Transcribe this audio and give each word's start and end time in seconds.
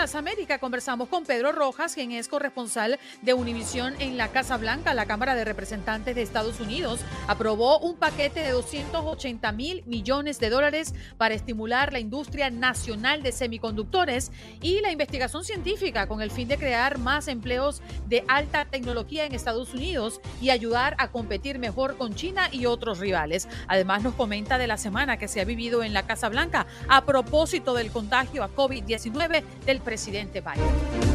Días 0.00 0.14
América 0.14 0.58
conversamos 0.58 1.10
con 1.10 1.26
Pedro 1.26 1.52
Rojas, 1.52 1.94
quien 1.94 2.12
es 2.12 2.26
corresponsal 2.26 2.98
de 3.20 3.34
Univisión 3.34 3.92
en 3.98 4.16
la 4.16 4.28
Casa 4.28 4.56
Blanca. 4.56 4.94
La 4.94 5.04
Cámara 5.04 5.34
de 5.34 5.44
Representantes 5.44 6.14
de 6.14 6.22
Estados 6.22 6.58
Unidos 6.58 7.00
aprobó 7.28 7.78
un 7.80 7.96
paquete 7.96 8.40
de 8.40 8.52
280 8.52 9.52
mil 9.52 9.84
millones 9.84 10.40
de 10.40 10.48
dólares 10.48 10.94
para 11.18 11.34
estimular 11.34 11.92
la 11.92 11.98
industria 11.98 12.48
nacional 12.48 13.22
de 13.22 13.30
semiconductores 13.30 14.32
y 14.62 14.80
la 14.80 14.90
investigación 14.90 15.44
científica 15.44 16.08
con 16.08 16.22
el 16.22 16.30
fin 16.30 16.48
de 16.48 16.56
crear 16.56 16.96
más 16.96 17.28
empleos 17.28 17.82
de 18.08 18.24
alta 18.26 18.64
tecnología 18.64 19.26
en 19.26 19.34
Estados 19.34 19.74
Unidos 19.74 20.22
y 20.40 20.48
ayudar 20.48 20.96
a 20.96 21.10
competir 21.10 21.58
mejor 21.58 21.98
con 21.98 22.14
China 22.14 22.48
y 22.50 22.64
otros 22.64 23.00
rivales. 23.00 23.48
Además 23.68 24.02
nos 24.02 24.14
comenta 24.14 24.56
de 24.56 24.66
la 24.66 24.78
semana 24.78 25.18
que 25.18 25.28
se 25.28 25.42
ha 25.42 25.44
vivido 25.44 25.82
en 25.82 25.92
la 25.92 26.06
Casa 26.06 26.30
Blanca 26.30 26.66
a 26.88 27.04
propósito 27.04 27.74
del 27.74 27.90
contagio 27.90 28.42
a 28.42 28.48
COVID-19 28.48 29.44
del 29.66 29.80
presidente 29.80 29.89
Biden. 30.40 31.10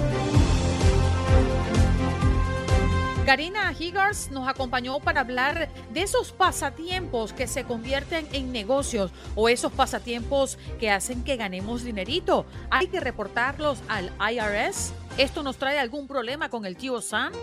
Karina 3.26 3.74
Higgars 3.78 4.30
nos 4.30 4.48
acompañó 4.48 5.00
para 5.00 5.22
hablar 5.22 5.68
de 5.92 6.02
esos 6.04 6.32
pasatiempos 6.32 7.34
que 7.34 7.48
se 7.48 7.64
convierten 7.64 8.28
en 8.34 8.52
negocios 8.52 9.12
o 9.34 9.50
esos 9.50 9.72
pasatiempos 9.72 10.60
que 10.80 10.92
hacen 10.92 11.24
que 11.24 11.36
ganemos 11.36 11.84
dinerito. 11.84 12.46
¿Hay 12.70 12.88
que 12.88 13.00
reportarlos 13.00 13.80
al 13.88 14.12
IRS? 14.32 14.94
¿Esto 15.18 15.42
nos 15.42 15.58
trae 15.58 15.80
algún 15.80 16.08
problema 16.08 16.50
con 16.50 16.66
el 16.66 16.78
tío 16.78 17.02
Sam? 17.02 17.34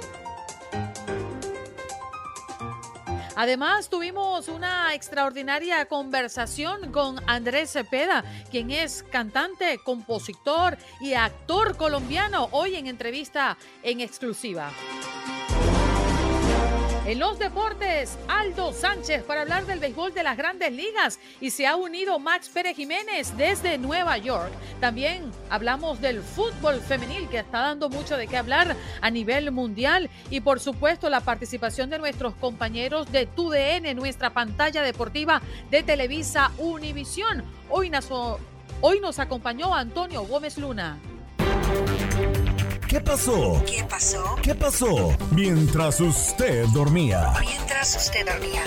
Además, 3.42 3.88
tuvimos 3.88 4.46
una 4.46 4.94
extraordinaria 4.94 5.86
conversación 5.86 6.92
con 6.92 7.18
Andrés 7.28 7.72
Cepeda, 7.72 8.22
quien 8.52 8.70
es 8.70 9.02
cantante, 9.10 9.80
compositor 9.82 10.78
y 11.00 11.14
actor 11.14 11.76
colombiano, 11.76 12.48
hoy 12.52 12.76
en 12.76 12.86
entrevista 12.86 13.58
en 13.82 14.00
exclusiva. 14.00 14.70
En 17.04 17.18
los 17.18 17.36
deportes, 17.40 18.16
Aldo 18.28 18.72
Sánchez 18.72 19.24
para 19.24 19.40
hablar 19.40 19.66
del 19.66 19.80
béisbol 19.80 20.14
de 20.14 20.22
las 20.22 20.36
grandes 20.36 20.70
ligas 20.70 21.18
y 21.40 21.50
se 21.50 21.66
ha 21.66 21.74
unido 21.74 22.20
Max 22.20 22.48
Pérez 22.48 22.76
Jiménez 22.76 23.36
desde 23.36 23.76
Nueva 23.76 24.18
York. 24.18 24.52
También 24.80 25.32
hablamos 25.50 26.00
del 26.00 26.22
fútbol 26.22 26.80
femenil 26.80 27.28
que 27.28 27.40
está 27.40 27.58
dando 27.58 27.88
mucho 27.88 28.16
de 28.16 28.28
qué 28.28 28.36
hablar 28.36 28.76
a 29.00 29.10
nivel 29.10 29.50
mundial 29.50 30.10
y 30.30 30.42
por 30.42 30.60
supuesto 30.60 31.10
la 31.10 31.20
participación 31.20 31.90
de 31.90 31.98
nuestros 31.98 32.34
compañeros 32.34 33.10
de 33.10 33.26
TUDN, 33.26 33.96
nuestra 33.96 34.30
pantalla 34.30 34.82
deportiva 34.82 35.42
de 35.72 35.82
Televisa 35.82 36.52
Univisión. 36.58 37.42
Hoy, 37.68 37.90
hoy 38.80 39.00
nos 39.00 39.18
acompañó 39.18 39.74
Antonio 39.74 40.22
Gómez 40.22 40.56
Luna. 40.56 41.00
¿Qué 42.92 43.00
pasó? 43.00 43.64
¿Qué 43.64 43.84
pasó? 43.88 44.36
¿Qué 44.42 44.54
pasó? 44.54 45.16
Mientras 45.30 45.98
usted 45.98 46.66
dormía. 46.74 47.32
Mientras 47.40 47.96
usted 47.96 48.26
dormía. 48.26 48.62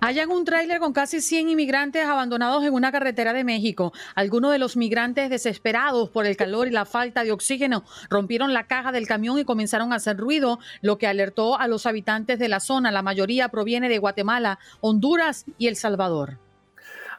Hayan 0.00 0.30
un 0.30 0.46
tráiler 0.46 0.78
con 0.78 0.94
casi 0.94 1.20
100 1.20 1.50
inmigrantes 1.50 2.06
abandonados 2.06 2.64
en 2.64 2.72
una 2.72 2.90
carretera 2.90 3.34
de 3.34 3.44
México. 3.44 3.92
Algunos 4.14 4.52
de 4.52 4.58
los 4.58 4.78
migrantes 4.78 5.28
desesperados 5.28 6.08
por 6.08 6.24
el 6.24 6.38
calor 6.38 6.68
y 6.68 6.70
la 6.70 6.86
falta 6.86 7.24
de 7.24 7.32
oxígeno 7.32 7.84
rompieron 8.08 8.54
la 8.54 8.66
caja 8.66 8.92
del 8.92 9.06
camión 9.06 9.38
y 9.38 9.44
comenzaron 9.44 9.92
a 9.92 9.96
hacer 9.96 10.16
ruido, 10.16 10.58
lo 10.80 10.96
que 10.96 11.06
alertó 11.06 11.58
a 11.58 11.68
los 11.68 11.84
habitantes 11.84 12.38
de 12.38 12.48
la 12.48 12.60
zona. 12.60 12.92
La 12.92 13.02
mayoría 13.02 13.50
proviene 13.50 13.90
de 13.90 13.98
Guatemala, 13.98 14.58
Honduras 14.80 15.44
y 15.58 15.66
El 15.66 15.76
Salvador. 15.76 16.38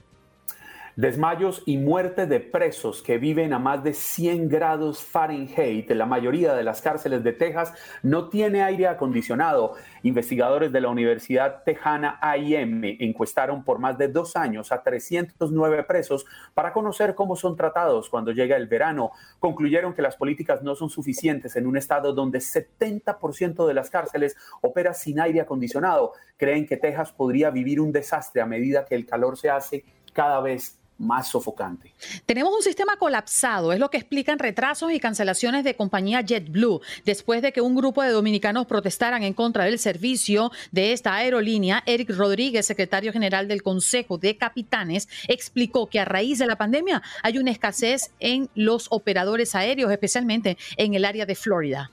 Desmayos 0.97 1.61
y 1.67 1.77
muerte 1.77 2.25
de 2.25 2.39
presos 2.39 3.03
que 3.03 3.19
viven 3.19 3.53
a 3.53 3.59
más 3.59 3.83
de 3.83 3.93
100 3.93 4.49
grados 4.49 5.03
Fahrenheit. 5.03 5.91
La 5.91 6.07
mayoría 6.07 6.55
de 6.55 6.63
las 6.63 6.81
cárceles 6.81 7.23
de 7.23 7.33
Texas 7.33 7.71
no 8.01 8.29
tiene 8.29 8.63
aire 8.63 8.87
acondicionado. 8.87 9.75
Investigadores 10.01 10.71
de 10.71 10.81
la 10.81 10.89
Universidad 10.89 11.61
Tejana 11.63 12.17
AIM 12.19 12.83
encuestaron 12.99 13.63
por 13.63 13.77
más 13.77 13.99
de 13.99 14.07
dos 14.07 14.35
años 14.35 14.71
a 14.71 14.81
309 14.81 15.83
presos 15.83 16.25
para 16.55 16.73
conocer 16.73 17.13
cómo 17.13 17.35
son 17.35 17.55
tratados 17.55 18.09
cuando 18.09 18.31
llega 18.31 18.57
el 18.57 18.65
verano. 18.65 19.11
Concluyeron 19.37 19.93
que 19.93 20.01
las 20.01 20.15
políticas 20.15 20.63
no 20.63 20.73
son 20.73 20.89
suficientes 20.89 21.55
en 21.57 21.67
un 21.67 21.77
estado 21.77 22.11
donde 22.11 22.39
70% 22.39 23.67
de 23.67 23.73
las 23.75 23.91
cárceles 23.91 24.35
opera 24.61 24.95
sin 24.95 25.19
aire 25.19 25.41
acondicionado. 25.41 26.13
Creen 26.37 26.65
que 26.65 26.77
Texas 26.77 27.11
podría 27.11 27.51
vivir 27.51 27.79
un 27.79 27.91
desastre 27.91 28.41
a 28.41 28.47
medida 28.47 28.83
que 28.83 28.95
el 28.95 29.05
calor 29.05 29.37
se 29.37 29.51
hace 29.51 29.85
cada 30.11 30.41
vez 30.41 30.79
más 30.97 31.29
sofocante. 31.29 31.93
Tenemos 32.25 32.53
un 32.53 32.61
sistema 32.61 32.97
colapsado, 32.97 33.73
es 33.73 33.79
lo 33.79 33.89
que 33.89 33.97
explican 33.97 34.39
retrasos 34.39 34.91
y 34.91 34.99
cancelaciones 34.99 35.63
de 35.63 35.75
compañía 35.75 36.21
JetBlue, 36.21 36.81
después 37.05 37.41
de 37.41 37.51
que 37.51 37.61
un 37.61 37.75
grupo 37.75 38.03
de 38.03 38.09
dominicanos 38.09 38.65
protestaran 38.65 39.23
en 39.23 39.33
contra 39.33 39.65
del 39.65 39.79
servicio 39.79 40.51
de 40.71 40.93
esta 40.93 41.15
aerolínea. 41.15 41.83
Eric 41.85 42.09
Rodríguez, 42.11 42.65
secretario 42.65 43.13
general 43.13 43.47
del 43.47 43.63
Consejo 43.63 44.17
de 44.17 44.37
Capitanes, 44.37 45.07
explicó 45.27 45.87
que 45.87 45.99
a 45.99 46.05
raíz 46.05 46.39
de 46.39 46.47
la 46.47 46.57
pandemia 46.57 47.01
hay 47.23 47.37
una 47.37 47.51
escasez 47.51 48.11
en 48.19 48.49
los 48.55 48.87
operadores 48.89 49.55
aéreos, 49.55 49.91
especialmente 49.91 50.57
en 50.77 50.93
el 50.93 51.05
área 51.05 51.25
de 51.25 51.35
Florida 51.35 51.91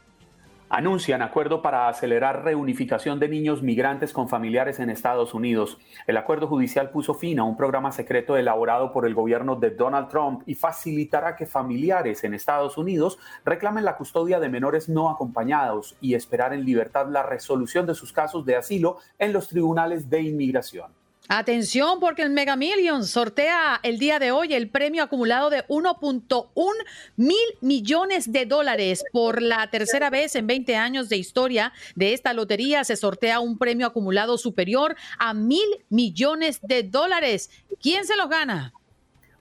anuncian 0.68 1.22
acuerdo 1.22 1.62
para 1.62 1.88
acelerar 1.88 2.44
reunificación 2.44 3.20
de 3.20 3.28
niños 3.28 3.62
migrantes 3.62 4.12
con 4.12 4.28
familiares 4.28 4.80
en 4.80 4.90
Estados 4.90 5.34
Unidos. 5.34 5.78
El 6.06 6.16
acuerdo 6.16 6.46
judicial 6.46 6.90
puso 6.90 7.14
fin 7.14 7.38
a 7.38 7.44
un 7.44 7.56
programa 7.56 7.92
secreto 7.92 8.36
elaborado 8.36 8.92
por 8.92 9.06
el 9.06 9.14
gobierno 9.14 9.56
de 9.56 9.70
Donald 9.70 10.08
Trump 10.08 10.42
y 10.46 10.54
facilitará 10.54 11.36
que 11.36 11.46
familiares 11.46 12.24
en 12.24 12.34
Estados 12.34 12.78
Unidos 12.78 13.18
reclamen 13.44 13.84
la 13.84 13.96
custodia 13.96 14.40
de 14.40 14.48
menores 14.48 14.88
no 14.88 15.10
acompañados 15.10 15.96
y 16.00 16.14
esperar 16.14 16.52
en 16.52 16.64
libertad 16.64 17.06
la 17.08 17.22
resolución 17.22 17.86
de 17.86 17.94
sus 17.94 18.12
casos 18.12 18.44
de 18.44 18.56
asilo 18.56 18.98
en 19.18 19.32
los 19.32 19.48
tribunales 19.48 20.08
de 20.08 20.22
inmigración. 20.22 21.03
Atención 21.28 22.00
porque 22.00 22.20
el 22.20 22.28
Mega 22.28 22.54
Millions 22.54 23.08
sortea 23.08 23.80
el 23.82 23.98
día 23.98 24.18
de 24.18 24.30
hoy 24.30 24.52
el 24.52 24.68
premio 24.68 25.02
acumulado 25.02 25.48
de 25.48 25.66
1.1 25.68 26.48
mil 27.16 27.36
millones 27.62 28.30
de 28.30 28.44
dólares. 28.44 29.06
Por 29.10 29.40
la 29.40 29.66
tercera 29.70 30.10
vez 30.10 30.36
en 30.36 30.46
20 30.46 30.76
años 30.76 31.08
de 31.08 31.16
historia 31.16 31.72
de 31.94 32.12
esta 32.12 32.34
lotería 32.34 32.84
se 32.84 32.96
sortea 32.96 33.40
un 33.40 33.56
premio 33.56 33.86
acumulado 33.86 34.36
superior 34.36 34.96
a 35.18 35.32
mil 35.32 35.66
millones 35.88 36.60
de 36.60 36.82
dólares. 36.82 37.50
¿Quién 37.80 38.04
se 38.04 38.16
los 38.16 38.28
gana? 38.28 38.74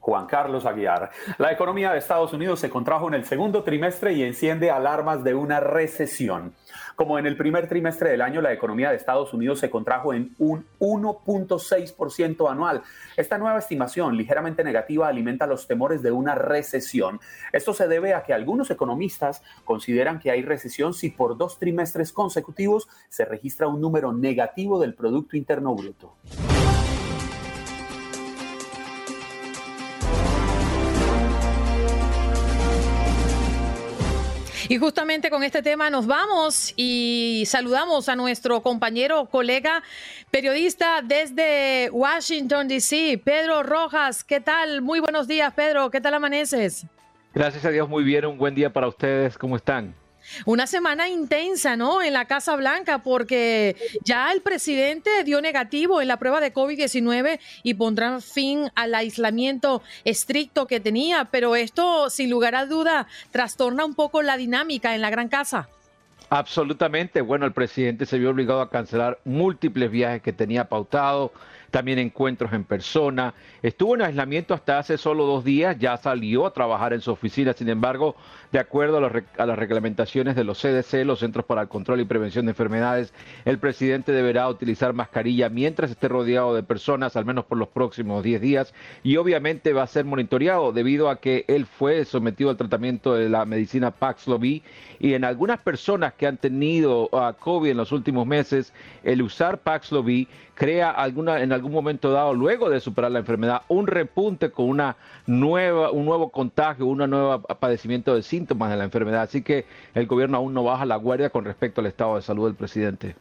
Juan 0.04 0.26
Carlos 0.28 0.66
Aguiar. 0.66 1.12
La 1.38 1.54
economía 1.54 1.92
de 1.92 2.00
Estados 2.00 2.34
Unidos 2.34 2.60
se 2.60 2.70
contrajo 2.70 3.08
en 3.08 3.14
el 3.14 3.26
segundo 3.26 3.64
trimestre 3.64 4.12
y 4.12 4.24
enciende 4.24 4.70
alarmas 4.70 5.24
de 5.24 5.34
una 5.34 5.62
recesión. 5.62 6.54
Como 6.96 7.18
en 7.18 7.26
el 7.26 7.36
primer 7.36 7.68
trimestre 7.68 8.12
del 8.12 8.22
año, 8.22 8.42
la 8.42 8.54
economía 8.54 8.92
de 8.92 8.98
Estados 8.98 9.34
Unidos 9.34 9.60
se 9.60 9.70
contrajo 9.70 10.14
en 10.14 10.36
un 10.38 10.66
1.6% 10.80 12.52
anual. 12.52 12.84
Esta 13.18 13.40
nueva 13.40 13.58
estimación, 13.58 14.16
ligeramente 14.16 14.64
negativa, 14.64 15.08
alimenta 15.08 15.48
los 15.48 15.66
temores 15.66 16.04
de 16.04 16.12
una 16.12 16.36
recesión. 16.36 17.20
Esto 17.52 17.74
se 17.74 17.88
debe 17.88 18.14
a 18.14 18.24
que 18.24 18.34
algunos 18.34 18.70
economistas 18.70 19.42
consideran 19.66 20.20
que 20.20 20.30
hay 20.30 20.44
recesión 20.44 20.94
si 20.94 21.10
por 21.10 21.36
dos 21.36 21.58
trimestres 21.58 22.12
consecutivos 22.12 22.88
se 23.10 23.26
registra 23.26 23.68
un 23.68 23.82
número 23.82 24.14
negativo 24.14 24.80
del 24.80 24.94
Producto 24.94 25.36
Interno 25.36 25.74
Bruto. 25.76 26.14
Y 34.74 34.80
justamente 34.80 35.30
con 35.30 35.44
este 35.44 35.62
tema 35.62 35.92
nos 35.92 36.08
vamos 36.08 36.74
y 36.76 37.44
saludamos 37.46 38.10
a 38.10 38.16
nuestro 38.16 38.64
compañero, 38.64 39.28
colega, 39.28 39.84
periodista 40.32 41.04
desde 41.04 41.92
Washington, 41.92 42.68
D.C., 42.68 43.22
Pedro 43.24 43.62
Rojas. 43.62 44.24
¿Qué 44.24 44.42
tal? 44.42 44.82
Muy 44.82 45.00
buenos 45.00 45.28
días, 45.28 45.54
Pedro. 45.54 45.92
¿Qué 45.92 46.02
tal 46.02 46.16
amaneces? 46.16 46.88
Gracias 47.36 47.64
a 47.66 47.70
Dios, 47.70 47.88
muy 47.88 48.04
bien. 48.04 48.26
Un 48.26 48.40
buen 48.40 48.56
día 48.56 48.74
para 48.74 48.88
ustedes. 48.88 49.38
¿Cómo 49.38 49.58
están? 49.58 49.94
Una 50.46 50.68
semana 50.68 51.10
intensa, 51.10 51.76
¿no? 51.76 52.02
En 52.02 52.14
la 52.14 52.26
Casa 52.26 52.56
Blanca, 52.56 53.00
porque 53.00 53.76
ya 54.04 54.32
el 54.32 54.42
presidente 54.42 55.24
dio 55.24 55.42
negativo 55.42 56.02
en 56.02 56.08
la 56.08 56.18
prueba 56.18 56.40
de 56.40 56.54
COVID-19 56.54 57.40
y 57.64 57.74
pondrá 57.74 58.20
fin 58.22 58.72
al 58.76 58.96
aislamiento 58.96 59.82
estricto 60.04 60.68
que 60.68 60.80
tenía, 60.80 61.26
pero 61.26 61.56
esto, 61.56 62.10
sin 62.10 62.30
lugar 62.30 62.56
a 62.56 62.66
duda, 62.66 63.08
trastorna 63.32 63.86
un 63.86 63.96
poco 63.96 64.22
la 64.22 64.38
dinámica 64.38 64.96
en 64.96 65.02
la 65.02 65.10
Gran 65.10 65.30
Casa. 65.30 65.70
Absolutamente. 66.30 67.22
Bueno, 67.22 67.46
el 67.46 67.54
presidente 67.54 68.06
se 68.06 68.18
vio 68.18 68.32
obligado 68.32 68.62
a 68.62 68.70
cancelar 68.70 69.20
múltiples 69.24 69.92
viajes 69.92 70.22
que 70.22 70.34
tenía 70.34 70.68
pautado 70.68 71.32
también 71.74 71.98
encuentros 71.98 72.54
en 72.54 72.66
persona. 72.66 73.34
Estuvo 73.64 73.96
en 73.96 74.04
aislamiento 74.04 74.54
hasta 74.54 74.78
hace 74.78 74.96
solo 74.96 75.26
dos 75.26 75.44
días, 75.44 75.76
ya 75.80 75.98
salió 75.98 76.46
a 76.46 76.54
trabajar 76.54 76.94
en 76.94 77.02
su 77.02 77.10
oficina, 77.10 77.52
sin 77.54 77.68
embargo, 77.68 78.16
de 78.52 78.60
acuerdo 78.60 78.98
a, 78.98 79.46
las 79.48 79.58
reglamentaciones 79.58 80.36
de 80.36 80.44
los 80.44 80.62
CDC, 80.62 81.04
los 81.04 81.22
Centros 81.22 81.46
para 81.46 81.64
el 81.64 81.70
Control 81.70 82.00
y 82.00 82.06
Prevención 82.06 82.46
de 82.46 82.52
Enfermedades, 82.52 83.12
el 83.44 83.58
presidente 83.58 84.12
deberá 84.12 84.48
utilizar 84.50 84.94
mascarilla 84.94 85.50
mientras 85.50 85.90
esté 85.90 86.08
rodeado 86.08 86.54
de 86.54 86.62
personas, 86.62 87.16
al 87.16 87.26
menos 87.26 87.46
por 87.46 87.58
los 87.58 87.70
próximos 87.70 88.24
10 88.24 88.40
días, 88.40 88.74
y 89.02 89.18
obviamente 89.18 89.74
va 89.74 89.82
a 89.82 89.88
ser 89.88 90.06
monitoreado 90.06 90.74
debido 90.74 91.10
a 91.10 91.20
que 91.20 91.44
él 91.48 91.66
fue 91.66 92.06
sometido 92.06 92.52
al 92.52 92.58
tratamiento 92.58 93.16
de 93.16 93.30
la 93.30 93.46
medicina 93.46 93.90
Paxlovid 93.90 94.62
y 95.00 95.16
en 95.16 95.24
algunas 95.26 95.60
personas 95.60 96.14
que 96.14 96.28
han 96.28 96.38
tenido 96.38 97.10
a 97.18 97.34
COVID 97.34 97.72
en 97.72 97.78
los 97.78 97.92
últimos 97.92 98.28
meses, 98.28 98.74
el 99.04 99.24
usar 99.24 99.58
Paxlovid 99.58 100.28
crea 100.56 100.92
alguna, 100.92 101.42
en 101.42 101.52
algún 101.52 101.72
momento 101.72 102.12
dado, 102.12 102.34
luego 102.34 102.70
de 102.70 102.80
superar 102.80 103.12
la 103.12 103.20
enfermedad, 103.20 103.64
un 103.68 103.88
repunte 103.88 104.52
con 104.52 104.70
una 104.70 104.96
nueva, 105.26 105.92
un 105.92 106.06
nuevo 106.06 106.30
contagio, 106.30 106.86
un 106.86 106.98
nuevo 107.10 107.42
padecimiento 107.42 108.16
de 108.16 108.22
síntomas 108.22 108.70
de 108.70 108.78
la 108.78 108.84
enfermedad. 108.84 109.24
Así 109.24 109.42
que 109.42 109.66
el 109.94 110.06
gobierno 110.06 110.38
aún 110.38 110.54
no 110.54 110.64
baja 110.64 110.86
la 110.86 110.96
guardia 110.96 111.30
con 111.30 111.46
respecto 111.46 111.82
al 111.82 111.88
estado 111.88 112.16
de 112.16 112.22
salud 112.22 112.46
del 112.46 112.56
presidente. 112.56 113.16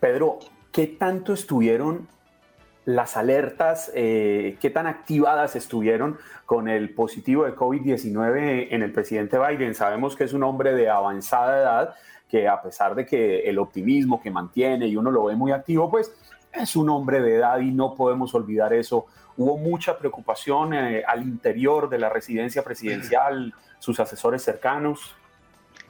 Pedro, 0.00 0.38
¿qué 0.70 0.86
tanto 0.86 1.32
estuvieron 1.32 2.08
las 2.84 3.16
alertas, 3.16 3.92
eh, 3.94 4.56
qué 4.60 4.70
tan 4.70 4.88
activadas 4.88 5.54
estuvieron 5.54 6.18
con 6.46 6.68
el 6.68 6.90
positivo 6.90 7.44
de 7.44 7.54
COVID-19 7.54 8.68
en 8.70 8.82
el 8.82 8.92
presidente 8.92 9.38
Biden? 9.38 9.74
Sabemos 9.74 10.16
que 10.16 10.24
es 10.24 10.32
un 10.32 10.42
hombre 10.42 10.74
de 10.74 10.90
avanzada 10.90 11.58
edad, 11.58 11.94
que 12.28 12.48
a 12.48 12.60
pesar 12.62 12.94
de 12.94 13.06
que 13.06 13.40
el 13.40 13.58
optimismo 13.58 14.20
que 14.20 14.30
mantiene 14.30 14.88
y 14.88 14.96
uno 14.96 15.10
lo 15.10 15.24
ve 15.24 15.36
muy 15.36 15.52
activo, 15.52 15.90
pues 15.90 16.12
es 16.52 16.76
un 16.76 16.90
hombre 16.90 17.20
de 17.20 17.36
edad 17.36 17.58
y 17.60 17.70
no 17.70 17.94
podemos 17.94 18.34
olvidar 18.34 18.72
eso. 18.72 19.06
Hubo 19.36 19.56
mucha 19.56 19.98
preocupación 19.98 20.74
eh, 20.74 21.02
al 21.06 21.22
interior 21.22 21.88
de 21.88 21.98
la 21.98 22.08
residencia 22.08 22.62
presidencial, 22.62 23.54
sus 23.78 23.98
asesores 23.98 24.42
cercanos. 24.42 25.14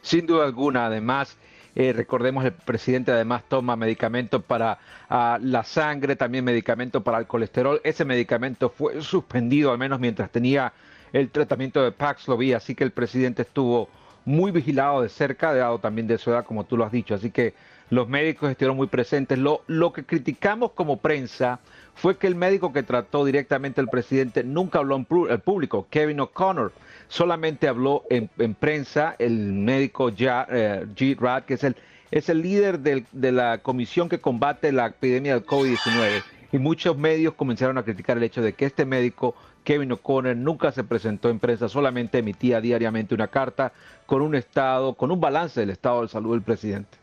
Sin 0.01 0.27
duda 0.27 0.45
alguna, 0.45 0.87
además, 0.87 1.37
eh, 1.75 1.93
recordemos 1.93 2.45
el 2.45 2.53
presidente 2.53 3.13
además 3.13 3.45
toma 3.49 3.77
medicamento 3.77 4.41
para 4.43 4.79
ah, 5.09 5.39
la 5.41 5.65
sangre, 5.65 6.17
también 6.17 6.45
medicamento 6.45 7.03
para 7.03 7.19
el 7.19 7.27
colesterol. 7.27 7.81
Ese 7.83 8.05
medicamento 8.05 8.71
fue 8.71 9.01
suspendido 9.03 9.73
al 9.73 9.79
menos 9.79 9.99
mientras 9.99 10.31
tenía 10.31 10.73
el 11.13 11.31
tratamiento 11.31 11.83
de 11.83 11.93
Paxlovid, 11.93 12.55
así 12.55 12.75
que 12.75 12.85
el 12.85 12.91
presidente 12.91 13.43
estuvo 13.43 13.89
muy 14.25 14.51
vigilado 14.51 15.03
de 15.03 15.09
cerca, 15.09 15.53
dado 15.53 15.79
también 15.79 16.07
de 16.07 16.19
su 16.19 16.31
edad, 16.31 16.45
como 16.45 16.65
tú 16.65 16.77
lo 16.77 16.85
has 16.85 16.93
dicho. 16.93 17.15
Así 17.15 17.31
que 17.31 17.55
los 17.93 18.09
médicos 18.09 18.51
estuvieron 18.51 18.79
muy 18.79 18.87
presentes. 18.87 19.39
Lo, 19.39 19.93
que 19.93 20.05
criticamos 20.05 20.71
como 20.73 20.97
prensa 20.97 21.61
fue 21.95 22.17
que 22.17 22.27
el 22.27 22.35
médico 22.35 22.73
que 22.73 22.83
trató 22.83 23.23
directamente 23.23 23.83
al 23.83 23.89
presidente 23.91 24.43
nunca 24.43 24.79
habló 24.79 24.97
en 24.97 25.05
público, 25.05 25.87
Kevin 25.91 26.21
O'Connor. 26.21 26.73
Solamente 27.09 27.69
habló 27.69 28.05
en, 28.09 28.29
prensa 28.55 29.15
el 29.19 29.53
médico 29.53 30.09
eh, 30.09 30.87
G. 30.97 31.19
Rad, 31.19 31.43
que 31.43 31.53
es 31.53 31.65
el, 31.65 31.77
es 32.11 32.31
el 32.31 32.41
líder 32.41 32.81
de 32.81 33.33
la 33.33 33.59
comisión 33.59 34.09
que 34.09 34.21
combate 34.21 34.73
la 34.73 34.87
epidemia 34.87 35.35
del 35.35 35.45
COVID-19. 35.45 36.23
Y 36.53 36.59
muchos 36.59 36.97
medios 36.97 37.35
comenzaron 37.35 37.77
a 37.77 37.83
criticar 37.83 38.17
el 38.17 38.23
hecho 38.23 38.41
de 38.41 38.55
que 38.55 38.65
este 38.65 38.87
médico 38.87 39.35
Kevin 39.65 39.93
O'Connor 39.93 40.35
nunca 40.35 40.73
se 40.73 40.83
presentó 40.83 41.29
en 41.29 41.39
prensa, 41.39 41.69
solamente 41.69 42.17
emitía 42.17 42.63
diariamente 42.63 43.15
una 43.15 43.29
carta 43.29 43.75
con 44.07 44.23
un 44.23 44.35
estado, 44.35 44.95
con 44.95 45.11
un 45.11 45.21
balance 45.21 45.61
del 45.61 45.69
estado 45.69 46.01
de 46.01 46.09
salud 46.09 46.33
del 46.33 46.43
presidente. 46.43 47.02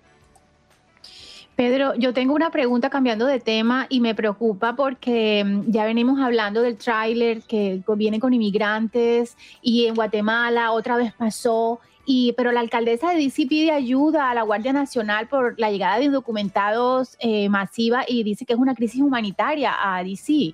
Pedro, 1.59 1.94
yo 1.95 2.13
tengo 2.13 2.33
una 2.35 2.51
pregunta 2.51 2.89
cambiando 2.89 3.25
de 3.25 3.41
tema 3.41 3.85
y 3.89 4.00
me 4.00 4.15
preocupa 4.15 4.77
porque 4.77 5.44
mm, 5.45 5.63
ya 5.67 5.83
venimos 5.83 6.17
hablando 6.21 6.61
del 6.61 6.77
tráiler 6.77 7.41
que 7.41 7.83
viene 7.97 8.21
con 8.21 8.33
inmigrantes 8.33 9.35
y 9.61 9.87
en 9.87 9.94
Guatemala 9.94 10.71
otra 10.71 10.95
vez 10.95 11.11
pasó, 11.11 11.81
y, 12.06 12.31
pero 12.37 12.54
la 12.54 12.61
alcaldesa 12.61 13.09
de 13.09 13.18
DC 13.18 13.45
pide 13.47 13.71
ayuda 13.71 14.31
a 14.31 14.35
la 14.35 14.44
Guardia 14.44 14.71
Nacional 14.71 15.28
por 15.28 15.59
la 15.59 15.69
llegada 15.69 15.99
de 15.99 16.06
indocumentados 16.06 17.18
eh, 17.19 17.49
masiva 17.49 18.06
y 18.07 18.23
dice 18.23 18.45
que 18.45 18.54
es 18.54 18.59
una 18.59 18.73
crisis 18.73 19.01
humanitaria 19.01 19.75
a 19.78 20.01
DC. 20.01 20.54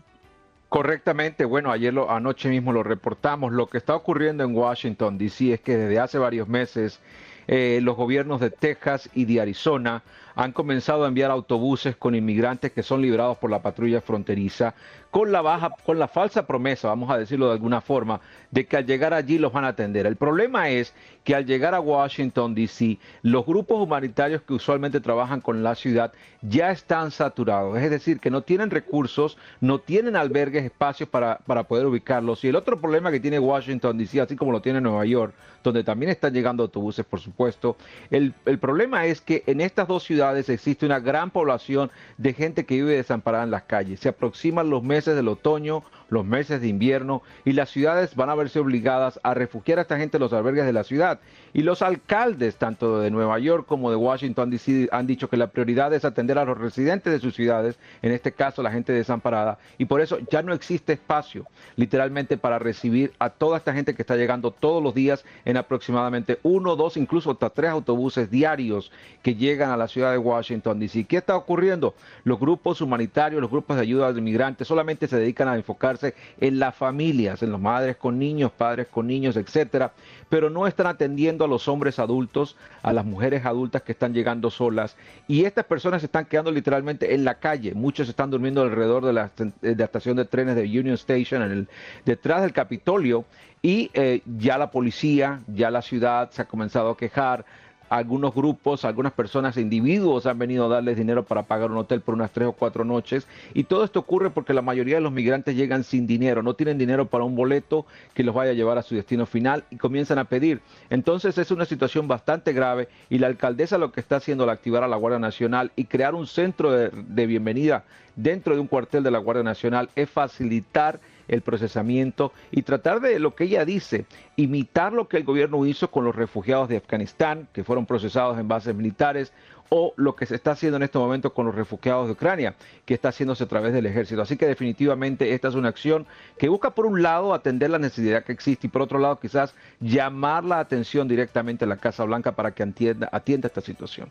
Correctamente, 0.69 1.45
bueno, 1.45 1.71
ayer 1.71 1.93
lo, 1.93 2.09
anoche 2.09 2.49
mismo 2.49 2.73
lo 2.73 2.81
reportamos. 2.81 3.53
Lo 3.53 3.67
que 3.67 3.77
está 3.77 3.93
ocurriendo 3.95 4.43
en 4.43 4.55
Washington, 4.55 5.19
D.C. 5.19 5.53
es 5.53 5.61
que 5.61 5.77
desde 5.77 5.99
hace 5.99 6.17
varios 6.17 6.47
meses 6.47 6.99
eh, 7.47 7.79
los 7.83 7.95
gobiernos 7.95 8.41
de 8.41 8.49
Texas 8.49 9.07
y 9.13 9.25
de 9.25 9.39
Arizona 9.39 10.01
han 10.35 10.51
comenzado 10.51 11.05
a 11.05 11.07
enviar 11.07 11.31
autobuses 11.31 11.95
con 11.95 12.13
inmigrantes 12.13 12.71
que 12.71 12.83
son 12.83 13.01
liberados 13.01 13.37
por 13.37 13.49
la 13.49 13.61
patrulla 13.61 14.01
fronteriza 14.01 14.75
con 15.15 15.31
la 15.31 15.41
baja, 15.41 15.69
con 15.85 15.97
la 15.97 16.09
falsa 16.09 16.45
promesa, 16.45 16.89
vamos 16.89 17.09
a 17.09 17.17
decirlo 17.17 17.45
de 17.45 17.53
alguna 17.53 17.79
forma, 17.79 18.19
de 18.51 18.65
que 18.65 18.75
al 18.75 18.85
llegar 18.85 19.13
allí 19.13 19.37
los 19.37 19.53
van 19.53 19.63
a 19.63 19.69
atender. 19.69 20.05
El 20.05 20.17
problema 20.17 20.67
es 20.67 20.93
que 21.23 21.33
al 21.33 21.45
llegar 21.45 21.73
a 21.73 21.79
Washington 21.79 22.53
DC, 22.53 22.99
los 23.21 23.45
grupos 23.45 23.81
humanitarios 23.81 24.41
que 24.41 24.53
usualmente 24.53 24.99
trabajan 24.99 25.39
con 25.39 25.63
la 25.63 25.73
ciudad 25.75 26.11
ya 26.41 26.69
están 26.69 27.11
saturados, 27.11 27.77
es 27.77 27.89
decir, 27.89 28.19
que 28.19 28.29
no 28.29 28.41
tienen 28.41 28.71
recursos, 28.71 29.37
no 29.61 29.79
tienen 29.79 30.17
albergues, 30.17 30.65
espacios 30.65 31.07
para, 31.07 31.37
para 31.37 31.63
poder 31.63 31.85
ubicarlos. 31.85 32.43
Y 32.43 32.49
el 32.49 32.57
otro 32.57 32.81
problema 32.81 33.09
que 33.09 33.21
tiene 33.21 33.39
Washington 33.39 33.97
DC, 33.97 34.19
así 34.19 34.35
como 34.35 34.51
lo 34.51 34.61
tiene 34.61 34.81
Nueva 34.81 35.05
York, 35.05 35.33
donde 35.63 35.83
también 35.83 36.11
están 36.11 36.33
llegando 36.33 36.61
autobuses, 36.61 37.05
por 37.05 37.19
supuesto, 37.21 37.77
el, 38.11 38.33
el 38.45 38.59
problema 38.59 39.05
es 39.05 39.21
que 39.21 39.43
en 39.47 39.61
estas 39.61 39.87
dos 39.87 40.03
ciudades 40.03 40.49
existe 40.49 40.85
una 40.85 40.99
gran 40.99 41.31
población 41.31 41.89
de 42.17 42.33
gente 42.33 42.65
que 42.65 42.75
vive 42.75 42.97
desamparada 42.97 43.45
en 43.45 43.51
las 43.51 43.63
calles. 43.63 44.01
Se 44.01 44.09
aproximan 44.09 44.69
los 44.69 44.83
meses 44.83 45.04
del 45.13 45.27
otoño, 45.27 45.83
los 46.09 46.25
meses 46.25 46.61
de 46.61 46.67
invierno 46.67 47.21
y 47.43 47.53
las 47.53 47.69
ciudades 47.69 48.15
van 48.15 48.29
a 48.29 48.35
verse 48.35 48.59
obligadas 48.59 49.19
a 49.23 49.33
refugiar 49.33 49.79
a 49.79 49.83
esta 49.83 49.97
gente 49.97 50.17
en 50.17 50.21
los 50.21 50.33
albergues 50.33 50.65
de 50.65 50.73
la 50.73 50.83
ciudad. 50.83 51.19
Y 51.53 51.61
los 51.61 51.81
alcaldes, 51.81 52.57
tanto 52.57 52.99
de 52.99 53.11
Nueva 53.11 53.39
York 53.39 53.65
como 53.65 53.89
de 53.89 53.95
Washington, 53.95 54.49
DC, 54.49 54.89
han 54.91 55.07
dicho 55.07 55.29
que 55.29 55.37
la 55.37 55.47
prioridad 55.47 55.93
es 55.93 56.03
atender 56.05 56.37
a 56.37 56.45
los 56.45 56.57
residentes 56.57 57.13
de 57.13 57.19
sus 57.19 57.33
ciudades, 57.33 57.79
en 58.01 58.11
este 58.11 58.33
caso 58.33 58.61
la 58.61 58.71
gente 58.71 58.91
desamparada, 58.91 59.57
y 59.77 59.85
por 59.85 60.01
eso 60.01 60.17
ya 60.29 60.41
no 60.41 60.53
existe 60.53 60.93
espacio 60.93 61.45
literalmente 61.75 62.37
para 62.37 62.59
recibir 62.59 63.13
a 63.19 63.29
toda 63.29 63.57
esta 63.57 63.73
gente 63.73 63.95
que 63.95 64.01
está 64.01 64.15
llegando 64.15 64.51
todos 64.51 64.83
los 64.83 64.93
días 64.93 65.23
en 65.45 65.57
aproximadamente 65.57 66.39
uno, 66.43 66.75
dos, 66.75 66.97
incluso 66.97 67.31
hasta 67.31 67.49
tres 67.49 67.71
autobuses 67.71 68.29
diarios 68.29 68.91
que 69.23 69.35
llegan 69.35 69.71
a 69.71 69.77
la 69.77 69.87
ciudad 69.87 70.11
de 70.11 70.17
Washington, 70.17 70.79
DC. 70.79 71.05
¿Qué 71.05 71.17
está 71.17 71.35
ocurriendo? 71.35 71.95
Los 72.23 72.39
grupos 72.39 72.81
humanitarios, 72.81 73.41
los 73.41 73.51
grupos 73.51 73.77
de 73.77 73.83
ayuda 73.83 74.07
a 74.07 74.09
los 74.09 74.17
inmigrantes 74.17 74.67
solamente 74.67 75.07
se 75.07 75.17
dedican 75.17 75.47
a 75.47 75.55
en 76.03 76.59
las 76.59 76.75
familias, 76.75 77.43
en 77.43 77.51
los 77.51 77.59
madres 77.61 77.97
con 77.97 78.17
niños, 78.19 78.51
padres 78.51 78.87
con 78.87 79.07
niños, 79.07 79.37
etcétera, 79.37 79.93
pero 80.29 80.49
no 80.49 80.67
están 80.67 80.87
atendiendo 80.87 81.45
a 81.45 81.47
los 81.47 81.67
hombres 81.67 81.99
adultos, 81.99 82.57
a 82.81 82.93
las 82.93 83.05
mujeres 83.05 83.45
adultas 83.45 83.83
que 83.83 83.91
están 83.91 84.13
llegando 84.13 84.49
solas. 84.49 84.97
Y 85.27 85.45
estas 85.45 85.65
personas 85.65 86.01
se 86.01 86.07
están 86.07 86.25
quedando 86.25 86.51
literalmente 86.51 87.13
en 87.13 87.23
la 87.23 87.35
calle. 87.35 87.73
Muchos 87.73 88.09
están 88.09 88.31
durmiendo 88.31 88.61
alrededor 88.61 89.05
de 89.05 89.13
la, 89.13 89.31
la 89.61 89.85
estación 89.85 90.17
de 90.17 90.25
trenes 90.25 90.55
de 90.55 90.63
Union 90.63 90.95
Station, 90.95 91.43
en 91.43 91.51
el, 91.51 91.67
detrás 92.05 92.41
del 92.41 92.53
Capitolio. 92.53 93.25
Y 93.61 93.89
eh, 93.95 94.21
ya 94.37 94.59
la 94.59 94.69
policía, 94.69 95.41
ya 95.47 95.71
la 95.71 95.81
ciudad 95.81 96.29
se 96.29 96.43
ha 96.43 96.45
comenzado 96.45 96.91
a 96.91 96.97
quejar 96.97 97.45
algunos 97.89 98.33
grupos, 98.33 98.85
algunas 98.85 99.13
personas, 99.13 99.57
individuos 99.57 100.25
han 100.25 100.39
venido 100.39 100.65
a 100.65 100.69
darles 100.69 100.97
dinero 100.97 101.23
para 101.23 101.43
pagar 101.43 101.71
un 101.71 101.77
hotel 101.77 102.01
por 102.01 102.15
unas 102.15 102.31
tres 102.31 102.47
o 102.47 102.53
cuatro 102.53 102.83
noches. 102.83 103.27
Y 103.53 103.63
todo 103.63 103.83
esto 103.83 103.99
ocurre 103.99 104.29
porque 104.29 104.53
la 104.53 104.61
mayoría 104.61 104.95
de 104.95 105.01
los 105.01 105.11
migrantes 105.11 105.55
llegan 105.55 105.83
sin 105.83 106.07
dinero, 106.07 106.43
no 106.43 106.53
tienen 106.53 106.77
dinero 106.77 107.07
para 107.07 107.23
un 107.23 107.35
boleto 107.35 107.85
que 108.13 108.23
los 108.23 108.35
vaya 108.35 108.51
a 108.51 108.55
llevar 108.55 108.77
a 108.77 108.83
su 108.83 108.95
destino 108.95 109.25
final 109.25 109.63
y 109.69 109.77
comienzan 109.77 110.17
a 110.19 110.25
pedir. 110.25 110.61
Entonces 110.89 111.37
es 111.37 111.51
una 111.51 111.65
situación 111.65 112.07
bastante 112.07 112.53
grave 112.53 112.87
y 113.09 113.19
la 113.19 113.27
alcaldesa 113.27 113.77
lo 113.77 113.91
que 113.91 113.99
está 113.99 114.17
haciendo 114.17 114.43
al 114.43 114.49
activar 114.49 114.83
a 114.83 114.87
la 114.87 114.97
Guardia 114.97 115.19
Nacional 115.19 115.71
y 115.75 115.85
crear 115.85 116.15
un 116.15 116.27
centro 116.27 116.71
de, 116.71 116.89
de 116.91 117.25
bienvenida 117.27 117.83
dentro 118.15 118.55
de 118.55 118.61
un 118.61 118.67
cuartel 118.67 119.03
de 119.03 119.11
la 119.11 119.19
Guardia 119.19 119.43
Nacional 119.43 119.89
es 119.95 120.09
facilitar 120.09 120.99
el 121.27 121.41
procesamiento 121.41 122.31
y 122.51 122.61
tratar 122.63 122.99
de 122.99 123.19
lo 123.19 123.35
que 123.35 123.45
ella 123.45 123.65
dice, 123.65 124.05
imitar 124.35 124.93
lo 124.93 125.07
que 125.07 125.17
el 125.17 125.23
gobierno 125.23 125.65
hizo 125.65 125.91
con 125.91 126.05
los 126.05 126.15
refugiados 126.15 126.69
de 126.69 126.77
Afganistán, 126.77 127.47
que 127.53 127.63
fueron 127.63 127.85
procesados 127.85 128.37
en 128.37 128.47
bases 128.47 128.75
militares, 128.75 129.33
o 129.69 129.93
lo 129.95 130.15
que 130.15 130.25
se 130.25 130.35
está 130.35 130.51
haciendo 130.51 130.77
en 130.77 130.83
este 130.83 130.97
momento 130.97 131.33
con 131.33 131.45
los 131.45 131.55
refugiados 131.55 132.07
de 132.07 132.13
Ucrania, 132.13 132.55
que 132.85 132.93
está 132.93 133.09
haciéndose 133.09 133.43
a 133.43 133.47
través 133.47 133.73
del 133.73 133.85
ejército. 133.85 134.21
Así 134.21 134.37
que 134.37 134.45
definitivamente 134.45 135.33
esta 135.33 135.47
es 135.47 135.55
una 135.55 135.69
acción 135.69 136.05
que 136.37 136.49
busca 136.49 136.71
por 136.71 136.85
un 136.85 137.01
lado 137.01 137.33
atender 137.33 137.69
la 137.69 137.79
necesidad 137.79 138.23
que 138.23 138.31
existe 138.31 138.67
y 138.67 138.69
por 138.69 138.81
otro 138.81 138.99
lado 138.99 139.19
quizás 139.19 139.55
llamar 139.79 140.43
la 140.43 140.59
atención 140.59 141.07
directamente 141.07 141.65
a 141.65 141.67
la 141.67 141.77
Casa 141.77 142.03
Blanca 142.03 142.33
para 142.33 142.51
que 142.51 142.63
atienda, 142.63 143.09
atienda 143.11 143.47
esta 143.47 143.61
situación. 143.61 144.09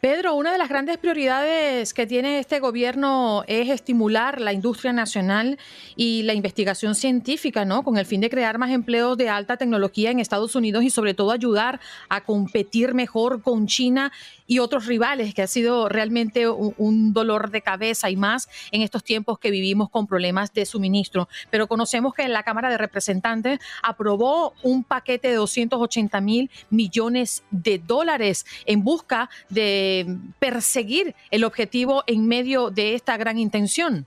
Pedro, 0.00 0.34
una 0.34 0.52
de 0.52 0.58
las 0.58 0.68
grandes 0.68 0.98
prioridades 0.98 1.94
que 1.94 2.06
tiene 2.06 2.38
este 2.38 2.60
gobierno 2.60 3.44
es 3.46 3.68
estimular 3.70 4.40
la 4.40 4.52
industria 4.52 4.92
nacional 4.92 5.58
y 5.96 6.22
la 6.22 6.34
investigación 6.34 6.94
científica, 6.94 7.64
¿no? 7.64 7.82
Con 7.82 7.96
el 7.96 8.06
fin 8.06 8.20
de 8.20 8.30
crear 8.30 8.58
más 8.58 8.70
empleos 8.70 9.16
de 9.16 9.28
alta 9.28 9.56
tecnología 9.56 10.10
en 10.10 10.20
Estados 10.20 10.54
Unidos 10.54 10.84
y 10.84 10.90
sobre 10.90 11.14
todo 11.14 11.32
ayudar 11.32 11.80
a 12.08 12.22
competir 12.22 12.94
mejor 12.94 13.42
con 13.42 13.66
China 13.66 14.12
y 14.46 14.58
otros 14.58 14.86
rivales, 14.86 15.34
que 15.34 15.42
ha 15.42 15.46
sido 15.46 15.88
realmente 15.88 16.48
un, 16.48 17.12
dolor 17.12 17.50
de 17.50 17.62
cabeza 17.62 18.10
y 18.10 18.16
más 18.16 18.48
en 18.70 18.82
estos 18.82 19.02
tiempos 19.02 19.38
que 19.38 19.50
vivimos 19.50 19.90
con 19.90 20.06
problemas 20.06 20.52
de 20.52 20.66
suministro. 20.66 21.28
Pero 21.50 21.66
conocemos 21.66 22.14
que 22.14 22.28
la 22.28 22.42
Cámara 22.42 22.70
de 22.70 22.78
Representantes 22.78 23.58
aprobó 23.82 24.54
un 24.62 24.84
paquete 24.84 25.28
de 25.28 25.34
280 25.34 26.20
mil 26.20 26.50
millones 26.70 27.44
de 27.50 27.78
dólares 27.78 28.44
en 28.66 28.84
busca 28.84 29.30
de 29.48 30.16
perseguir 30.38 31.14
el 31.30 31.44
objetivo 31.44 32.02
en 32.06 32.26
medio 32.26 32.70
de 32.70 32.94
esta 32.94 33.16
gran 33.16 33.38
intención. 33.38 34.06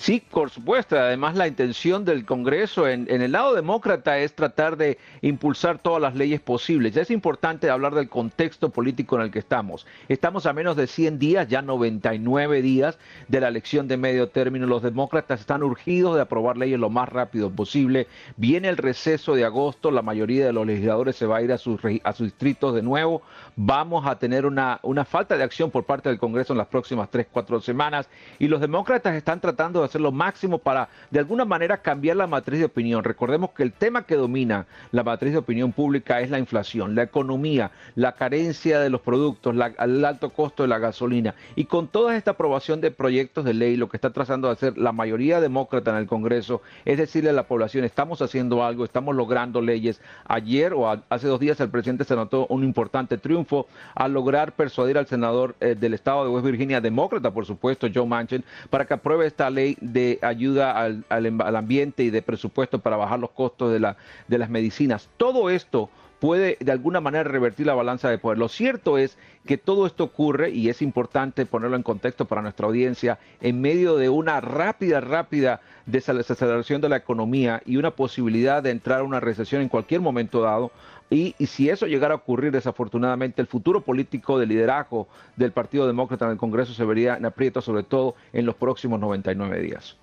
Sí, 0.00 0.22
por 0.30 0.48
supuesto. 0.48 0.98
Además, 0.98 1.36
la 1.36 1.46
intención 1.46 2.06
del 2.06 2.24
Congreso 2.24 2.88
en, 2.88 3.06
el 3.10 3.32
lado 3.32 3.54
demócrata 3.54 4.16
es 4.18 4.34
tratar 4.34 4.78
de 4.78 4.96
impulsar 5.20 5.78
todas 5.78 6.00
las 6.00 6.14
leyes 6.14 6.40
posibles. 6.40 6.94
Ya 6.94 7.02
es 7.02 7.10
importante 7.10 7.68
hablar 7.68 7.94
del 7.94 8.08
contexto 8.08 8.70
político 8.70 9.16
en 9.16 9.22
el 9.24 9.30
que 9.30 9.40
estamos. 9.40 9.86
Estamos 10.08 10.46
a 10.46 10.54
menos 10.54 10.76
de 10.76 10.86
100 10.86 11.18
días, 11.18 11.48
ya 11.48 11.60
99 11.60 12.62
días 12.62 12.98
de 13.28 13.40
la 13.42 13.48
elección 13.48 13.88
de 13.88 13.98
medio 13.98 14.30
término. 14.30 14.66
Los 14.66 14.82
demócratas 14.82 15.40
están 15.40 15.62
urgidos 15.62 16.14
de 16.14 16.22
aprobar 16.22 16.56
leyes 16.56 16.80
lo 16.80 16.88
más 16.88 17.10
rápido 17.10 17.50
posible. 17.50 18.06
Viene 18.38 18.70
el 18.70 18.78
receso 18.78 19.34
de 19.34 19.44
agosto, 19.44 19.90
la 19.90 20.00
mayoría 20.00 20.46
de 20.46 20.54
los 20.54 20.66
legisladores 20.66 21.14
se 21.16 21.26
va 21.26 21.36
a 21.36 21.42
ir 21.42 21.52
a 21.52 21.58
sus, 21.58 21.78
distritos 22.18 22.74
de 22.74 22.80
nuevo. 22.80 23.20
Vamos 23.54 24.06
a 24.06 24.18
tener 24.18 24.46
una, 24.46 24.80
una 24.82 25.04
falta 25.04 25.36
de 25.36 25.44
acción 25.44 25.70
por 25.70 25.84
parte 25.84 26.08
del 26.08 26.18
Congreso 26.18 26.54
en 26.54 26.58
las 26.58 26.68
próximas 26.68 27.10
3, 27.10 27.26
4 27.30 27.60
semanas. 27.60 28.08
Y 28.38 28.48
los 28.48 28.62
demócratas 28.62 29.14
están 29.14 29.42
tratando 29.42 29.82
de 29.82 29.89
hacer 29.90 30.00
lo 30.00 30.12
máximo 30.12 30.58
para 30.58 30.88
de 31.10 31.18
alguna 31.18 31.44
manera 31.44 31.78
cambiar 31.78 32.16
la 32.16 32.26
matriz 32.26 32.60
de 32.60 32.66
opinión. 32.66 33.04
Recordemos 33.04 33.50
que 33.50 33.62
el 33.62 33.72
tema 33.72 34.04
que 34.04 34.16
domina 34.16 34.66
la 34.92 35.02
matriz 35.02 35.32
de 35.32 35.38
opinión 35.38 35.72
pública 35.72 36.20
es 36.20 36.30
la 36.30 36.38
inflación, 36.38 36.94
la 36.94 37.02
economía, 37.02 37.70
la 37.94 38.12
carencia 38.12 38.80
de 38.80 38.90
los 38.90 39.00
productos, 39.00 39.54
el 39.54 40.04
alto 40.04 40.30
costo 40.30 40.62
de 40.62 40.68
la 40.68 40.78
gasolina. 40.78 41.34
Y 41.56 41.64
con 41.64 41.88
toda 41.88 42.16
esta 42.16 42.32
aprobación 42.32 42.80
de 42.80 42.90
proyectos 42.90 43.44
de 43.44 43.54
ley, 43.54 43.76
lo 43.76 43.88
que 43.88 43.96
está 43.96 44.10
trazando 44.10 44.48
de 44.48 44.54
hacer 44.54 44.78
la 44.78 44.92
mayoría 44.92 45.40
demócrata 45.40 45.90
en 45.90 45.96
el 45.96 46.06
Congreso 46.06 46.62
es 46.84 46.98
decirle 46.98 47.30
a 47.30 47.34
la 47.34 47.44
población, 47.44 47.84
estamos 47.84 48.22
haciendo 48.22 48.64
algo, 48.64 48.84
estamos 48.84 49.14
logrando 49.14 49.60
leyes. 49.60 50.00
Ayer 50.26 50.72
o 50.72 50.88
hace 50.88 51.26
dos 51.26 51.40
días 51.40 51.60
el 51.60 51.70
presidente 51.70 52.04
se 52.04 52.16
notó 52.16 52.46
un 52.48 52.64
importante 52.64 53.18
triunfo 53.18 53.66
al 53.94 54.12
lograr 54.12 54.52
persuadir 54.52 54.98
al 54.98 55.06
senador 55.06 55.56
eh, 55.60 55.74
del 55.78 55.94
estado 55.94 56.24
de 56.24 56.30
West 56.30 56.46
Virginia, 56.46 56.80
demócrata 56.80 57.30
por 57.30 57.46
supuesto, 57.46 57.88
Joe 57.92 58.06
Manchin, 58.06 58.44
para 58.70 58.84
que 58.84 58.94
apruebe 58.94 59.26
esta 59.26 59.50
ley 59.50 59.76
de 59.80 60.18
ayuda 60.22 60.72
al, 60.78 61.04
al, 61.08 61.56
ambiente 61.56 62.02
y 62.02 62.10
de 62.10 62.22
presupuesto 62.22 62.80
para 62.80 62.96
bajar 62.96 63.18
los 63.18 63.30
costos 63.30 63.72
de, 63.72 63.80
la, 63.80 63.96
de 64.28 64.38
las 64.38 64.50
medicinas. 64.50 65.08
Todo 65.16 65.50
esto 65.50 65.90
puede 66.20 66.58
de 66.60 66.70
alguna 66.70 67.00
manera 67.00 67.24
revertir 67.24 67.66
la 67.66 67.74
balanza 67.74 68.10
de 68.10 68.18
poder. 68.18 68.38
Lo 68.38 68.48
cierto 68.48 68.98
es 68.98 69.16
que 69.46 69.56
todo 69.56 69.86
esto 69.86 70.04
ocurre, 70.04 70.50
y 70.50 70.68
es 70.68 70.82
importante 70.82 71.46
ponerlo 71.46 71.76
en 71.76 71.82
contexto 71.82 72.26
para 72.26 72.42
nuestra 72.42 72.66
audiencia, 72.66 73.18
en 73.40 73.60
medio 73.60 73.96
de 73.96 74.10
una 74.10 74.40
rápida, 74.40 75.00
rápida 75.00 75.60
desaceleración 75.86 76.80
de 76.82 76.90
la 76.90 76.96
economía 76.96 77.62
y 77.64 77.78
una 77.78 77.92
posibilidad 77.92 78.62
de 78.62 78.70
entrar 78.70 79.00
a 79.00 79.04
una 79.04 79.18
recesión 79.18 79.62
en 79.62 79.68
cualquier 79.68 80.02
momento 80.02 80.42
dado. 80.42 80.70
Y, 81.10 81.34
si 81.44 81.68
eso 81.68 81.86
llegara 81.86 82.14
a 82.14 82.18
ocurrir, 82.18 82.52
desafortunadamente, 82.52 83.42
el 83.42 83.48
futuro 83.48 83.80
político 83.80 84.38
de 84.38 84.46
liderazgo 84.46 85.08
del 85.36 85.50
Partido 85.50 85.86
Demócrata 85.86 86.26
en 86.26 86.32
el 86.32 86.38
Congreso 86.38 86.72
se 86.72 86.84
vería 86.84 87.16
en 87.16 87.26
aprieto, 87.26 87.60
sobre 87.60 87.82
todo 87.82 88.14
en 88.32 88.46
los 88.46 88.54
próximos 88.54 89.00
99 89.00 89.60
días. 89.60 89.96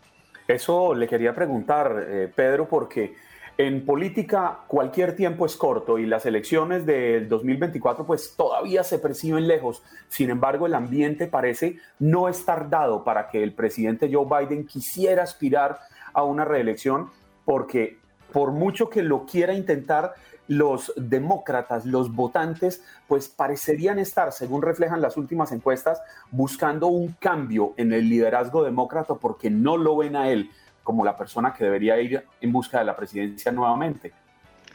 Eso 0.49 0.93
le 0.93 1.07
quería 1.07 1.33
preguntar, 1.33 2.05
eh, 2.07 2.31
Pedro, 2.33 2.67
porque 2.67 3.15
en 3.57 3.85
política 3.85 4.59
cualquier 4.67 5.15
tiempo 5.15 5.45
es 5.45 5.55
corto 5.55 5.97
y 5.97 6.05
las 6.05 6.25
elecciones 6.25 6.85
del 6.85 7.27
2024 7.27 8.05
pues 8.05 8.35
todavía 8.35 8.83
se 8.83 8.99
perciben 8.99 9.47
lejos. 9.47 9.81
Sin 10.09 10.29
embargo, 10.29 10.67
el 10.67 10.75
ambiente 10.75 11.25
parece 11.27 11.77
no 11.99 12.29
estar 12.29 12.69
dado 12.69 13.03
para 13.03 13.29
que 13.29 13.41
el 13.41 13.53
presidente 13.53 14.09
Joe 14.11 14.25
Biden 14.25 14.67
quisiera 14.67 15.23
aspirar 15.23 15.79
a 16.13 16.23
una 16.23 16.45
reelección 16.45 17.09
porque 17.45 17.97
por 18.31 18.51
mucho 18.51 18.89
que 18.89 19.01
lo 19.01 19.25
quiera 19.25 19.53
intentar, 19.53 20.13
los 20.47 20.93
demócratas, 20.95 21.85
los 21.85 22.13
votantes, 22.13 22.83
pues 23.07 23.27
parecerían 23.27 23.99
estar, 23.99 24.31
según 24.31 24.61
reflejan 24.61 25.01
las 25.01 25.17
últimas 25.17 25.51
encuestas, 25.51 26.01
buscando 26.31 26.87
un 26.87 27.13
cambio 27.13 27.73
en 27.77 27.93
el 27.93 28.09
liderazgo 28.09 28.63
demócrata 28.63 29.15
porque 29.15 29.49
no 29.49 29.77
lo 29.77 29.97
ven 29.97 30.15
a 30.15 30.29
él 30.29 30.49
como 30.83 31.03
la 31.03 31.17
persona 31.17 31.53
que 31.53 31.65
debería 31.65 31.99
ir 31.99 32.23
en 32.39 32.51
busca 32.51 32.79
de 32.79 32.85
la 32.85 32.95
presidencia 32.95 33.51
nuevamente. 33.51 34.13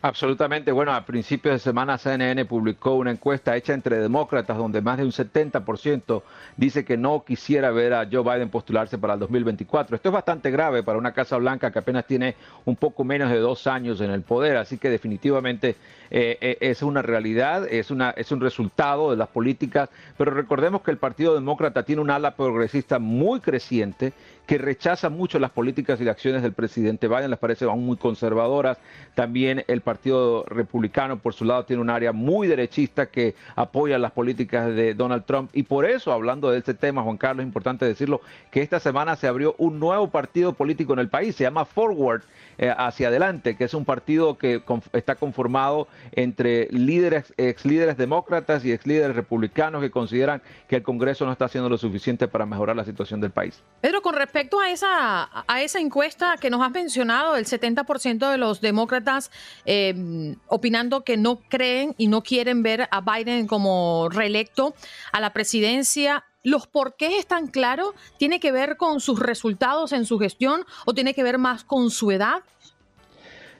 Absolutamente. 0.04 0.72
Bueno, 0.72 0.92
a 0.92 1.06
principios 1.06 1.54
de 1.54 1.58
semana 1.60 1.96
CNN 1.96 2.44
publicó 2.46 2.94
una 2.94 3.12
encuesta 3.12 3.56
hecha 3.56 3.72
entre 3.72 3.98
demócratas 3.98 4.58
donde 4.58 4.80
más 4.80 4.98
de 4.98 5.04
un 5.04 5.12
70% 5.12 6.24
dice 6.56 6.84
que 6.84 6.96
no 6.96 7.22
quisiera 7.24 7.70
ver 7.70 7.94
a 7.94 8.08
Joe 8.10 8.24
Biden 8.24 8.50
postularse 8.50 8.98
para 8.98 9.14
el 9.14 9.20
2024. 9.20 9.94
Esto 9.94 10.08
es 10.08 10.12
bastante 10.12 10.50
grave 10.50 10.82
para 10.82 10.98
una 10.98 11.12
Casa 11.12 11.36
Blanca 11.36 11.70
que 11.70 11.78
apenas 11.78 12.04
tiene 12.04 12.34
un 12.64 12.74
poco 12.74 13.04
menos 13.04 13.30
de 13.30 13.38
dos 13.38 13.68
años 13.68 14.00
en 14.00 14.10
el 14.10 14.22
poder, 14.22 14.56
así 14.56 14.76
que 14.76 14.90
definitivamente 14.90 15.76
eh, 16.10 16.36
eh, 16.40 16.58
es 16.60 16.82
una 16.82 17.00
realidad, 17.00 17.68
es, 17.70 17.92
una, 17.92 18.10
es 18.10 18.32
un 18.32 18.40
resultado 18.40 19.12
de 19.12 19.16
las 19.16 19.28
políticas, 19.28 19.88
pero 20.18 20.32
recordemos 20.32 20.82
que 20.82 20.90
el 20.90 20.98
Partido 20.98 21.36
Demócrata 21.36 21.84
tiene 21.84 22.02
un 22.02 22.10
ala 22.10 22.34
progresista 22.34 22.98
muy 22.98 23.38
creciente 23.38 24.12
que 24.46 24.58
rechaza 24.58 25.08
mucho 25.08 25.38
las 25.38 25.50
políticas 25.50 26.00
y 26.00 26.04
las 26.04 26.16
acciones 26.16 26.42
del 26.42 26.52
presidente 26.52 27.08
Biden, 27.08 27.30
les 27.30 27.38
parece 27.38 27.64
aún 27.64 27.86
muy 27.86 27.96
conservadoras. 27.96 28.78
También 29.14 29.64
el 29.68 29.80
Partido 29.80 30.44
Republicano, 30.46 31.18
por 31.18 31.34
su 31.34 31.44
lado, 31.44 31.64
tiene 31.64 31.82
un 31.82 31.90
área 31.90 32.12
muy 32.12 32.48
derechista 32.48 33.06
que 33.06 33.34
apoya 33.56 33.98
las 33.98 34.12
políticas 34.12 34.74
de 34.74 34.94
Donald 34.94 35.24
Trump. 35.24 35.50
Y 35.52 35.62
por 35.62 35.84
eso, 35.84 36.12
hablando 36.12 36.50
de 36.50 36.58
este 36.58 36.74
tema, 36.74 37.02
Juan 37.02 37.16
Carlos, 37.16 37.44
es 37.44 37.46
importante 37.46 37.84
decirlo, 37.84 38.20
que 38.50 38.62
esta 38.62 38.80
semana 38.80 39.16
se 39.16 39.26
abrió 39.26 39.54
un 39.58 39.78
nuevo 39.78 40.10
partido 40.10 40.52
político 40.54 40.92
en 40.92 40.98
el 40.98 41.08
país, 41.08 41.36
se 41.36 41.44
llama 41.44 41.64
Forward, 41.64 42.22
eh, 42.58 42.72
hacia 42.76 43.08
adelante, 43.08 43.56
que 43.56 43.64
es 43.64 43.74
un 43.74 43.84
partido 43.84 44.36
que 44.36 44.62
está 44.92 45.14
conformado 45.14 45.88
entre 46.12 46.68
líderes, 46.70 47.32
ex 47.36 47.64
líderes 47.64 47.96
demócratas 47.96 48.64
y 48.64 48.72
ex 48.72 48.86
líderes 48.86 49.16
republicanos 49.16 49.80
que 49.80 49.90
consideran 49.90 50.42
que 50.68 50.76
el 50.76 50.82
Congreso 50.82 51.24
no 51.24 51.32
está 51.32 51.46
haciendo 51.46 51.70
lo 51.70 51.78
suficiente 51.78 52.28
para 52.28 52.44
mejorar 52.44 52.76
la 52.76 52.84
situación 52.84 53.20
del 53.20 53.30
país. 53.30 53.62
Pedro, 53.80 54.02
con 54.02 54.14
a 54.34 54.70
esa, 54.70 55.44
a 55.46 55.62
esa 55.62 55.80
encuesta 55.80 56.36
que 56.40 56.50
nos 56.50 56.62
has 56.62 56.70
mencionado, 56.70 57.36
el 57.36 57.46
70% 57.46 58.30
de 58.30 58.38
los 58.38 58.60
demócratas 58.60 59.30
eh, 59.64 60.36
opinando 60.48 61.04
que 61.04 61.16
no 61.16 61.40
creen 61.48 61.94
y 61.98 62.08
no 62.08 62.22
quieren 62.22 62.62
ver 62.62 62.88
a 62.90 63.00
Biden 63.00 63.46
como 63.46 64.08
reelecto 64.10 64.74
a 65.12 65.20
la 65.20 65.32
presidencia. 65.32 66.24
¿Los 66.44 66.66
por 66.66 66.96
qué 66.96 67.18
están 67.18 67.46
claros? 67.46 67.94
¿Tiene 68.18 68.40
que 68.40 68.50
ver 68.50 68.76
con 68.76 69.00
sus 69.00 69.20
resultados 69.20 69.92
en 69.92 70.04
su 70.04 70.18
gestión 70.18 70.64
o 70.86 70.94
tiene 70.94 71.14
que 71.14 71.22
ver 71.22 71.38
más 71.38 71.62
con 71.62 71.90
su 71.90 72.10
edad? 72.10 72.42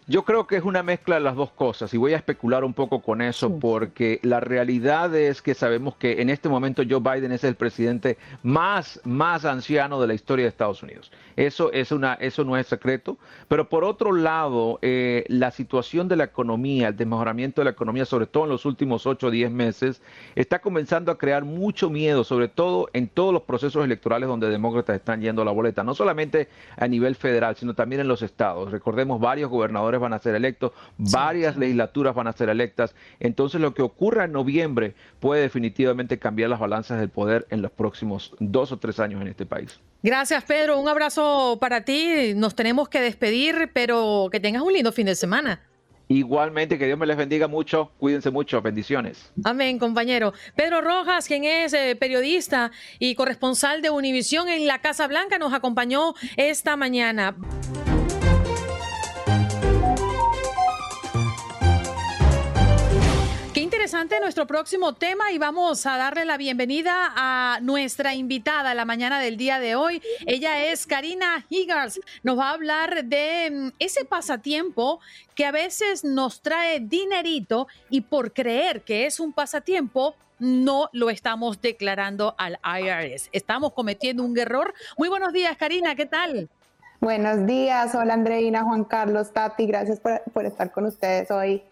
Yo 0.08 0.24
creo 0.24 0.48
que 0.48 0.56
es 0.56 0.64
una 0.64 0.82
mezcla 0.82 1.14
de 1.14 1.20
las 1.20 1.36
dos 1.36 1.52
cosas 1.52 1.94
y 1.94 1.96
voy 1.96 2.12
a 2.12 2.16
especular 2.16 2.64
un 2.64 2.74
poco 2.74 3.02
con 3.02 3.22
eso 3.22 3.60
porque 3.60 4.18
la 4.24 4.40
realidad 4.40 5.14
es 5.14 5.42
que 5.42 5.54
sabemos 5.54 5.94
que 5.94 6.20
en 6.20 6.28
este 6.28 6.48
momento 6.48 6.82
Joe 6.88 6.98
Biden 6.98 7.30
es 7.30 7.44
el 7.44 7.54
presidente 7.54 8.18
más, 8.42 9.00
más 9.04 9.44
anciano 9.44 10.00
de 10.00 10.08
la 10.08 10.14
historia 10.14 10.44
de 10.44 10.48
Estados 10.48 10.82
Unidos. 10.82 11.12
Eso, 11.36 11.72
es 11.72 11.92
una, 11.92 12.14
eso 12.14 12.42
no 12.44 12.56
es 12.56 12.66
secreto. 12.66 13.16
Pero 13.46 13.68
por 13.68 13.84
otro 13.84 14.12
lado, 14.12 14.80
eh, 14.82 15.24
la 15.28 15.52
situación 15.52 16.08
de 16.08 16.16
la 16.16 16.24
economía, 16.24 16.88
el 16.88 16.96
desmejoramiento 16.96 17.60
de 17.60 17.66
la 17.66 17.70
economía, 17.70 18.04
sobre 18.04 18.26
todo 18.26 18.44
en 18.44 18.50
los 18.50 18.66
últimos 18.66 19.06
8 19.06 19.28
o 19.28 19.30
10 19.30 19.52
meses, 19.52 20.02
está 20.34 20.58
comenzando 20.58 21.12
a 21.12 21.18
crear 21.18 21.44
mucho 21.44 21.90
miedo, 21.90 22.24
sobre 22.24 22.48
todo 22.48 22.88
en 22.92 23.06
todos 23.06 23.32
los 23.32 23.42
procesos 23.42 23.84
electorales 23.84 24.28
donde 24.28 24.50
demócratas 24.50 24.96
están 24.96 25.20
yendo 25.20 25.42
a 25.42 25.44
la 25.44 25.52
boleta, 25.52 25.84
no 25.84 25.94
solamente 25.94 26.48
a 26.76 26.88
nivel 26.88 27.14
federal, 27.14 27.54
sino 27.54 27.74
también 27.74 28.00
en 28.00 28.08
los 28.08 28.22
estados. 28.22 28.72
Recordemos 28.72 29.20
varios 29.20 29.48
gobernadores 29.48 29.91
van 30.00 30.12
a 30.12 30.18
ser 30.18 30.34
electos, 30.34 30.72
varias 30.96 31.56
legislaturas 31.56 32.14
van 32.14 32.26
a 32.26 32.32
ser 32.32 32.48
electas. 32.48 32.94
Entonces 33.20 33.60
lo 33.60 33.74
que 33.74 33.82
ocurra 33.82 34.24
en 34.24 34.32
noviembre 34.32 34.94
puede 35.20 35.42
definitivamente 35.42 36.18
cambiar 36.18 36.50
las 36.50 36.60
balanzas 36.60 37.00
del 37.00 37.08
poder 37.08 37.46
en 37.50 37.62
los 37.62 37.70
próximos 37.70 38.34
dos 38.38 38.72
o 38.72 38.78
tres 38.78 39.00
años 39.00 39.20
en 39.20 39.28
este 39.28 39.46
país. 39.46 39.80
Gracias, 40.02 40.42
Pedro. 40.44 40.80
Un 40.80 40.88
abrazo 40.88 41.58
para 41.60 41.84
ti. 41.84 42.34
Nos 42.34 42.56
tenemos 42.56 42.88
que 42.88 43.00
despedir, 43.00 43.70
pero 43.72 44.28
que 44.32 44.40
tengas 44.40 44.62
un 44.62 44.72
lindo 44.72 44.90
fin 44.90 45.06
de 45.06 45.14
semana. 45.14 45.60
Igualmente, 46.08 46.78
que 46.78 46.86
Dios 46.86 46.98
me 46.98 47.06
les 47.06 47.16
bendiga 47.16 47.48
mucho, 47.48 47.92
cuídense 47.98 48.30
mucho, 48.30 48.60
bendiciones. 48.60 49.32
Amén, 49.44 49.78
compañero. 49.78 50.34
Pedro 50.54 50.80
Rojas, 50.82 51.26
quien 51.26 51.44
es 51.44 51.72
eh, 51.72 51.96
periodista 51.98 52.70
y 52.98 53.14
corresponsal 53.14 53.80
de 53.80 53.90
Univisión 53.90 54.48
en 54.48 54.66
la 54.66 54.80
Casa 54.80 55.06
Blanca, 55.06 55.38
nos 55.38 55.54
acompañó 55.54 56.14
esta 56.36 56.76
mañana. 56.76 57.34
Interesante 63.82 64.20
nuestro 64.20 64.46
próximo 64.46 64.94
tema 64.94 65.32
y 65.32 65.38
vamos 65.38 65.86
a 65.86 65.96
darle 65.96 66.24
la 66.24 66.36
bienvenida 66.36 67.12
a 67.16 67.58
nuestra 67.62 68.14
invitada 68.14 68.74
la 68.74 68.84
mañana 68.84 69.18
del 69.18 69.36
día 69.36 69.58
de 69.58 69.74
hoy. 69.74 70.00
Ella 70.24 70.66
es 70.66 70.86
Karina 70.86 71.44
Higgars. 71.48 71.98
Nos 72.22 72.38
va 72.38 72.50
a 72.50 72.52
hablar 72.52 73.04
de 73.04 73.50
mm, 73.50 73.68
ese 73.80 74.04
pasatiempo 74.04 75.00
que 75.34 75.46
a 75.46 75.50
veces 75.50 76.04
nos 76.04 76.42
trae 76.42 76.78
dinerito 76.78 77.66
y 77.90 78.02
por 78.02 78.32
creer 78.32 78.82
que 78.82 79.06
es 79.06 79.18
un 79.18 79.32
pasatiempo 79.32 80.14
no 80.38 80.88
lo 80.92 81.10
estamos 81.10 81.60
declarando 81.60 82.36
al 82.38 82.60
IRS. 82.62 83.30
Estamos 83.32 83.72
cometiendo 83.72 84.22
un 84.22 84.38
error. 84.38 84.74
Muy 84.96 85.08
buenos 85.08 85.32
días, 85.32 85.56
Karina, 85.56 85.96
¿qué 85.96 86.06
tal? 86.06 86.48
Buenos 87.00 87.46
días, 87.48 87.96
hola 87.96 88.14
Andreina, 88.14 88.62
Juan 88.62 88.84
Carlos, 88.84 89.32
Tati, 89.32 89.66
gracias 89.66 89.98
por, 89.98 90.22
por 90.32 90.46
estar 90.46 90.70
con 90.70 90.86
ustedes 90.86 91.32
hoy. 91.32 91.64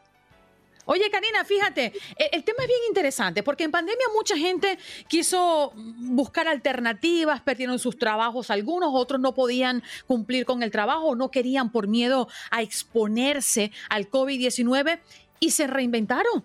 Oye, 0.87 1.10
Karina, 1.10 1.44
fíjate, 1.44 1.92
e, 2.16 2.30
el, 2.32 2.44
tema 2.44 2.62
es 2.62 2.68
bien 2.68 2.80
interesante 2.88 3.42
porque 3.42 3.64
en 3.64 3.70
pandemia 3.70 4.06
mucha 4.14 4.37
gente 4.37 4.78
quiso 5.08 5.72
buscar 5.75 6.49
alternativas, 6.49 7.40
perdieron 7.42 7.78
sus 7.78 7.99
trabajos, 7.99 8.50
algunos 8.50 8.90
otros 8.92 9.20
no 9.20 9.34
podían 9.34 9.82
cumplir 10.06 10.46
con 10.46 10.62
el 10.62 10.70
trabajo, 10.70 11.14
no 11.14 11.30
querían 11.30 11.70
por 11.70 11.87
miedo 11.87 12.28
a 12.50 12.62
exponerse 12.62 13.72
al 13.88 14.10
COVID-19 14.10 15.00
y 15.38 15.50
se 15.50 15.66
reinventaron. 15.66 16.44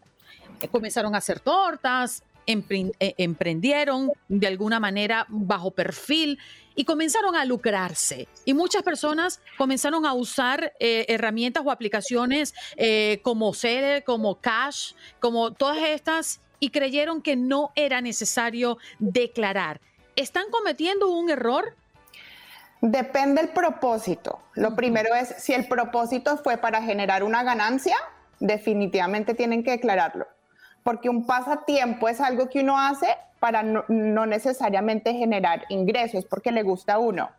Comenzaron 0.71 1.15
a 1.15 1.19
hacer 1.19 1.39
tortas, 1.39 2.23
emprendieron 2.45 4.11
de 4.27 4.47
alguna 4.47 4.79
manera 4.79 5.25
bajo 5.29 5.71
perfil 5.71 6.39
y 6.75 6.85
comenzaron 6.85 7.35
a 7.35 7.45
lucrarse. 7.45 8.27
Y 8.43 8.53
muchas 8.53 8.83
personas 8.83 9.41
comenzaron 9.57 10.05
a 10.05 10.13
usar 10.13 10.73
eh, 10.79 11.05
herramientas 11.07 11.63
o 11.65 11.71
aplicaciones 11.71 12.53
eh, 12.75 13.19
como 13.23 13.53
Cele, 13.53 14.03
como 14.03 14.39
Cash, 14.41 14.93
como 15.19 15.53
todas 15.53 15.77
estas, 15.77 16.41
y 16.59 16.69
creyeron 16.69 17.21
que 17.21 17.35
no 17.35 17.71
era 17.75 18.01
necesario 18.01 18.77
declarar. 18.99 19.81
¿Están 20.15 20.45
cometiendo 20.49 21.09
un 21.09 21.29
error? 21.29 21.75
Depende 22.81 23.41
del 23.41 23.51
propósito. 23.51 24.39
Lo 24.53 24.75
primero 24.75 25.15
es, 25.15 25.35
si 25.37 25.53
el 25.53 25.67
propósito 25.67 26.37
fue 26.37 26.57
para 26.57 26.81
generar 26.81 27.23
una 27.23 27.43
ganancia, 27.43 27.95
definitivamente 28.39 29.33
tienen 29.33 29.63
que 29.63 29.71
declararlo 29.71 30.27
porque 30.85 31.09
un 31.09 31.25
pasatiempo 31.25 32.07
es 32.09 32.21
algo 32.21 32.47
que 32.47 32.59
uno 32.59 32.79
hace 32.79 33.07
para 33.39 33.63
no, 33.63 34.25
necesariamente 34.27 35.15
generar 35.15 35.63
ingresos, 35.69 36.25
porque 36.25 36.51
le 36.51 36.61
gusta 36.61 36.93
a 36.93 36.99
uno. 36.99 37.31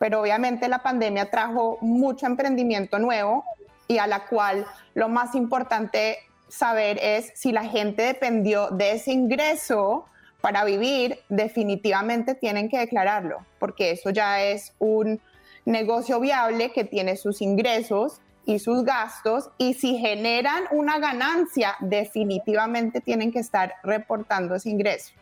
Pero 0.00 0.20
obviamente 0.20 0.66
la 0.66 0.82
pandemia 0.82 1.30
trajo 1.30 1.78
mucho 1.80 2.26
emprendimiento 2.26 2.98
nuevo 2.98 3.44
y 3.86 3.98
a 3.98 4.08
la 4.08 4.26
cual 4.26 4.66
lo 4.94 5.08
más 5.08 5.36
importante 5.36 6.18
saber 6.48 6.98
es 7.00 7.30
si 7.36 7.52
la 7.52 7.64
gente 7.66 8.02
dependió 8.02 8.70
de 8.70 8.94
ese 8.94 9.12
ingreso 9.12 10.06
para 10.40 10.64
vivir, 10.64 11.20
definitivamente 11.28 12.34
tienen 12.34 12.68
que 12.68 12.78
declararlo, 12.78 13.46
porque 13.60 13.92
eso 13.92 14.10
ya 14.10 14.42
es 14.42 14.72
un 14.80 15.20
negocio 15.64 16.18
viable 16.18 16.72
que 16.72 16.82
tiene 16.82 17.14
sus 17.14 17.42
ingresos 17.42 18.20
y 18.48 18.58
sus 18.60 18.82
gastos 18.82 19.50
y 19.58 19.74
si 19.74 19.98
generan 19.98 20.64
una 20.70 20.98
ganancia, 20.98 21.76
definitivamente 21.80 23.02
tienen 23.02 23.30
que 23.30 23.40
estar 23.40 23.74
reportando 23.82 24.54
ese 24.54 24.70
ingreso. 24.70 25.12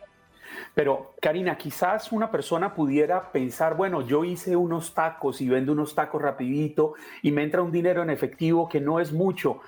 Pero, 0.74 1.16
Karina, 1.20 1.58
quizás 1.58 2.12
una 2.12 2.30
persona 2.30 2.72
pudiera 2.72 3.32
pensar, 3.32 3.76
bueno, 3.76 4.06
yo 4.06 4.22
hice 4.22 4.54
unos 4.54 4.94
tacos 4.94 5.40
y 5.40 5.48
vendo 5.48 5.72
unos 5.72 5.96
tacos 5.96 6.22
rapidito 6.22 6.94
y 7.20 7.32
me 7.32 7.42
entra 7.42 7.62
un 7.62 7.72
dinero 7.72 8.00
en 8.04 8.10
efectivo 8.10 8.68
que 8.68 8.80
no 8.80 9.00
es 9.00 9.12
mucho. 9.12 9.58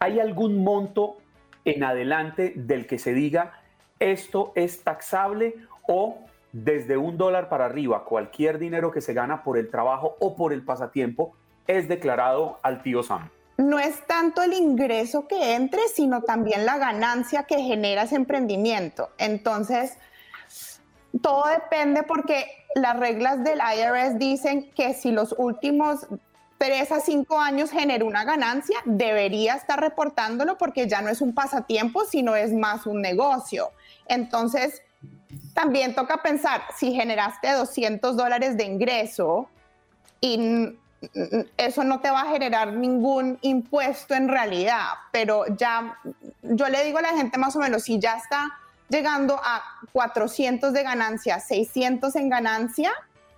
¿Hay 0.00 0.18
algún 0.18 0.64
monto 0.64 1.18
en 1.64 1.84
adelante 1.84 2.52
del 2.56 2.88
que 2.88 2.98
se 2.98 3.14
diga 3.14 3.60
esto 4.00 4.50
es 4.56 4.82
taxable 4.82 5.54
o 5.86 6.18
desde 6.50 6.96
un 6.96 7.16
dólar 7.16 7.48
para 7.48 7.66
arriba, 7.66 8.04
cualquier 8.04 8.58
dinero 8.58 8.90
que 8.90 9.00
se 9.00 9.14
gana 9.14 9.44
por 9.44 9.56
el 9.56 9.70
trabajo 9.70 10.16
o 10.18 10.34
por 10.34 10.52
el 10.52 10.64
pasatiempo 10.64 11.36
es 11.66 11.88
declarado 11.88 12.58
al 12.62 12.82
tío 12.82 13.02
Sam? 13.02 13.30
No 13.58 13.78
es 13.78 14.06
tanto 14.06 14.42
el 14.42 14.54
ingreso 14.54 15.28
que 15.28 15.54
entre, 15.54 15.80
sino 15.94 16.22
también 16.22 16.66
la 16.66 16.78
ganancia 16.78 17.44
que 17.44 17.58
genera 17.60 18.02
ese 18.02 18.16
emprendimiento. 18.16 19.10
Entonces, 19.18 19.98
todo 21.20 21.46
depende 21.48 22.02
porque 22.02 22.46
las 22.74 22.98
reglas 22.98 23.44
del 23.44 23.58
IRS 23.58 24.18
dicen 24.18 24.70
que 24.72 24.94
si 24.94 25.12
los 25.12 25.34
últimos 25.36 26.06
tres 26.58 26.92
a 26.92 27.00
cinco 27.00 27.38
años 27.38 27.70
genera 27.70 28.04
una 28.04 28.24
ganancia, 28.24 28.78
debería 28.84 29.54
estar 29.54 29.80
reportándolo 29.80 30.56
porque 30.58 30.86
ya 30.88 31.02
no 31.02 31.10
es 31.10 31.20
un 31.20 31.34
pasatiempo, 31.34 32.04
sino 32.04 32.36
es 32.36 32.52
más 32.52 32.86
un 32.86 33.02
negocio. 33.02 33.72
Entonces, 34.06 34.80
también 35.54 35.94
toca 35.94 36.22
pensar, 36.22 36.62
si 36.76 36.94
generaste 36.94 37.50
200 37.50 38.16
dólares 38.16 38.56
de 38.56 38.64
ingreso 38.64 39.48
y 40.20 40.78
eso 41.56 41.84
no 41.84 42.00
te 42.00 42.10
va 42.10 42.22
a 42.22 42.30
generar 42.30 42.72
ningún 42.72 43.38
impuesto 43.42 44.14
en 44.14 44.28
realidad, 44.28 44.86
pero 45.10 45.44
ya 45.56 45.98
yo 46.42 46.68
le 46.68 46.84
digo 46.84 46.98
a 46.98 47.02
la 47.02 47.16
gente 47.16 47.38
más 47.38 47.56
o 47.56 47.58
menos, 47.58 47.82
si 47.82 47.98
ya 47.98 48.16
está 48.16 48.58
llegando 48.88 49.40
a 49.42 49.62
400 49.92 50.72
de 50.72 50.82
ganancia, 50.82 51.40
600 51.40 52.14
en 52.16 52.28
ganancia, 52.28 52.92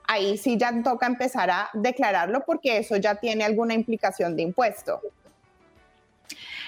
ahí 0.06 0.36
sí 0.36 0.56
ya 0.58 0.82
toca 0.82 1.06
empezar 1.06 1.50
a 1.50 1.70
declararlo 1.72 2.44
porque 2.44 2.78
eso 2.78 2.96
ya 2.96 3.14
tiene 3.14 3.44
alguna 3.44 3.74
implicación 3.74 4.36
de 4.36 4.42
impuesto. 4.42 5.00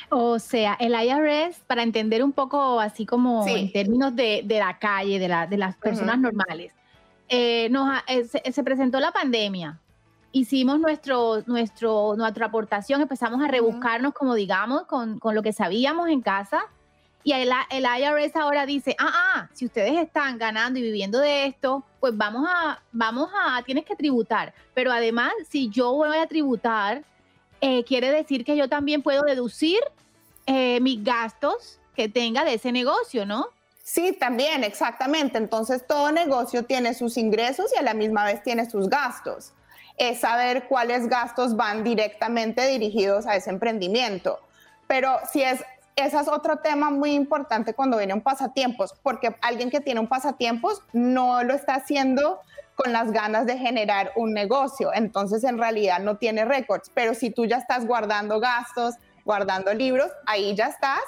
O 0.09 0.39
sea, 0.39 0.77
el 0.79 0.95
IRS, 0.95 1.59
para 1.67 1.83
entender 1.83 2.23
un 2.23 2.33
poco 2.33 2.81
así 2.81 3.05
como 3.05 3.47
en 3.49 3.73
términos 3.73 4.15
de, 4.15 4.45
la 4.49 4.79
calle, 4.79 5.19
de, 5.19 5.29
las 5.59 5.77
personas 5.77 6.19
normales, 6.19 6.73
eh, 7.29 7.69
eh, 8.07 8.53
se 8.53 8.63
presentó 8.63 9.01
la 9.01 9.11
pandemia, 9.11 9.81
hicimos 10.39 10.79
nuestro, 10.79 11.43
nuestro, 11.47 12.15
nuestra 12.17 12.47
aportación, 12.47 13.01
empezamos 13.01 13.43
a 13.43 13.49
rebuscarnos, 13.49 14.13
como 14.13 14.35
digamos, 14.35 14.85
con, 14.85 15.19
con, 15.19 15.35
lo 15.35 15.43
que 15.43 15.53
sabíamos 15.53 16.11
en 16.11 16.21
casa. 16.21 16.61
Y 17.25 17.33
el, 17.33 17.51
el, 17.71 17.85
IRS 17.85 18.37
ahora 18.37 18.67
dice, 18.67 18.95
ah, 18.99 19.11
ah, 19.13 19.49
si 19.55 19.65
ustedes 19.65 19.99
están 19.99 20.39
ganando 20.39 20.79
y 20.79 20.83
viviendo 20.83 21.19
de 21.19 21.47
esto, 21.47 21.85
pues 22.01 22.17
vamos 22.17 22.47
a, 22.49 22.81
vamos 22.93 23.31
a, 23.35 23.63
tienes 23.63 23.85
que 23.85 23.97
tributar. 23.97 24.53
Pero 24.75 24.93
además, 24.93 25.33
si 25.49 25.71
yo 25.71 25.93
voy 25.93 26.19
a 26.19 26.27
tributar, 26.27 27.03
eh, 27.61 27.83
quiere 27.85 28.11
decir 28.11 28.45
que 28.45 28.57
yo 28.57 28.69
también 28.69 29.03
puedo 29.03 29.23
deducir 29.23 29.81
eh, 30.45 30.81
mis 30.81 31.03
gastos 31.03 31.81
que 31.97 32.09
tenga 32.09 32.45
de 32.45 32.55
ese 32.55 32.71
negocio, 32.71 33.25
¿no? 33.25 33.49
Sí, 33.83 34.13
también, 34.13 34.65
exactamente. 34.65 35.39
Entonces, 35.39 35.87
todo 35.87 36.13
negocio 36.13 36.65
tiene 36.65 36.93
sus 36.93 37.17
ingresos 37.17 37.73
y 37.75 37.79
a 37.79 37.83
la 37.83 37.95
misma 37.95 38.25
vez 38.25 38.43
tiene 38.43 38.69
sus 38.69 38.89
gastos. 38.89 39.53
Es 39.97 40.21
saber 40.21 40.67
cuáles 40.69 41.09
gastos 41.09 41.57
van 41.57 41.85
directamente 41.85 42.67
dirigidos 42.67 43.27
a 43.27 43.37
ese 43.37 43.51
emprendimiento. 43.51 44.41
Pero 44.87 45.19
si 45.33 45.43
es, 45.43 45.65
ese 45.97 46.21
es 46.21 46.29
otro 46.29 46.59
tema 46.59 46.91
muy 46.91 47.13
importante 47.13 47.75
cuando 47.75 47.99
viene 47.99 48.15
un 48.15 48.21
pasatiempos, 48.21 48.95
porque 49.03 49.35
alguien 49.41 49.71
que 49.71 49.81
tiene 49.81 50.01
un 50.01 50.07
pasatiempos 50.07 50.83
no 50.93 51.43
lo 51.43 51.55
está 51.55 51.77
haciendo 51.77 52.41
con 52.77 52.93
las 52.93 53.11
ganas 53.11 53.47
de 53.47 53.59
generar 53.59 54.13
un 54.17 54.35
negocio. 54.35 54.93
Entonces, 54.93 55.43
en 55.45 55.59
realidad 55.59 55.99
no 55.99 56.19
tiene 56.19 56.45
récords. 56.45 56.91
Pero 56.95 57.15
si 57.15 57.31
tú 57.31 57.47
ya 57.47 57.57
estás 57.57 57.87
guardando 57.87 58.39
gastos, 58.39 58.95
guardando 59.25 59.73
libros, 59.73 60.11
ahí 60.27 60.55
ya 60.55 60.67
estás 60.67 61.01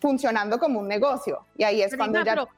funcionando 0.00 0.58
como 0.58 0.80
un 0.80 0.88
negocio. 0.88 1.44
Y 1.56 1.64
ahí 1.64 1.82
es 1.82 1.96
cuando 1.96 2.22
ya... 2.22 2.32
Pero 2.34 2.48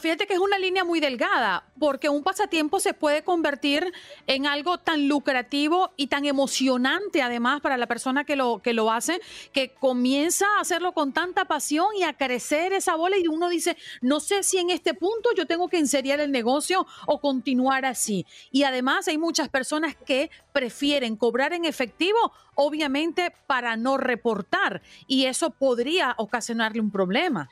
fíjate 0.00 0.26
que 0.26 0.34
es 0.34 0.40
una 0.40 0.58
línea 0.58 0.84
muy 0.84 1.00
delgada, 1.00 1.64
porque 1.78 2.08
un 2.08 2.22
pasatiempo 2.22 2.80
se 2.80 2.94
puede 2.94 3.22
convertir 3.22 3.92
en 4.26 4.46
algo 4.46 4.78
tan 4.78 5.08
lucrativo 5.08 5.92
y 5.96 6.08
tan 6.08 6.24
emocionante, 6.24 7.22
además, 7.22 7.60
para 7.60 7.76
la 7.76 7.86
persona 7.86 8.24
que 8.24 8.36
lo, 8.36 8.60
que 8.62 8.72
lo 8.72 8.90
hace, 8.90 9.20
que 9.52 9.74
comienza 9.74 10.46
a 10.56 10.60
hacerlo 10.60 10.92
con 10.92 11.12
tanta 11.12 11.44
pasión 11.46 11.86
y 11.96 12.02
a 12.02 12.12
crecer 12.12 12.72
esa 12.72 12.96
bola. 12.96 13.16
Y 13.18 13.28
uno 13.28 13.48
dice, 13.48 13.76
no 14.00 14.20
sé 14.20 14.42
si 14.42 14.58
en 14.58 14.70
este 14.70 14.94
punto 14.94 15.30
yo 15.36 15.46
tengo 15.46 15.68
que 15.68 15.78
inserir 15.78 16.20
el 16.20 16.32
negocio 16.32 16.86
o 17.06 17.20
continuar 17.20 17.84
así. 17.84 18.26
Y 18.50 18.64
además, 18.64 19.08
hay 19.08 19.18
muchas 19.18 19.48
personas 19.48 19.94
que 19.94 20.30
prefieren 20.52 21.16
cobrar 21.16 21.52
en 21.52 21.64
efectivo, 21.64 22.32
obviamente, 22.54 23.32
para 23.46 23.76
no 23.76 23.96
reportar. 23.96 24.82
Y 25.06 25.26
eso 25.26 25.50
podría 25.50 26.14
ocasionarle 26.18 26.80
un 26.80 26.90
problema. 26.90 27.48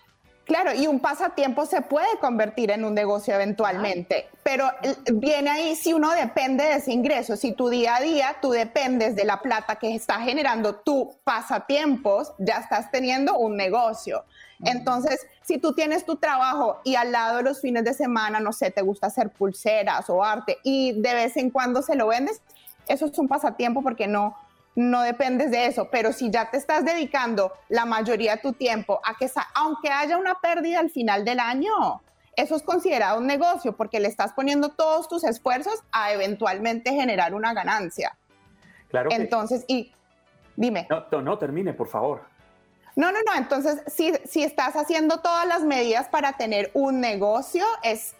Claro, 0.46 0.72
y 0.72 0.86
un 0.86 1.00
pasatiempo 1.00 1.66
se 1.66 1.82
puede 1.82 2.06
convertir 2.20 2.70
en 2.70 2.84
un 2.84 2.94
negocio 2.94 3.34
eventualmente, 3.34 4.28
pero 4.44 4.70
viene 5.12 5.50
ahí 5.50 5.74
si 5.74 5.92
uno 5.92 6.12
depende 6.12 6.62
de 6.62 6.74
ese 6.74 6.92
ingreso, 6.92 7.34
si 7.34 7.50
tu 7.50 7.68
día 7.68 7.96
a 7.96 8.00
día 8.00 8.36
tú 8.40 8.50
dependes 8.50 9.16
de 9.16 9.24
la 9.24 9.42
plata 9.42 9.74
que 9.74 9.92
está 9.92 10.20
generando 10.20 10.76
tu 10.76 11.16
pasatiempos, 11.24 12.32
ya 12.38 12.58
estás 12.58 12.92
teniendo 12.92 13.36
un 13.36 13.56
negocio. 13.56 14.24
Entonces, 14.64 15.26
si 15.42 15.58
tú 15.58 15.74
tienes 15.74 16.06
tu 16.06 16.14
trabajo 16.14 16.80
y 16.84 16.94
al 16.94 17.10
lado 17.10 17.38
de 17.38 17.42
los 17.42 17.60
fines 17.60 17.82
de 17.82 17.92
semana, 17.92 18.38
no 18.38 18.52
sé, 18.52 18.70
te 18.70 18.82
gusta 18.82 19.08
hacer 19.08 19.30
pulseras 19.30 20.08
o 20.08 20.22
arte 20.22 20.58
y 20.62 20.92
de 20.92 21.12
vez 21.12 21.36
en 21.36 21.50
cuando 21.50 21.82
se 21.82 21.96
lo 21.96 22.06
vendes, 22.06 22.40
eso 22.86 23.06
es 23.06 23.18
un 23.18 23.26
pasatiempo 23.26 23.82
porque 23.82 24.06
no, 24.06 24.36
no 24.76 25.02
dependes 25.02 25.50
de 25.50 25.66
eso, 25.66 25.88
pero 25.90 26.12
si 26.12 26.30
ya 26.30 26.50
te 26.50 26.58
estás 26.58 26.84
dedicando 26.84 27.52
la 27.68 27.86
mayoría 27.86 28.36
de 28.36 28.42
tu 28.42 28.52
tiempo 28.52 29.00
a 29.02 29.16
que, 29.16 29.28
aunque 29.54 29.90
haya 29.90 30.18
una 30.18 30.36
pérdida 30.36 30.80
al 30.80 30.90
final 30.90 31.24
del 31.24 31.40
año, 31.40 32.02
eso 32.36 32.54
es 32.54 32.62
considerado 32.62 33.18
un 33.18 33.26
negocio 33.26 33.74
porque 33.74 33.98
le 33.98 34.08
estás 34.08 34.34
poniendo 34.34 34.68
todos 34.68 35.08
tus 35.08 35.24
esfuerzos 35.24 35.82
a 35.90 36.12
eventualmente 36.12 36.92
generar 36.92 37.34
una 37.34 37.54
ganancia. 37.54 38.16
Claro. 38.90 39.08
Entonces, 39.10 39.64
y 39.66 39.92
dime. 40.54 40.86
No, 40.90 41.22
no, 41.22 41.38
termine, 41.38 41.72
por 41.72 41.88
favor. 41.88 42.24
No, 42.94 43.10
no, 43.10 43.18
no. 43.26 43.34
Entonces, 43.34 43.82
si, 43.86 44.12
si 44.26 44.42
estás 44.42 44.76
haciendo 44.76 45.20
todas 45.20 45.46
las 45.46 45.62
medidas 45.62 46.08
para 46.08 46.34
tener 46.34 46.70
un 46.74 47.00
negocio, 47.00 47.64
es, 47.82 48.14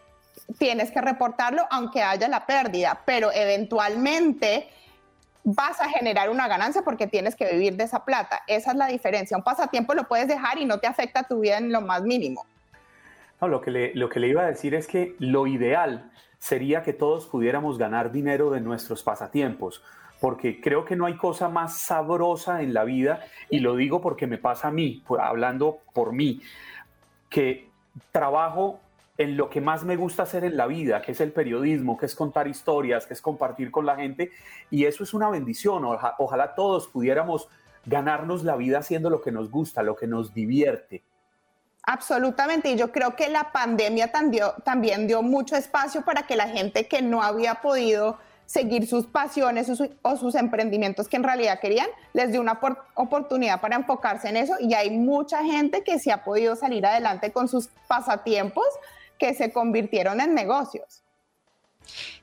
tienes 0.59 0.91
que 0.91 1.03
reportarlo 1.03 1.67
aunque 1.71 2.03
haya 2.03 2.29
la 2.29 2.47
pérdida, 2.47 3.03
pero 3.05 3.31
eventualmente 3.33 4.71
vas 5.47 5.81
a 5.81 5.89
generar 5.89 6.29
una 6.29 6.49
ganancia 6.49 6.83
porque 6.83 7.07
tienes 7.07 7.37
que 7.37 7.49
vivir 7.53 7.77
de 7.77 7.85
esa 7.85 8.05
plata. 8.05 8.43
Esa 8.49 8.73
es 8.73 8.77
la 8.77 8.89
diferencia. 8.89 9.37
Un 9.37 9.45
pasatiempo 9.45 9.95
lo 9.95 10.09
puedes 10.09 10.27
dejar 10.27 10.59
y 10.59 10.65
no 10.65 10.81
te 10.81 10.89
afecta 10.89 11.23
tu 11.23 11.41
vida 11.41 11.59
en 11.59 11.71
lo 11.71 11.81
más 11.81 12.03
mínimo. 12.03 12.45
Lo 13.41 13.61
que 13.61 13.71
le, 13.71 13.95
lo 13.95 14.09
que 14.09 14.19
le 14.19 14.27
iba 14.27 14.43
a 14.43 14.47
decir 14.47 14.75
es 14.75 14.89
que 14.89 15.15
lo 15.21 15.47
ideal 15.47 16.11
sería 16.41 16.83
que 16.83 16.93
todos 16.93 17.27
pudiéramos 17.27 17.79
ganar 17.79 18.11
dinero 18.11 18.51
de 18.51 18.61
nuestros 18.61 19.05
pasatiempos, 19.05 19.85
porque 20.21 20.61
creo 20.61 20.85
que 20.85 20.97
no 20.97 21.07
hay 21.07 21.17
cosa 21.17 21.49
más 21.49 21.79
sabrosa 21.79 22.63
en 22.63 22.75
la 22.75 22.83
vida, 22.83 23.21
y 23.49 23.61
lo 23.61 23.77
digo 23.77 24.01
porque 24.01 24.27
me 24.27 24.39
pasa 24.39 24.69
a 24.69 24.71
mí, 24.73 25.05
hablando 25.21 25.79
por 25.93 26.13
mí, 26.13 26.41
que 27.31 27.69
trabajo 28.11 28.81
en 29.19 29.37
lo 29.37 29.49
que 29.49 29.61
más 29.61 29.85
me 29.85 29.97
gusta 29.97 30.25
hacer 30.25 30.45
en 30.45 30.57
la 30.57 30.67
vida, 30.67 31.01
que 31.01 31.13
es 31.13 31.21
el 31.21 31.33
periodismo, 31.33 31.97
que 31.97 32.07
es 32.07 32.15
contar 32.15 32.49
historias, 32.49 33.07
que 33.07 33.15
es 33.15 33.23
compartir 33.23 33.71
con 33.71 33.87
la 33.87 33.97
gente. 33.97 34.31
Y 34.71 34.85
eso 34.85 35.05
es 35.05 35.15
una 35.15 35.31
bendición. 35.31 35.85
Ojalá, 35.85 36.55
todos 36.55 36.89
pudiéramos 36.89 37.49
ganarnos 37.87 38.45
la 38.45 38.57
vida 38.57 38.79
haciendo 38.79 39.09
lo 39.09 39.23
que 39.23 39.33
nos 39.33 39.51
gusta, 39.51 39.83
lo 39.83 39.97
que 39.97 40.07
nos 40.07 40.35
divierte. 40.35 41.03
Absolutamente, 41.85 42.71
y 42.71 42.77
yo 42.77 42.91
creo 42.91 43.15
que 43.15 43.29
la 43.29 43.53
pandemia 43.53 44.11
también 44.65 45.07
dio 45.07 45.23
mucho 45.23 45.55
espacio 45.57 46.03
para 46.05 46.27
que 46.27 46.35
la 46.35 46.49
gente 46.49 46.89
que 46.89 47.01
no 47.01 47.23
había 47.23 47.57
podido 47.57 48.19
seguir 48.45 48.87
sus 48.87 49.07
pasiones 49.07 49.69
o, 50.03 50.17
sus 50.17 50.35
emprendimientos 50.35 51.09
que 51.09 51.17
en 51.17 51.25
realidad 51.25 51.59
querían, 51.61 51.89
les 52.13 52.31
dio 52.31 52.41
una 52.41 52.59
oportunidad 52.95 53.61
para 53.61 53.77
enfocarse 53.77 54.29
en 54.29 54.37
eso 54.37 54.55
y 54.61 54.75
hay 54.75 54.91
mucha 54.91 55.45
gente 55.45 55.83
que 55.83 55.99
se 55.99 56.13
ha 56.13 56.25
podido 56.25 56.55
salir 56.55 56.87
adelante 56.87 57.33
con 57.33 57.49
sus 57.49 57.69
pasatiempos 57.89 58.67
que 59.19 59.35
se 59.35 59.53
convirtieron 59.53 60.21
en 60.21 60.35
negocios. 60.35 61.03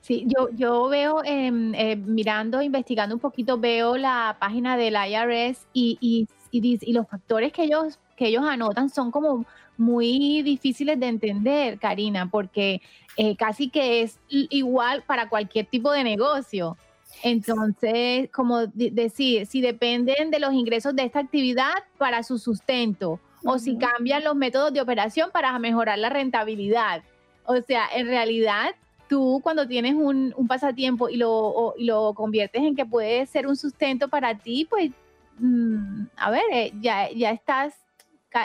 Sí, 0.00 0.26
yo, 0.26 0.50
yo 0.50 0.88
veo, 0.88 1.22
em, 1.24 1.74
eh, 1.74 1.96
mirando, 1.96 2.60
investigando 2.60 3.14
un 3.14 3.20
poquito, 3.20 3.58
veo 3.58 3.96
la 3.96 4.36
página 4.38 4.76
del 4.76 4.94
IRS 4.94 5.66
y, 5.72 5.98
y, 6.00 6.28
y, 6.50 6.92
los 6.92 7.08
factores 7.08 7.52
que 7.52 7.64
ellos, 7.64 7.98
que 8.16 8.26
ellos 8.26 8.44
anotan 8.46 8.90
son 8.90 9.10
como 9.10 9.46
muy 9.76 10.42
difíciles 10.42 11.00
de 11.00 11.06
entender, 11.06 11.78
Karina, 11.78 12.28
porque 12.30 12.82
eh, 13.16 13.34
casi 13.36 13.70
que 13.70 14.02
es 14.02 14.18
igual 14.28 15.02
para 15.06 15.28
cualquier 15.28 15.66
tipo 15.66 15.90
de 15.92 16.04
negocio. 16.04 16.76
Entonces, 17.22 18.28
como 18.30 18.66
decir, 18.66 19.46
si 19.46 19.60
dependen 19.60 20.30
de 20.30 20.38
los 20.38 20.52
ingresos 20.52 20.94
de 20.94 21.04
esta 21.04 21.20
actividad 21.20 21.72
para 21.96 22.22
su 22.22 22.38
sustento 22.38 23.20
o 23.44 23.58
si 23.58 23.76
cambian 23.76 24.24
los 24.24 24.34
métodos 24.34 24.72
de 24.72 24.80
operación 24.80 25.30
para 25.30 25.58
mejorar 25.58 25.98
la 25.98 26.08
rentabilidad. 26.08 27.02
O 27.44 27.60
sea, 27.60 27.86
en 27.94 28.06
realidad, 28.06 28.74
tú 29.08 29.40
cuando 29.42 29.68
tienes 29.68 29.94
un, 29.94 30.34
pasatiempo 30.48 31.08
y 31.08 31.16
lo, 31.16 31.74
lo 31.78 32.14
conviertes 32.14 32.62
en 32.62 32.74
que 32.74 32.86
puede 32.86 33.26
ser 33.26 33.46
un 33.46 33.56
sustento 33.56 34.08
para 34.08 34.36
ti, 34.36 34.66
pues, 34.68 34.90
mm, 35.38 36.04
a 36.16 36.30
ver, 36.30 36.44
eh, 36.52 36.72
ya, 36.80 37.10
ya 37.10 37.30
estás 37.30 37.74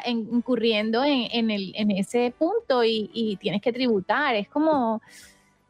incurriendo 0.05 1.03
en, 1.03 1.49
el, 1.49 1.73
en 1.75 1.91
ese 1.91 2.31
punto 2.37 2.83
y, 2.83 3.09
y, 3.13 3.37
tienes 3.37 3.61
que 3.61 3.73
tributar. 3.73 4.35
Es 4.35 4.47
como, 4.47 5.01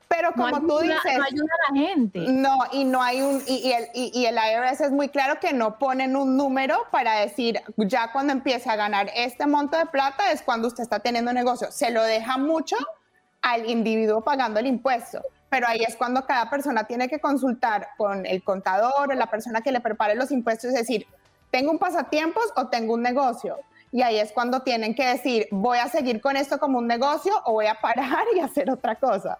pero 0.10 0.34
como 0.34 0.60
tú 0.62 0.80
dices, 0.80 1.17
no 1.17 1.24
ayuda 1.24 1.54
a 1.54 1.72
la 1.72 1.80
gente. 1.80 2.19
No, 2.19 2.58
y 2.72 2.84
no 2.84 3.02
hay 3.02 3.22
un, 3.22 3.43
y, 3.45 3.72
el, 3.72 3.88
y, 3.93 4.26
el 4.26 4.36
IRS 4.36 4.82
es 4.82 4.91
muy 4.91 5.08
claro 5.10 5.39
que 5.39 5.54
no 5.54 5.78
ponen 5.78 6.15
un 6.15 6.36
número 6.36 6.78
para 6.91 7.19
decir, 7.19 7.62
ya 7.78 8.12
cuando 8.12 8.34
empiece 8.34 8.72
a 8.72 8.76
ganar 8.76 9.12
este 9.15 9.45
monto 9.45 9.78
de 9.78 9.86
plata 9.86 10.32
es 10.32 10.41
cuando 10.41 10.67
usted 10.67 10.82
está 10.82 11.00
teniendo 11.00 11.32
negocio. 11.32 11.72
Se 11.72 11.91
lo 11.91 12.02
deja 12.04 12.39
mucho 12.39 12.76
al 13.43 13.69
individuo 13.69 14.22
pagando 14.22 14.60
el 14.60 14.65
impuesto. 14.65 15.22
Pero 15.50 15.67
ahí 15.67 15.84
es 15.88 15.95
cuando 15.95 16.26
cada 16.26 16.50
persona 16.50 16.86
tiene 16.86 17.08
que 17.08 17.19
consultar 17.19 17.89
con 17.95 18.26
el 18.26 18.43
contador 18.43 19.12
o 19.12 19.13
la 19.13 19.28
persona 19.28 19.62
que 19.62 19.72
le 19.72 19.80
prepare 19.80 20.15
los 20.15 20.32
impuestos, 20.32 20.69
es 20.69 20.76
decir, 20.76 21.06
¿tengo 21.52 21.72
un 21.72 21.78
pasatiempos 21.78 22.45
o 22.56 22.67
tengo 22.67 22.95
un 22.95 23.04
negocio? 23.04 23.58
Y 23.91 24.02
ahí 24.02 24.19
es 24.19 24.32
cuando 24.32 24.62
tienen 24.62 24.95
que 24.95 25.06
decir, 25.06 25.48
voy 25.52 25.78
a 25.78 25.88
seguir 25.88 26.19
con 26.19 26.36
esto 26.36 26.60
como 26.60 26.80
un 26.80 26.88
negocio 26.88 27.34
o 27.45 27.54
voy 27.54 27.67
a 27.67 27.76
parar 27.76 28.26
y 28.36 28.39
hacer 28.39 28.72
otra 28.72 28.95
cosa. 28.95 29.38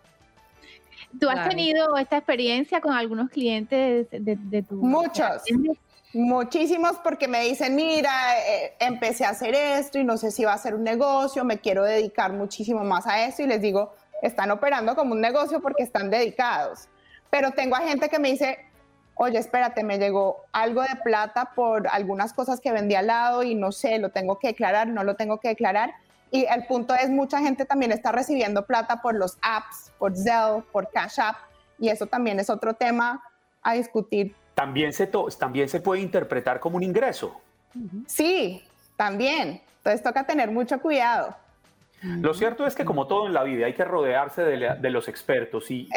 ¿Tú 1.19 1.30
has 1.30 1.48
tenido 1.48 1.95
esta 1.98 2.17
experiencia 2.17 2.82
con 2.82 2.93
algunos 2.93 3.30
clientes 3.30 4.08
de, 4.12 4.63
tu... 4.63 4.76
Muchos. 4.76 5.43
Muchísimos 6.13 6.98
porque 7.04 7.28
me 7.28 7.43
dicen, 7.43 7.76
mira, 7.76 8.12
eh, 8.39 8.74
empecé 8.80 9.26
a 9.26 9.30
hacer 9.30 9.54
esto 9.54 10.00
y 10.00 10.04
no 10.04 10.17
sé 10.17 10.32
si 10.32 10.43
va 10.43 10.54
a 10.54 10.58
ser 10.58 10.74
un 10.74 10.84
negocio, 10.84 11.45
me 11.45 11.60
quiero 11.60 11.84
dedicar 11.84 12.34
muchísimo 12.34 12.84
más 12.84 13.06
a 13.06 13.26
esto 13.26 13.43
y 13.43 13.48
les 13.48 13.62
digo, 13.62 13.93
están 14.24 14.50
operando 14.50 14.95
como 14.95 15.13
un 15.13 15.22
negocio 15.22 15.62
porque 15.62 15.84
están 15.84 16.10
dedicados. 16.10 16.89
Pero 17.30 17.52
tengo 17.52 17.76
a 17.76 17.82
gente 17.82 18.10
que 18.10 18.17
me 18.17 18.32
dice, 18.32 18.58
oye, 19.13 19.38
espérate, 19.38 19.84
me 19.84 20.00
llegó 20.00 20.45
algo 20.52 20.82
de 20.82 20.95
plata 21.04 21.52
por 21.54 21.88
algunas 21.89 22.34
cosas 22.34 22.60
que 22.60 22.72
vendí 22.72 22.95
al 22.95 23.08
lado 23.08 23.43
y 23.43 23.54
no 23.54 23.72
sé, 23.72 24.00
lo 24.00 24.10
tengo 24.10 24.39
que 24.39 24.48
declarar, 24.48 24.88
no 24.88 25.04
lo 25.04 25.15
tengo 25.15 25.39
que 25.39 25.50
declarar. 25.50 25.93
Y 26.32 26.46
el 26.46 26.65
punto 26.68 26.94
es, 26.94 27.10
mucha 27.10 27.39
gente 27.39 27.65
también 27.65 27.92
está 27.92 28.12
recibiendo 28.12 28.65
plata 28.65 29.02
por 29.02 29.15
los 29.15 29.38
apps, 29.42 29.92
por 29.98 30.15
Zelle, 30.15 30.63
por 30.72 30.89
Cash 30.92 31.20
App, 31.20 31.38
y 31.80 31.89
eso 31.89 32.06
también 32.06 32.39
es 32.39 32.50
otro 32.50 32.74
tema 32.74 33.24
a 33.62 33.74
discutir. 33.74 34.36
También 34.54 34.94
se, 34.94 35.10
también 35.39 35.70
se 35.70 35.80
puede 35.80 36.02
interpretar 36.02 36.60
como 36.60 36.78
un 36.78 36.84
ingreso. 36.84 37.39
Sí, 38.08 38.63
también. 38.96 39.62
Entonces 39.78 40.04
toca 40.04 40.26
tener 40.26 40.52
mucho 40.52 40.80
cuidado. 40.82 41.36
Lo 42.02 42.34
cierto 42.34 42.65
es 42.65 42.76
que 42.76 42.86
como 42.86 43.08
todo 43.08 43.28
en 43.28 43.34
la 43.34 43.44
vida 43.44 43.65
hay 43.65 43.74
que 43.74 43.84
rodearse 43.84 44.44
de, 44.44 44.89
los 44.89 45.08
expertos 45.10 45.70
y 45.70 45.89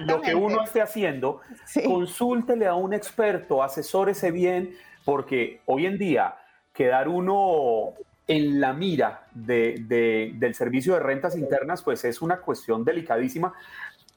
lo 0.00 0.20
que 0.20 0.34
uno 0.34 0.62
esté 0.62 0.80
haciendo, 0.80 1.40
consúltele 1.84 2.66
a 2.66 2.74
un 2.74 2.94
experto, 2.94 3.62
asesórese 3.62 4.30
bien, 4.30 4.76
porque 5.04 5.60
hoy 5.66 5.86
en 5.86 5.98
día 5.98 6.36
quedar 6.72 7.08
uno 7.08 7.94
en 8.28 8.60
la 8.60 8.74
mira 8.74 9.26
del 9.32 10.54
servicio 10.54 10.94
de 10.94 11.00
rentas 11.00 11.36
internas, 11.36 11.82
pues 11.82 12.04
es 12.04 12.20
una 12.20 12.38
cuestión 12.38 12.84
delicadísima. 12.84 13.54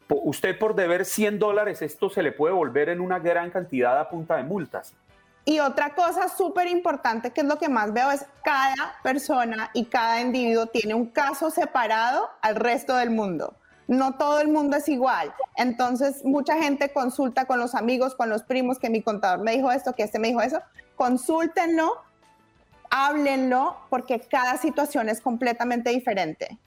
Usted 0.10 0.60
por 0.60 0.76
deber 0.76 1.06
100 1.06 1.40
dólares, 1.40 1.82
esto 1.82 2.10
se 2.10 2.22
le 2.22 2.34
puede 2.34 2.54
volver 2.54 2.90
en 2.90 3.00
una 3.00 3.20
gran 3.20 3.50
cantidad 3.50 3.98
a 3.98 4.10
punta 4.10 4.36
de 4.36 4.44
multas. 4.44 4.94
Y 5.46 5.60
otra 5.60 5.96
cosa 5.96 6.28
súper 6.28 6.68
importante, 6.68 7.32
que 7.32 7.42
es 7.42 7.48
lo 7.48 7.58
que 7.58 7.70
más 7.70 7.94
veo, 7.94 8.12
es 8.12 8.26
cada 8.44 8.96
persona 9.02 9.72
y 9.74 9.86
cada 9.86 10.22
individuo 10.22 10.68
tiene 10.68 10.94
un 10.94 11.08
caso 11.08 11.50
separado 11.50 12.30
al 12.42 12.58
resto 12.58 12.96
del 12.96 13.10
mundo. 13.10 13.56
No 13.88 14.16
todo 14.16 14.40
el 14.40 14.50
mundo 14.50 14.78
es 14.78 14.88
igual. 14.88 15.34
Entonces, 15.56 16.24
mucha 16.24 16.62
gente 16.62 16.94
consulta 16.94 17.46
con 17.46 17.60
los 17.60 17.74
amigos, 17.74 18.14
con 18.14 18.30
los 18.30 18.44
primos, 18.44 18.78
que 18.78 18.90
mi 18.90 19.02
contador 19.02 19.40
me 19.40 19.54
dijo 19.54 19.72
esto, 19.72 19.94
que 19.94 20.04
este 20.04 20.20
me 20.20 20.28
dijo 20.28 20.42
eso. 20.42 20.62
Consúltenlo, 20.96 22.04
háblenlo, 22.92 23.78
porque 23.90 24.20
cada 24.20 24.58
situación 24.58 25.10
es 25.10 25.22
completamente 25.22 25.90
diferente. 25.90 26.60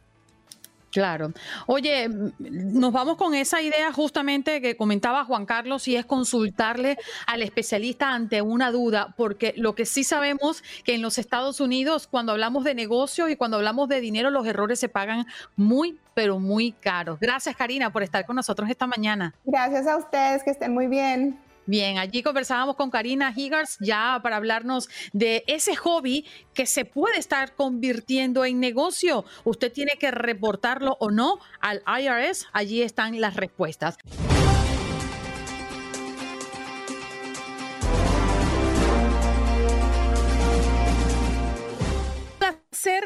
Claro. 0.94 1.32
Oye, 1.66 2.08
nos 2.38 2.92
vamos 2.92 3.16
con 3.16 3.34
esa 3.34 3.60
idea 3.60 3.92
justamente 3.92 4.60
que 4.60 4.76
comentaba 4.76 5.24
Juan 5.24 5.44
Carlos 5.44 5.88
y 5.88 5.96
es 5.96 6.06
consultarle 6.06 6.98
al 7.26 7.42
especialista 7.42 8.10
ante 8.10 8.42
una 8.42 8.70
duda, 8.70 9.12
porque 9.16 9.54
lo 9.56 9.74
que 9.74 9.86
sí 9.86 10.04
sabemos 10.04 10.62
que 10.84 10.94
en 10.94 11.02
los 11.02 11.18
Estados 11.18 11.60
Unidos 11.60 12.06
cuando 12.06 12.30
hablamos 12.30 12.62
de 12.62 12.76
negocios 12.76 13.28
y 13.28 13.34
cuando 13.34 13.56
hablamos 13.56 13.88
de 13.88 14.00
dinero 14.00 14.30
los 14.30 14.46
errores 14.46 14.78
se 14.78 14.88
pagan 14.88 15.26
muy, 15.56 15.98
pero 16.14 16.38
muy 16.38 16.70
caros. 16.70 17.18
Gracias 17.18 17.56
Karina 17.56 17.90
por 17.90 18.04
estar 18.04 18.24
con 18.24 18.36
nosotros 18.36 18.70
esta 18.70 18.86
mañana. 18.86 19.34
Gracias 19.44 19.88
a 19.88 19.96
ustedes, 19.96 20.44
que 20.44 20.50
estén 20.50 20.72
muy 20.72 20.86
bien. 20.86 21.36
Bien, 21.66 21.98
allí 21.98 22.22
conversábamos 22.22 22.76
con 22.76 22.90
Karina 22.90 23.32
Higgars 23.34 23.76
ya 23.80 24.20
para 24.22 24.36
hablarnos 24.36 24.88
de 25.12 25.44
ese 25.46 25.76
hobby 25.76 26.26
que 26.52 26.66
se 26.66 26.84
puede 26.84 27.18
estar 27.18 27.54
convirtiendo 27.54 28.44
en 28.44 28.60
negocio. 28.60 29.24
Usted 29.44 29.72
tiene 29.72 29.92
que 29.98 30.10
reportarlo 30.10 30.96
o 31.00 31.10
no 31.10 31.38
al 31.60 31.82
IRS. 31.86 32.46
Allí 32.52 32.82
están 32.82 33.20
las 33.20 33.36
respuestas. 33.36 33.96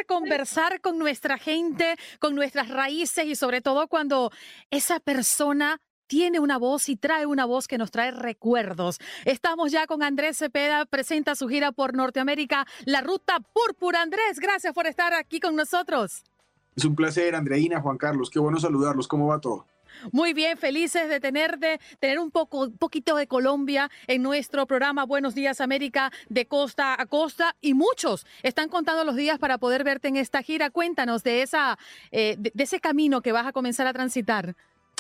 conversar 0.08 0.80
con 0.80 0.98
nuestra 0.98 1.38
gente, 1.38 1.96
con 2.18 2.34
nuestras 2.34 2.68
raíces 2.68 3.26
y 3.26 3.36
sobre 3.36 3.60
todo 3.60 3.86
cuando 3.86 4.32
esa 4.70 4.98
persona 4.98 5.80
tiene 6.08 6.40
una 6.40 6.58
voz 6.58 6.88
y 6.88 6.96
trae 6.96 7.26
una 7.26 7.44
voz 7.44 7.68
que 7.68 7.78
nos 7.78 7.92
trae 7.92 8.10
recuerdos. 8.10 8.98
Estamos 9.24 9.70
ya 9.70 9.86
con 9.86 10.02
Andrés 10.02 10.38
Cepeda, 10.38 10.84
presenta 10.86 11.36
su 11.36 11.46
gira 11.46 11.70
por 11.70 11.94
Norteamérica, 11.94 12.66
la 12.84 13.02
Ruta 13.02 13.38
Púrpura. 13.38 14.02
Andrés, 14.02 14.40
gracias 14.40 14.74
por 14.74 14.86
estar 14.86 15.14
aquí 15.14 15.38
con 15.38 15.54
nosotros. 15.54 16.24
Es 16.74 16.84
un 16.84 16.96
placer, 16.96 17.34
Andreina, 17.34 17.80
Juan 17.80 17.98
Carlos, 17.98 18.30
qué 18.30 18.38
bueno 18.38 18.58
saludarlos. 18.58 19.06
¿Cómo 19.06 19.28
va 19.28 19.40
todo? 19.40 19.66
Muy 20.12 20.32
bien, 20.32 20.56
felices 20.56 21.08
de 21.08 21.18
tener, 21.18 21.58
de 21.58 21.80
tener 21.98 22.18
un 22.18 22.30
poco, 22.30 22.70
poquito 22.70 23.16
de 23.16 23.26
Colombia 23.26 23.90
en 24.06 24.22
nuestro 24.22 24.66
programa 24.66 25.04
Buenos 25.04 25.34
Días 25.34 25.60
América 25.60 26.12
de 26.28 26.46
costa 26.46 27.00
a 27.00 27.06
costa 27.06 27.56
y 27.60 27.74
muchos 27.74 28.26
están 28.42 28.68
contando 28.68 29.04
los 29.04 29.16
días 29.16 29.38
para 29.38 29.58
poder 29.58 29.84
verte 29.84 30.08
en 30.08 30.16
esta 30.16 30.42
gira. 30.42 30.70
Cuéntanos 30.70 31.24
de 31.24 31.42
esa, 31.42 31.78
eh, 32.12 32.36
de 32.38 32.62
ese 32.62 32.80
camino 32.80 33.22
que 33.22 33.32
vas 33.32 33.46
a 33.46 33.52
comenzar 33.52 33.86
a 33.86 33.92
transitar. 33.92 34.54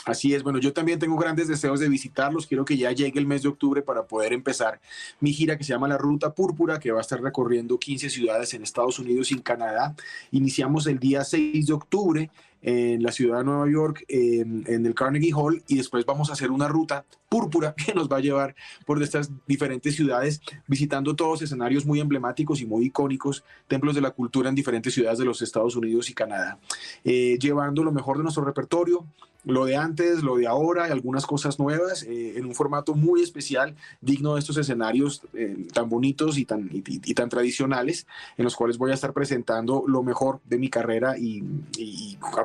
Así 0.08 0.34
es, 0.34 0.42
bueno, 0.42 0.58
yo 0.58 0.72
también 0.72 0.98
tengo 0.98 1.16
grandes 1.18 1.48
deseos 1.48 1.80
de 1.80 1.88
visitarlos. 1.88 2.46
Quiero 2.46 2.64
que 2.64 2.78
ya 2.78 2.90
llegue 2.92 3.18
el 3.20 3.26
mes 3.26 3.42
de 3.42 3.48
octubre 3.48 3.82
para 3.82 4.06
poder 4.06 4.32
empezar 4.32 4.80
mi 5.20 5.34
gira 5.34 5.58
que 5.58 5.64
se 5.64 5.74
llama 5.74 5.86
La 5.86 5.98
Ruta 5.98 6.32
Púrpura, 6.32 6.80
que 6.80 6.90
va 6.90 6.98
a 6.98 7.02
estar 7.02 7.20
recorriendo 7.20 7.78
15 7.78 8.08
ciudades 8.08 8.54
en 8.54 8.62
Estados 8.62 8.98
Unidos 8.98 9.30
y 9.30 9.34
en 9.34 9.40
Canadá. 9.40 9.94
Iniciamos 10.30 10.86
el 10.86 10.98
día 10.98 11.24
6 11.24 11.66
de 11.66 11.72
octubre 11.74 12.30
en 12.62 13.02
la 13.02 13.12
ciudad 13.12 13.38
de 13.38 13.44
Nueva 13.44 13.70
York, 13.70 14.04
en, 14.08 14.64
el 14.66 14.94
Carnegie 14.94 15.32
Hall, 15.34 15.62
y 15.68 15.76
después 15.76 16.04
vamos 16.04 16.30
a 16.30 16.32
hacer 16.32 16.50
una 16.50 16.68
ruta 16.68 17.04
púrpura 17.28 17.74
que 17.86 17.94
nos 17.94 18.08
va 18.08 18.16
a 18.16 18.20
llevar 18.20 18.54
por 18.86 19.02
estas 19.02 19.30
diferentes 19.46 19.94
ciudades, 19.94 20.40
visitando 20.66 21.14
todos 21.14 21.42
escenarios 21.42 21.86
muy 21.86 22.00
emblemáticos 22.00 22.60
y 22.60 22.66
muy 22.66 22.86
icónicos, 22.86 23.44
templos 23.66 23.94
de 23.94 24.00
la 24.00 24.10
cultura 24.10 24.48
en 24.48 24.54
diferentes 24.54 24.94
ciudades 24.94 25.18
de 25.18 25.24
los 25.24 25.42
Estados 25.42 25.76
Unidos 25.76 26.10
y 26.10 26.14
Canadá, 26.14 26.58
eh, 27.04 27.38
llevando 27.40 27.84
lo 27.84 27.92
mejor 27.92 28.16
de 28.16 28.22
nuestro 28.22 28.44
repertorio, 28.44 29.04
lo 29.44 29.64
de 29.64 29.76
antes, 29.76 30.22
lo 30.22 30.36
de 30.36 30.46
ahora 30.46 30.88
y 30.88 30.90
algunas 30.90 31.24
cosas 31.24 31.58
nuevas 31.58 32.02
eh, 32.02 32.34
en 32.36 32.44
un 32.44 32.54
formato 32.54 32.94
muy 32.94 33.22
especial, 33.22 33.74
digno 34.00 34.34
de 34.34 34.40
estos 34.40 34.56
escenarios 34.58 35.22
eh, 35.32 35.66
tan 35.72 35.88
bonitos 35.88 36.38
y 36.38 36.44
tan, 36.44 36.68
y, 36.70 37.14
tan 37.14 37.28
tradicionales, 37.28 38.06
en 38.36 38.44
los 38.44 38.56
cuales 38.56 38.78
voy 38.78 38.90
a 38.90 38.94
estar 38.94 39.12
presentando 39.12 39.84
lo 39.86 40.02
mejor 40.02 40.40
de 40.44 40.58
mi 40.58 40.68
carrera 40.68 41.16
y, 41.18 41.42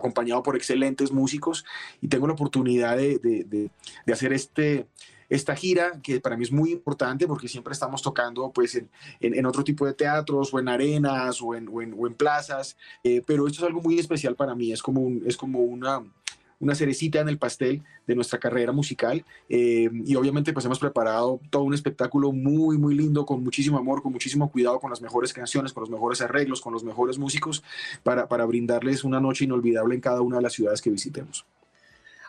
acompañado 0.03 0.43
por 0.43 0.57
excelentes 0.57 1.11
músicos. 1.11 1.65
Y 2.01 2.09
tengo 2.09 2.27
la 2.27 2.33
oportunidad 2.33 2.97
de, 2.97 3.19
de, 3.19 3.69
hacer 4.11 4.33
este, 4.33 4.85
esta 5.29 5.55
gira, 5.55 6.01
que 6.03 6.19
para 6.19 6.35
mí 6.35 6.43
es 6.43 6.51
muy 6.51 6.71
importante 6.71 7.25
porque 7.25 7.47
siempre 7.47 7.71
estamos 7.71 8.01
tocando 8.01 8.51
pues 8.51 8.75
en, 8.75 8.89
en, 9.21 9.45
otro 9.45 9.63
tipo 9.63 9.85
de 9.85 9.93
teatros 9.93 10.53
o 10.53 10.59
en 10.59 10.67
arenas 10.67 11.41
o 11.41 11.55
en, 11.55 11.69
o 11.69 11.81
en, 11.81 12.13
plazas, 12.15 12.77
eh, 13.03 13.21
pero 13.25 13.47
esto 13.47 13.61
es 13.61 13.67
algo 13.67 13.81
muy 13.81 13.97
especial 13.97 14.35
para 14.35 14.53
mí, 14.55 14.71
es 14.71 14.83
como, 14.83 15.01
un, 15.01 15.23
es 15.25 15.37
como 15.37 15.59
una, 15.59 16.03
una 16.63 16.75
cerecita 16.75 17.19
en 17.19 17.27
el 17.27 17.37
pastel 17.37 17.83
de 18.07 18.15
nuestra 18.15 18.39
carrera 18.39 18.71
musical 18.71 19.25
eh, 19.49 19.89
y 20.05 20.15
obviamente 20.15 20.53
pues 20.53 20.65
hemos 20.65 20.79
preparado 20.79 21.39
todo 21.49 21.63
un 21.63 21.73
espectáculo 21.73 22.31
muy 22.31 22.77
muy 22.77 22.95
lindo 22.95 23.25
con 23.25 23.43
muchísimo 23.43 23.77
amor, 23.77 24.01
con 24.01 24.13
muchísimo 24.13 24.49
cuidado 24.49 24.79
con 24.79 24.89
las 24.89 25.01
mejores 25.01 25.33
canciones, 25.33 25.73
con 25.73 25.81
los 25.81 25.89
mejores 25.89 26.21
arreglos, 26.21 26.61
con 26.61 26.73
los 26.73 26.83
mejores 26.83 27.19
músicos 27.19 27.63
para, 28.01 28.27
para 28.27 28.45
brindarles 28.45 29.03
una 29.03 29.19
noche 29.19 29.43
inolvidable 29.43 29.95
en 29.95 30.01
cada 30.01 30.21
una 30.21 30.37
de 30.37 30.43
las 30.43 30.53
ciudades 30.53 30.81
que 30.81 30.89
visitemos. 30.89 31.45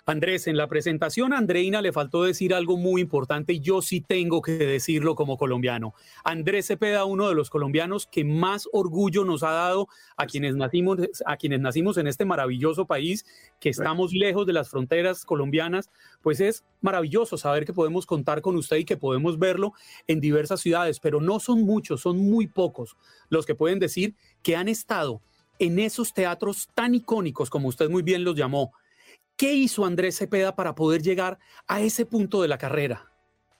Andrés, 0.06 0.46
en 0.48 0.58
la 0.58 0.68
presentación 0.68 1.32
a 1.32 1.38
Andreina 1.38 1.80
le 1.80 1.90
faltó 1.90 2.24
decir 2.24 2.52
algo 2.52 2.76
muy 2.76 3.00
importante 3.00 3.54
y 3.54 3.60
yo 3.60 3.80
sí 3.80 4.02
tengo 4.02 4.42
que 4.42 4.52
decirlo 4.52 5.14
como 5.14 5.38
colombiano. 5.38 5.94
Andrés 6.24 6.66
Cepeda, 6.66 7.06
uno 7.06 7.26
de 7.26 7.34
los 7.34 7.48
colombianos 7.48 8.06
que 8.06 8.22
más 8.22 8.68
orgullo 8.72 9.24
nos 9.24 9.42
ha 9.42 9.52
dado 9.52 9.88
a 10.18 10.26
quienes 10.26 10.56
nacimos, 10.56 10.98
a 11.24 11.38
quienes 11.38 11.60
nacimos 11.60 11.96
en 11.96 12.06
este 12.06 12.26
maravilloso 12.26 12.84
país, 12.84 13.24
que 13.60 13.70
estamos 13.70 14.12
lejos 14.12 14.46
de 14.46 14.52
las 14.52 14.68
fronteras 14.68 15.24
colombianas, 15.24 15.88
pues 16.20 16.40
es 16.40 16.64
maravilloso 16.82 17.38
saber 17.38 17.64
que 17.64 17.72
podemos 17.72 18.04
contar 18.04 18.42
con 18.42 18.56
usted 18.56 18.76
y 18.76 18.84
que 18.84 18.98
podemos 18.98 19.38
verlo 19.38 19.72
en 20.06 20.20
diversas 20.20 20.60
ciudades, 20.60 21.00
pero 21.00 21.22
no 21.22 21.40
son 21.40 21.62
muchos, 21.62 22.02
son 22.02 22.18
muy 22.18 22.46
pocos 22.46 22.96
los 23.30 23.46
que 23.46 23.54
pueden 23.54 23.78
decir 23.78 24.14
que 24.42 24.54
han 24.54 24.68
estado 24.68 25.22
en 25.58 25.78
esos 25.78 26.12
teatros 26.12 26.68
tan 26.74 26.94
icónicos 26.94 27.48
como 27.48 27.68
usted 27.68 27.88
muy 27.88 28.02
bien 28.02 28.24
los 28.24 28.36
llamó, 28.36 28.72
¿Qué 29.44 29.52
hizo 29.52 29.84
Andrés 29.84 30.16
Cepeda 30.16 30.56
para 30.56 30.74
poder 30.74 31.02
llegar 31.02 31.38
a 31.68 31.82
ese 31.82 32.06
punto 32.06 32.40
de 32.40 32.48
la 32.48 32.56
carrera? 32.56 33.13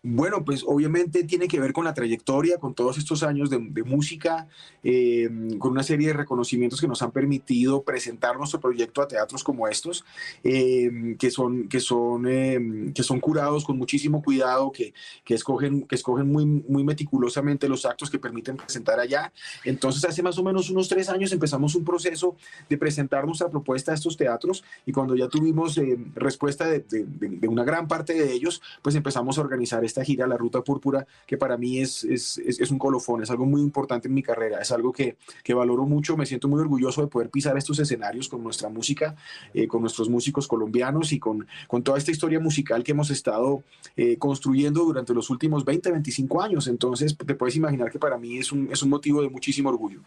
Bueno, 0.07 0.45
pues 0.45 0.62
obviamente 0.67 1.25
tiene 1.25 1.49
que 1.49 1.59
ver 1.59 1.73
con 1.73 1.87
la 1.87 1.95
trayectoria, 1.95 2.59
con 2.59 2.75
todos 2.75 2.99
estos 2.99 3.23
años 3.23 3.49
de, 3.49 3.59
música, 3.59 4.47
eh, 4.83 5.31
con 5.59 5.71
una 5.71 5.83
serie 5.83 6.09
de 6.09 6.12
reconocimientos 6.12 6.79
que 6.79 6.87
nos 6.87 7.01
han 7.01 7.11
permitido 7.11 7.85
presentar 7.85 8.37
nuestro 8.37 8.61
proyecto 8.61 9.01
a 9.01 9.09
teatros 9.09 9.43
como 9.43 9.67
estos, 9.67 10.05
eh, 10.43 11.17
que, 11.19 11.31
son, 11.31 11.69
que, 11.69 11.81
son, 11.81 12.27
eh, 12.29 12.93
que 12.95 13.03
son 13.03 13.19
curados 13.19 13.64
con 13.64 13.79
muchísimo 13.79 14.23
cuidado, 14.23 14.71
que, 14.73 14.93
que, 15.25 15.33
escogen, 15.33 15.85
que 15.85 15.95
escogen 15.95 16.31
muy, 16.31 16.45
muy 16.45 16.85
meticulosamente 16.85 17.67
los 17.67 17.87
actos 17.87 18.11
que 18.11 18.19
permiten 18.19 18.59
presentar 18.59 19.01
allá. 19.01 19.33
Entonces, 19.64 20.05
hace 20.05 20.23
más 20.23 20.37
o 20.37 20.43
menos 20.43 20.69
unos 20.69 20.87
tres 20.87 21.09
años 21.09 21.33
empezamos 21.33 21.75
un 21.77 21.85
proceso 21.85 22.37
de 22.69 22.77
presentar 22.77 23.25
nuestra 23.25 23.49
propuesta 23.49 23.93
a 23.93 23.95
estos 23.95 24.19
teatros 24.19 24.64
y 24.85 24.93
cuando 24.93 25.17
ya 25.17 25.29
tuvimos 25.29 25.81
respuesta 26.14 26.69
de, 26.69 26.85
de, 26.90 27.49
una 27.49 27.64
gran 27.64 27.88
parte 27.88 28.12
de 28.12 28.35
ellos, 28.35 28.61
pues 28.83 28.95
empezamos 28.97 29.38
a 29.38 29.40
organizar 29.40 29.83
esta 29.94 30.04
gira, 30.04 30.26
la 30.26 30.37
Ruta 30.37 30.62
Púrpura, 30.62 31.07
que 31.26 31.38
para 31.38 31.57
mí 31.57 31.78
es, 31.78 32.02
es, 32.02 32.38
es, 32.38 32.70
un 32.70 32.78
colofón, 32.78 33.22
es 33.22 33.30
algo 33.30 33.46
muy 33.46 33.61
importante 33.61 34.09
en 34.09 34.14
mi 34.14 34.22
carrera, 34.22 34.61
es 34.61 34.72
algo 34.72 34.92
que, 34.92 35.16
que, 35.44 35.54
valoro 35.54 35.85
mucho, 35.87 36.16
me 36.16 36.26
siento 36.26 36.48
muy 36.48 36.61
orgulloso 36.61 37.00
de 37.02 37.07
poder 37.07 37.30
pisar 37.30 37.57
estos 37.57 37.78
escenarios 37.78 38.28
con 38.28 38.42
nuestra 38.42 38.68
música, 38.68 39.14
eh, 39.52 39.68
con 39.68 39.83
nuestros 39.83 40.09
músicos 40.09 40.48
colombianos 40.48 41.12
y 41.12 41.20
con, 41.20 41.46
con 41.68 41.85
toda 41.85 41.98
esta 41.98 42.11
historia 42.11 42.40
musical 42.40 42.83
que 42.83 42.90
hemos 42.90 43.11
estado 43.11 43.62
eh, 43.96 44.18
construyendo 44.18 44.85
durante 44.85 45.14
los 45.14 45.30
últimos 45.30 45.64
20, 45.64 45.92
25 45.92 46.42
años. 46.42 46.66
Entonces, 46.66 47.16
te 47.16 47.35
puedes 47.37 47.54
imaginar 47.54 47.90
que 47.92 48.00
para 48.00 48.18
mí 48.18 48.38
es 48.38 48.50
un, 48.50 48.68
es 48.72 48.83
un 48.83 48.90
motivo 48.90 49.22
de 49.22 49.28
muchísimo 49.28 49.68
orgullo. 49.68 50.00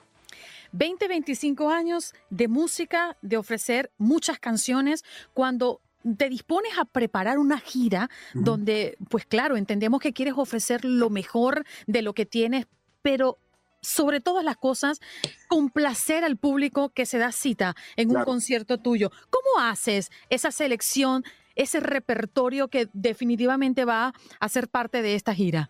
20, 0.73 1.08
25 1.08 1.69
años 1.69 2.13
de 2.30 2.50
música, 2.50 3.15
de 3.21 3.38
ofrecer 3.38 3.89
muchas 3.97 4.38
canciones, 4.38 5.06
cuando 5.34 5.80
te 6.18 6.30
dispones 6.30 6.78
a 6.78 6.86
preparar 6.86 7.38
una 7.38 7.60
gira 7.60 8.10
donde, 8.34 8.98
pues 9.10 9.26
claro, 9.26 9.58
entendemos 9.58 10.00
que 10.00 10.14
quieres 10.14 10.36
ofrecer 10.38 10.86
lo 10.86 11.10
mejor 11.10 11.66
de 11.86 12.02
lo 12.02 12.14
que 12.14 12.26
tienes, 12.26 12.68
pero 13.02 13.40
sobre 13.82 14.20
todas 14.20 14.44
las 14.44 14.58
cosas, 14.58 15.00
complacer 15.48 16.24
al 16.24 16.38
público 16.38 16.90
que 16.90 17.06
se 17.06 17.18
da 17.18 17.32
cita 17.32 17.76
en 17.96 18.16
un 18.16 18.24
concierto 18.24 18.80
tuyo. 18.80 19.12
¿Cómo 19.30 19.66
haces 19.66 20.12
esa 20.30 20.52
selección, 20.52 21.24
ese 21.56 21.80
repertorio 21.80 22.68
que 22.68 22.90
definitivamente 22.94 23.86
va 23.86 24.14
a 24.40 24.50
ser 24.50 24.68
parte 24.68 25.02
de 25.02 25.16
esta 25.16 25.34
gira? 25.34 25.70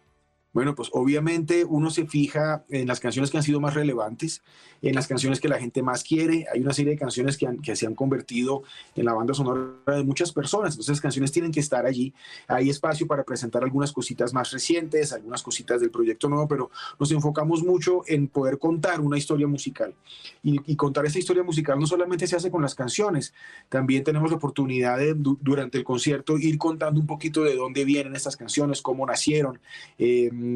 Bueno, 0.58 0.74
pues 0.74 0.90
obviamente 0.92 1.66
uno 1.66 1.92
se 1.92 2.08
fija 2.08 2.66
en 2.70 2.88
las 2.88 3.00
canciones 3.00 3.30
que 3.30 3.38
han 3.38 3.44
sido 3.44 3.60
más 3.60 3.76
relevantes, 3.76 4.42
en 4.82 4.96
las 4.96 5.06
canciones 5.06 5.40
que 5.40 5.48
la 5.48 5.60
gente 5.60 5.84
más 5.84 6.04
quiere. 6.04 6.48
Hay 6.52 6.62
una 6.62 6.74
serie 6.74 6.94
de 6.94 6.98
canciones 6.98 7.38
que, 7.38 7.48
que 7.62 7.76
se 7.76 7.86
han 7.86 7.94
convertido 7.94 8.64
en 8.96 9.06
la 9.06 9.14
banda 9.14 9.36
sonora 9.36 9.76
de 9.86 10.04
muchas 10.04 10.32
personas. 10.32 10.74
Entonces, 10.74 10.94
las 10.94 11.02
canciones 11.02 11.32
tienen 11.32 11.52
que 11.52 11.60
estar 11.60 11.86
allí. 11.86 12.12
Hay 12.48 12.72
espacio 12.72 13.06
para 13.06 13.24
presentar 13.24 13.64
algunas 13.64 13.92
cositas 13.92 14.34
más 14.34 14.50
recientes, 14.50 15.14
algunas 15.14 15.44
cositas 15.44 15.80
del 15.80 15.92
proyecto 15.92 16.28
nuevo, 16.28 16.48
pero 16.48 16.72
nos 17.00 17.12
enfocamos 17.12 17.62
mucho 17.62 18.02
en 18.08 18.28
poder 18.28 18.58
contar 18.58 19.00
una 19.00 19.20
historia 19.20 19.46
musical. 19.46 19.94
Y, 20.42 20.76
contar 20.76 21.06
esa 21.06 21.20
historia 21.20 21.44
musical 21.44 21.80
no 21.80 21.86
solamente 21.86 22.26
se 22.26 22.36
hace 22.36 22.50
con 22.50 22.64
las 22.64 22.74
canciones, 22.74 23.32
también 23.70 24.04
tenemos 24.04 24.32
la 24.32 24.38
oportunidad 24.38 24.98
de, 24.98 25.14
durante 25.16 25.78
el 25.78 25.84
concierto, 25.84 26.36
ir 26.40 26.58
contando 26.58 27.00
un 27.00 27.06
poquito 27.06 27.44
de 27.44 27.56
dónde 27.56 27.86
vienen 27.86 28.16
estas 28.16 28.38
canciones, 28.38 28.82
cómo 28.82 29.06
nacieron. 29.06 29.60
Mm, 30.00 30.47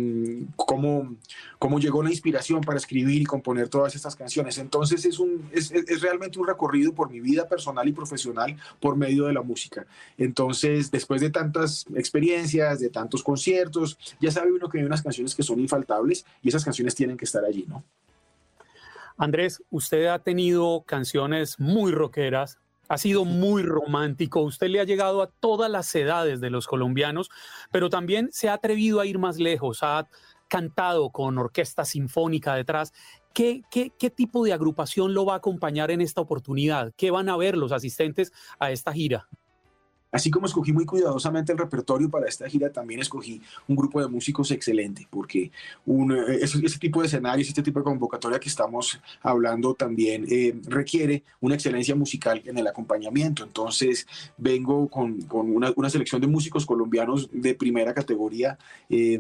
cómo, 0.56 1.16
cómo 1.60 1.80
llegó 1.80 2.04
la 2.04 2.10
inspiración 2.10 2.62
para 2.62 2.78
escribir 2.78 3.22
y 3.22 3.26
componer 3.26 3.70
todas 3.70 3.96
estas 3.96 4.16
canciones. 4.16 4.58
Entonces 4.58 5.06
es, 5.06 5.20
un, 5.20 5.50
es, 5.52 5.72
es, 5.72 6.02
realmente 6.02 6.40
un 6.40 6.48
recorrido 6.48 6.94
por 6.94 7.10
mi 7.10 7.20
vida 7.20 7.48
personal 7.48 7.88
y 7.88 7.94
profesional 7.94 8.56
por 8.80 8.96
medio 8.96 9.26
de 9.26 9.34
la 9.34 9.42
música. 9.42 9.86
Entonces, 10.18 10.92
después 10.92 11.22
de 11.22 11.30
tantas 11.30 11.86
experiencias, 11.96 12.80
de 12.80 12.90
tantos 12.90 13.24
conciertos, 13.24 13.98
ya 14.20 14.32
sabe 14.32 14.52
uno 14.52 14.70
que 14.70 14.80
hay 14.80 14.84
unas 14.84 15.02
canciones 15.02 15.36
que 15.36 15.44
son 15.44 15.60
infaltables 15.60 16.26
y 16.42 16.50
esas 16.50 16.64
canciones 16.64 16.96
tienen 16.96 17.18
que 17.18 17.26
estar 17.26 17.44
allí, 17.44 17.66
¿no? 17.68 17.84
Andrés, 19.18 19.62
usted 19.70 20.08
ha 20.08 20.20
tenido 20.20 20.82
canciones 20.82 21.60
muy 21.60 21.92
rockeras, 21.92 22.58
ha 22.92 22.98
sido 22.98 23.24
muy 23.24 23.64
romántico, 23.64 24.42
usted 24.42 24.68
le 24.68 24.82
ha 24.82 24.84
llegado 24.84 25.22
a 25.22 25.28
todas 25.28 25.72
las 25.72 25.96
edades 25.96 26.42
de 26.42 26.50
los 26.50 26.68
colombianos, 26.68 27.30
pero 27.72 27.90
también 27.90 28.28
se 28.34 28.50
ha 28.50 28.54
atrevido 28.56 29.00
a 29.00 29.06
ir 29.06 29.18
más 29.18 29.40
lejos, 29.40 29.82
ha 29.82 30.10
cantado 30.50 31.10
con 31.10 31.38
orquesta 31.38 31.86
sinfónica 31.86 32.54
detrás. 32.54 32.92
¿Qué, 33.34 33.62
qué, 33.72 33.94
qué 33.98 34.10
tipo 34.10 34.44
de 34.44 34.52
agrupación 34.52 35.14
lo 35.14 35.24
va 35.24 35.36
a 35.36 35.38
acompañar 35.38 35.90
en 35.90 36.02
esta 36.02 36.20
oportunidad? 36.20 36.92
¿Qué 36.98 37.12
van 37.12 37.30
a 37.30 37.38
ver 37.38 37.56
los 37.56 37.72
asistentes 37.72 38.34
a 38.60 38.72
esta 38.72 38.92
gira? 38.92 39.30
Así 40.12 40.30
como 40.30 40.46
escogí 40.46 40.74
muy 40.74 40.86
cuidadosamente 40.86 41.54
el 41.54 41.58
repertorio 41.58 42.10
para 42.10 42.28
esta 42.28 42.50
gira, 42.50 42.72
también 42.72 43.00
escogí 43.00 43.42
un 43.68 43.76
grupo 43.76 44.02
de 44.02 44.08
músicos 44.08 44.52
excelente, 44.52 45.08
porque 45.10 45.44
eh, 45.44 46.40
ese, 46.42 46.80
tipo 46.80 47.02
de 47.02 47.08
escenarios, 47.08 47.48
este 47.48 47.64
tipo 47.64 47.80
de 47.80 47.86
convocatoria 47.86 48.40
que 48.40 48.50
estamos 48.50 49.00
hablando 49.22 49.74
también 49.74 50.26
eh, 50.30 50.60
requiere 50.68 51.24
una 51.40 51.56
excelencia 51.56 51.96
musical 51.96 52.42
en 52.46 52.58
el 52.58 52.68
acompañamiento. 52.68 53.44
Entonces, 53.44 54.06
vengo 54.38 54.88
con, 54.90 55.20
una, 55.32 55.90
selección 55.90 56.20
de 56.20 56.28
músicos 56.28 56.66
colombianos 56.66 57.30
de 57.32 57.56
primera 57.56 57.94
categoría. 57.94 58.58
Eh, 58.90 59.20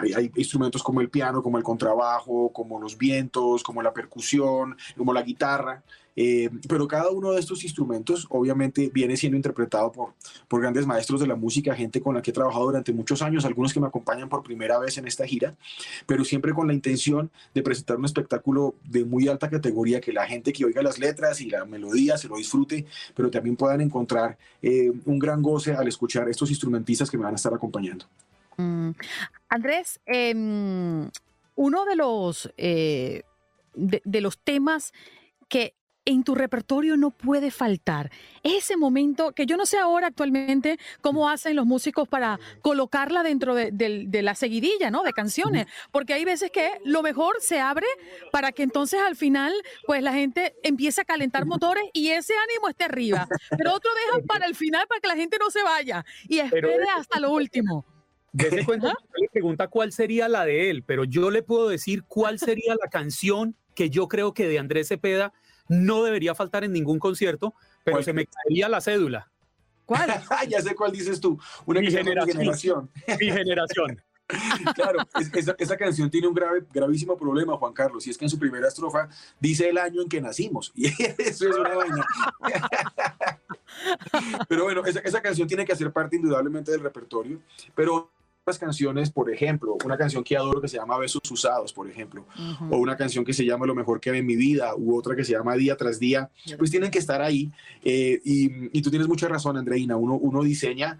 hay, 0.00 0.12
hay, 0.14 0.32
instrumentos 0.36 0.82
como 0.82 1.00
el 1.00 1.10
piano, 1.10 1.42
como 1.42 1.58
el 1.58 1.64
contrabajo, 1.64 2.50
como 2.52 2.80
los 2.80 2.96
vientos, 2.96 3.62
como 3.62 3.82
la 3.82 3.92
percusión, 3.92 4.76
como 4.96 5.12
la 5.12 5.22
guitarra. 5.22 5.82
Eh, 6.16 6.48
pero 6.68 6.86
cada 6.86 7.10
uno 7.10 7.32
de 7.32 7.40
estos 7.40 7.64
instrumentos 7.64 8.26
obviamente 8.30 8.90
viene 8.92 9.16
siendo 9.16 9.36
interpretado 9.36 9.90
por, 9.90 10.14
por 10.46 10.60
grandes 10.60 10.86
maestros 10.86 11.20
de 11.20 11.26
la 11.26 11.34
música, 11.34 11.74
gente 11.74 12.00
con 12.00 12.14
la 12.14 12.22
que 12.22 12.30
he 12.30 12.34
trabajado 12.34 12.66
durante 12.66 12.92
muchos 12.92 13.20
años, 13.22 13.44
algunos 13.44 13.72
que 13.72 13.80
me 13.80 13.86
acompañan 13.86 14.28
por 14.28 14.42
primera 14.42 14.78
vez 14.78 14.96
en 14.98 15.06
esta 15.06 15.26
gira, 15.26 15.56
pero 16.06 16.24
siempre 16.24 16.52
con 16.52 16.68
la 16.68 16.74
intención 16.74 17.30
de 17.52 17.62
presentar 17.62 17.96
un 17.96 18.04
espectáculo 18.04 18.76
de 18.84 19.04
muy 19.04 19.28
alta 19.28 19.50
categoría, 19.50 20.00
que 20.00 20.12
la 20.12 20.26
gente 20.26 20.52
que 20.52 20.64
oiga 20.64 20.82
las 20.82 20.98
letras 20.98 21.40
y 21.40 21.50
la 21.50 21.64
melodía 21.64 22.16
se 22.16 22.28
lo 22.28 22.36
disfrute, 22.36 22.86
pero 23.14 23.30
también 23.30 23.56
puedan 23.56 23.80
encontrar 23.80 24.38
eh, 24.62 24.92
un 25.04 25.18
gran 25.18 25.42
goce 25.42 25.72
al 25.74 25.88
escuchar 25.88 26.28
estos 26.28 26.50
instrumentistas 26.50 27.10
que 27.10 27.18
me 27.18 27.24
van 27.24 27.34
a 27.34 27.36
estar 27.36 27.52
acompañando. 27.52 28.06
Mm. 28.56 28.90
Andrés, 29.48 30.00
em, 30.06 31.10
uno 31.56 31.84
de 31.84 31.96
los, 31.96 32.52
eh, 32.56 33.22
de 33.74 34.20
los 34.20 34.38
temas 34.38 34.92
que 35.48 35.74
en 36.04 36.22
tu 36.24 36.34
repertorio 36.34 36.96
no 36.96 37.10
puede 37.10 37.50
faltar. 37.50 38.10
Ese 38.42 38.76
momento 38.76 39.32
que 39.32 39.46
yo 39.46 39.56
no 39.56 39.66
sé 39.66 39.78
ahora 39.78 40.08
actualmente 40.08 40.78
cómo 41.00 41.28
hacen 41.28 41.56
los 41.56 41.66
músicos 41.66 42.08
para 42.08 42.38
colocarla 42.60 43.22
dentro 43.22 43.54
de, 43.54 44.22
la 44.22 44.34
seguidilla, 44.34 44.90
¿no? 44.90 45.02
De 45.02 45.12
canciones, 45.12 45.66
porque 45.90 46.14
hay 46.14 46.24
veces 46.24 46.50
que 46.50 46.78
lo 46.84 47.02
mejor 47.02 47.36
se 47.40 47.60
abre 47.60 47.86
para 48.32 48.52
que 48.52 48.62
entonces 48.62 49.00
al 49.00 49.16
final, 49.16 49.52
pues 49.86 50.02
la 50.02 50.12
gente 50.12 50.54
empiece 50.62 51.00
a 51.00 51.04
calentar 51.04 51.46
motores 51.46 51.84
y 51.92 52.10
ese 52.10 52.34
ánimo 52.48 52.68
esté 52.68 52.84
arriba. 52.84 53.26
Pero 53.56 53.74
otro 53.74 53.90
dejan 54.06 54.22
para 54.26 54.46
el 54.46 54.54
final 54.54 54.86
para 54.86 55.00
que 55.00 55.08
la 55.08 55.16
gente 55.16 55.36
no 55.38 55.50
se 55.50 55.62
vaya 55.62 56.04
y 56.28 56.38
espere 56.38 56.84
hasta 56.96 57.20
lo 57.20 57.32
último. 57.32 57.84
Desde 58.32 58.64
cuenta, 58.64 58.92
le 59.16 59.28
pregunta 59.28 59.68
cuál 59.68 59.92
sería 59.92 60.28
la 60.28 60.44
de 60.44 60.68
él, 60.68 60.82
pero 60.82 61.04
yo 61.04 61.30
le 61.30 61.44
puedo 61.44 61.68
decir 61.68 62.02
cuál 62.02 62.40
sería 62.40 62.74
la 62.74 62.90
canción 62.90 63.54
que 63.76 63.90
yo 63.90 64.08
creo 64.08 64.34
que 64.34 64.48
de 64.48 64.58
Andrés 64.58 64.88
Cepeda 64.88 65.32
no 65.68 66.02
debería 66.02 66.34
faltar 66.34 66.64
en 66.64 66.72
ningún 66.72 66.98
concierto, 66.98 67.54
pero 67.82 68.02
se 68.02 68.12
me 68.12 68.26
caería 68.26 68.68
la 68.68 68.80
cédula. 68.80 69.30
¿Cuál? 69.84 70.08
ya 70.48 70.60
sé 70.62 70.74
cuál 70.74 70.92
dices 70.92 71.20
tú. 71.20 71.38
Una 71.66 71.80
mi 71.80 71.90
generación. 71.90 72.90
Mi 73.20 73.30
generación. 73.30 74.02
claro, 74.74 75.00
esa, 75.58 75.76
canción 75.76 76.10
tiene 76.10 76.26
un 76.26 76.34
grave, 76.34 76.64
gravísimo 76.72 77.16
problema, 77.16 77.58
Juan 77.58 77.74
Carlos, 77.74 78.06
y 78.06 78.10
es 78.10 78.16
que 78.16 78.24
en 78.24 78.30
su 78.30 78.38
primera 78.38 78.68
estrofa 78.68 79.08
dice 79.38 79.68
el 79.68 79.76
año 79.76 80.00
en 80.00 80.08
que 80.08 80.20
nacimos, 80.20 80.72
y 80.74 80.86
eso 80.86 81.48
es 81.48 81.56
una 81.56 81.74
vaina. 81.74 82.06
pero 84.48 84.64
bueno, 84.64 84.84
esa, 84.86 85.00
esa 85.00 85.20
canción 85.20 85.46
tiene 85.46 85.66
que 85.66 85.72
hacer 85.72 85.92
parte 85.92 86.16
indudablemente 86.16 86.70
del 86.70 86.80
repertorio, 86.80 87.40
pero 87.74 88.10
canciones, 88.58 89.10
por 89.10 89.32
ejemplo, 89.32 89.76
una 89.84 89.96
canción 89.96 90.22
que 90.22 90.36
adoro 90.36 90.60
que 90.60 90.68
se 90.68 90.76
llama 90.76 90.98
Besos 90.98 91.22
Usados, 91.30 91.72
por 91.72 91.88
ejemplo, 91.88 92.26
o 92.70 92.76
una 92.76 92.94
canción 92.96 93.24
que 93.24 93.32
se 93.32 93.44
llama 93.44 93.66
Lo 93.66 93.74
mejor 93.74 94.00
que 94.00 94.10
ve 94.10 94.18
en 94.18 94.26
mi 94.26 94.36
vida, 94.36 94.74
u 94.76 94.96
otra 94.96 95.16
que 95.16 95.24
se 95.24 95.32
llama 95.32 95.54
Día 95.54 95.76
tras 95.76 95.98
Día, 95.98 96.30
pues 96.58 96.70
tienen 96.70 96.90
que 96.90 96.98
estar 96.98 97.22
ahí. 97.22 97.50
Eh, 97.82 98.20
y, 98.22 98.78
y, 98.78 98.82
tú 98.82 98.90
tienes 98.90 99.08
mucha 99.08 99.28
razón, 99.28 99.56
Andreina, 99.56 99.96
uno, 99.96 100.14
uno 100.16 100.42
diseña 100.42 100.98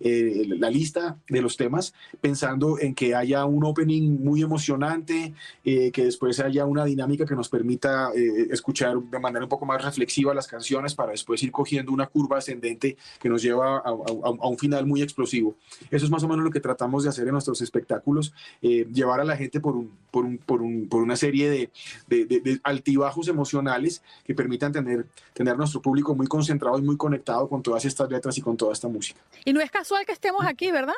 eh, 0.00 0.44
la 0.46 0.70
lista 0.70 1.18
de 1.28 1.42
los 1.42 1.56
temas, 1.56 1.94
pensando 2.20 2.78
en 2.78 2.94
que 2.94 3.14
haya 3.14 3.44
un 3.44 3.64
opening 3.64 4.22
muy 4.22 4.42
emocionante, 4.42 5.34
eh, 5.64 5.90
que 5.90 6.04
después 6.04 6.38
haya 6.40 6.64
una 6.66 6.84
dinámica 6.84 7.26
que 7.26 7.34
nos 7.34 7.48
permita 7.48 8.10
eh, 8.14 8.48
escuchar 8.50 8.98
de 8.98 9.18
manera 9.18 9.44
un 9.44 9.48
poco 9.48 9.66
más 9.66 9.84
reflexiva 9.84 10.34
las 10.34 10.46
canciones 10.46 10.94
para 10.94 11.12
después 11.12 11.42
ir 11.42 11.50
cogiendo 11.50 11.92
una 11.92 12.06
curva 12.06 12.38
ascendente 12.38 12.96
que 13.20 13.28
nos 13.28 13.42
lleva 13.42 13.78
a, 13.78 13.90
un 13.90 14.58
final 14.58 14.86
muy 14.86 15.02
explosivo. 15.02 15.56
Eso 15.90 16.04
es 16.04 16.10
más 16.10 16.22
o 16.22 16.28
menos 16.28 16.44
lo 16.44 16.50
que 16.50 16.60
tratamos 16.60 17.02
de 17.02 17.08
hacer 17.08 17.26
en 17.26 17.32
nuestros 17.32 17.60
espectáculos, 17.60 18.32
llevar 18.60 19.20
a 19.20 19.24
la 19.24 19.36
gente 19.36 19.60
por, 19.60 19.76
un, 19.76 19.90
por, 20.10 20.24
un, 20.24 20.38
por, 20.38 20.62
un, 20.62 20.88
por 20.88 21.02
una 21.02 21.16
serie 21.16 21.50
de, 21.50 21.70
de, 22.06 22.26
de, 22.26 22.60
altibajos 22.62 23.28
emocionales 23.28 24.02
que 24.24 24.34
permitan 24.34 24.72
tener, 24.72 25.06
tener 25.32 25.56
nuestro 25.56 25.82
público 25.82 26.14
muy 26.14 26.26
concentrado 26.26 26.78
y 26.78 26.82
muy 26.82 26.96
conectado 26.96 27.48
con 27.48 27.62
todas 27.62 27.84
estas 27.84 28.10
letras 28.10 28.36
y 28.38 28.40
con 28.40 28.56
toda 28.56 28.72
esta 28.72 28.88
música. 28.88 29.20
Y 29.44 29.52
no 29.52 29.60
es 29.60 29.70
casual 29.88 30.04
que 30.04 30.12
estemos 30.12 30.44
aquí, 30.44 30.70
¿verdad? 30.70 30.94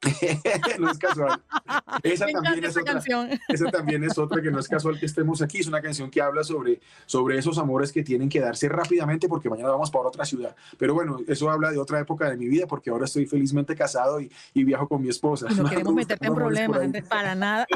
no 0.80 0.90
es 0.90 0.98
casual. 0.98 1.40
Esa 2.02 2.26
también 2.26 2.64
es, 2.64 2.76
otra, 2.76 3.00
esa 3.48 3.70
también 3.70 4.04
es 4.04 4.18
otra 4.18 4.42
que 4.42 4.50
no 4.50 4.58
es 4.58 4.66
casual 4.66 4.98
que 4.98 5.04
estemos 5.04 5.42
aquí. 5.42 5.58
Es 5.58 5.66
una 5.66 5.82
canción 5.82 6.10
que 6.10 6.22
habla 6.22 6.42
sobre, 6.42 6.80
sobre 7.04 7.36
esos 7.36 7.58
amores 7.58 7.92
que 7.92 8.02
tienen 8.02 8.30
que 8.30 8.40
darse 8.40 8.70
rápidamente 8.70 9.28
porque 9.28 9.50
mañana 9.50 9.68
vamos 9.68 9.90
para 9.90 10.08
otra 10.08 10.24
ciudad. 10.24 10.56
Pero 10.78 10.94
bueno, 10.94 11.18
eso 11.28 11.50
habla 11.50 11.70
de 11.70 11.78
otra 11.78 12.00
época 12.00 12.30
de 12.30 12.38
mi 12.38 12.48
vida 12.48 12.66
porque 12.66 12.88
ahora 12.88 13.04
estoy 13.04 13.26
felizmente 13.26 13.76
casado 13.76 14.18
y, 14.18 14.32
y 14.54 14.64
viajo 14.64 14.88
con 14.88 15.02
mi 15.02 15.10
esposa. 15.10 15.48
no, 15.50 15.68
queremos 15.68 15.94
meterte 15.94 16.26
en 16.26 16.34
problemas, 16.34 16.80
para 17.08 17.34
nada. 17.34 17.66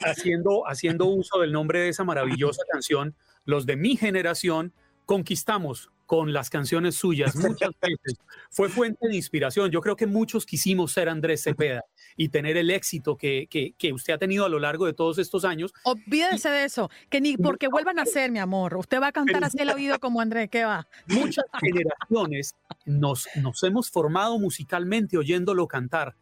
haciendo, 0.00 0.68
haciendo 0.68 1.06
uso 1.06 1.40
del 1.40 1.50
nombre 1.50 1.80
de 1.80 1.88
esa 1.88 2.04
maravillosa 2.04 2.62
canción, 2.70 3.16
los 3.46 3.64
de 3.64 3.76
mi 3.76 3.96
generación 3.96 4.74
conquistamos 5.06 5.90
con 6.10 6.32
las 6.32 6.50
canciones 6.50 6.96
suyas 6.96 7.36
muchas 7.36 7.70
veces. 7.80 8.18
Fue 8.50 8.68
fuente 8.68 9.06
de 9.06 9.14
inspiración. 9.14 9.70
Yo 9.70 9.80
creo 9.80 9.94
que 9.94 10.08
muchos 10.08 10.44
quisimos 10.44 10.90
ser 10.90 11.08
Andrés 11.08 11.44
Cepeda 11.44 11.84
y 12.16 12.30
tener 12.30 12.56
el 12.56 12.68
éxito 12.70 13.16
que, 13.16 13.46
que, 13.48 13.92
usted 13.92 14.14
ha 14.14 14.18
tenido 14.18 14.44
a 14.44 14.48
lo 14.48 14.58
largo 14.58 14.86
de 14.86 14.92
todos 14.92 15.18
estos 15.18 15.44
años. 15.44 15.72
Olvídense 15.84 16.48
de 16.48 16.64
eso, 16.64 16.90
que 17.10 17.20
ni 17.20 17.36
porque 17.36 17.68
vuelvan 17.68 18.00
a 18.00 18.06
ser, 18.06 18.32
mi 18.32 18.40
amor. 18.40 18.76
Usted 18.76 19.00
va 19.00 19.06
a 19.06 19.12
cantar 19.12 19.44
así 19.44 19.58
el 19.60 19.70
oído 19.70 20.00
como 20.00 20.20
Andrés, 20.20 20.50
¿qué 20.50 20.64
va? 20.64 20.88
Muchas 21.06 21.44
generaciones 21.60 22.56
nos, 22.86 23.28
nos 23.36 23.62
hemos 23.62 23.88
formado 23.88 24.36
musicalmente 24.40 25.16
oyéndolo 25.16 25.68
cantar. 25.68 26.16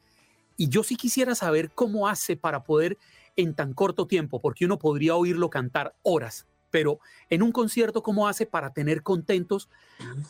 Y 0.58 0.68
yo 0.68 0.82
sí 0.82 0.96
quisiera 0.96 1.34
saber 1.34 1.70
cómo 1.70 2.08
hace 2.08 2.36
para 2.36 2.62
poder 2.62 2.98
en 3.36 3.54
tan 3.54 3.72
corto 3.72 4.06
tiempo, 4.06 4.38
porque 4.42 4.66
uno 4.66 4.78
podría 4.78 5.14
oírlo 5.14 5.48
cantar 5.48 5.94
horas 6.02 6.46
pero 6.70 7.00
en 7.30 7.42
un 7.42 7.52
concierto, 7.52 8.02
¿cómo 8.02 8.28
hace 8.28 8.46
para 8.46 8.72
tener 8.72 9.02
contentos 9.02 9.68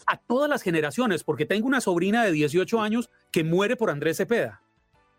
a 0.06 0.16
todas 0.18 0.48
las 0.48 0.62
generaciones? 0.62 1.24
Porque 1.24 1.46
tengo 1.46 1.66
una 1.66 1.80
sobrina 1.80 2.24
de 2.24 2.32
18 2.32 2.80
años 2.80 3.10
que 3.30 3.44
muere 3.44 3.76
por 3.76 3.90
Andrés 3.90 4.16
Cepeda 4.16 4.62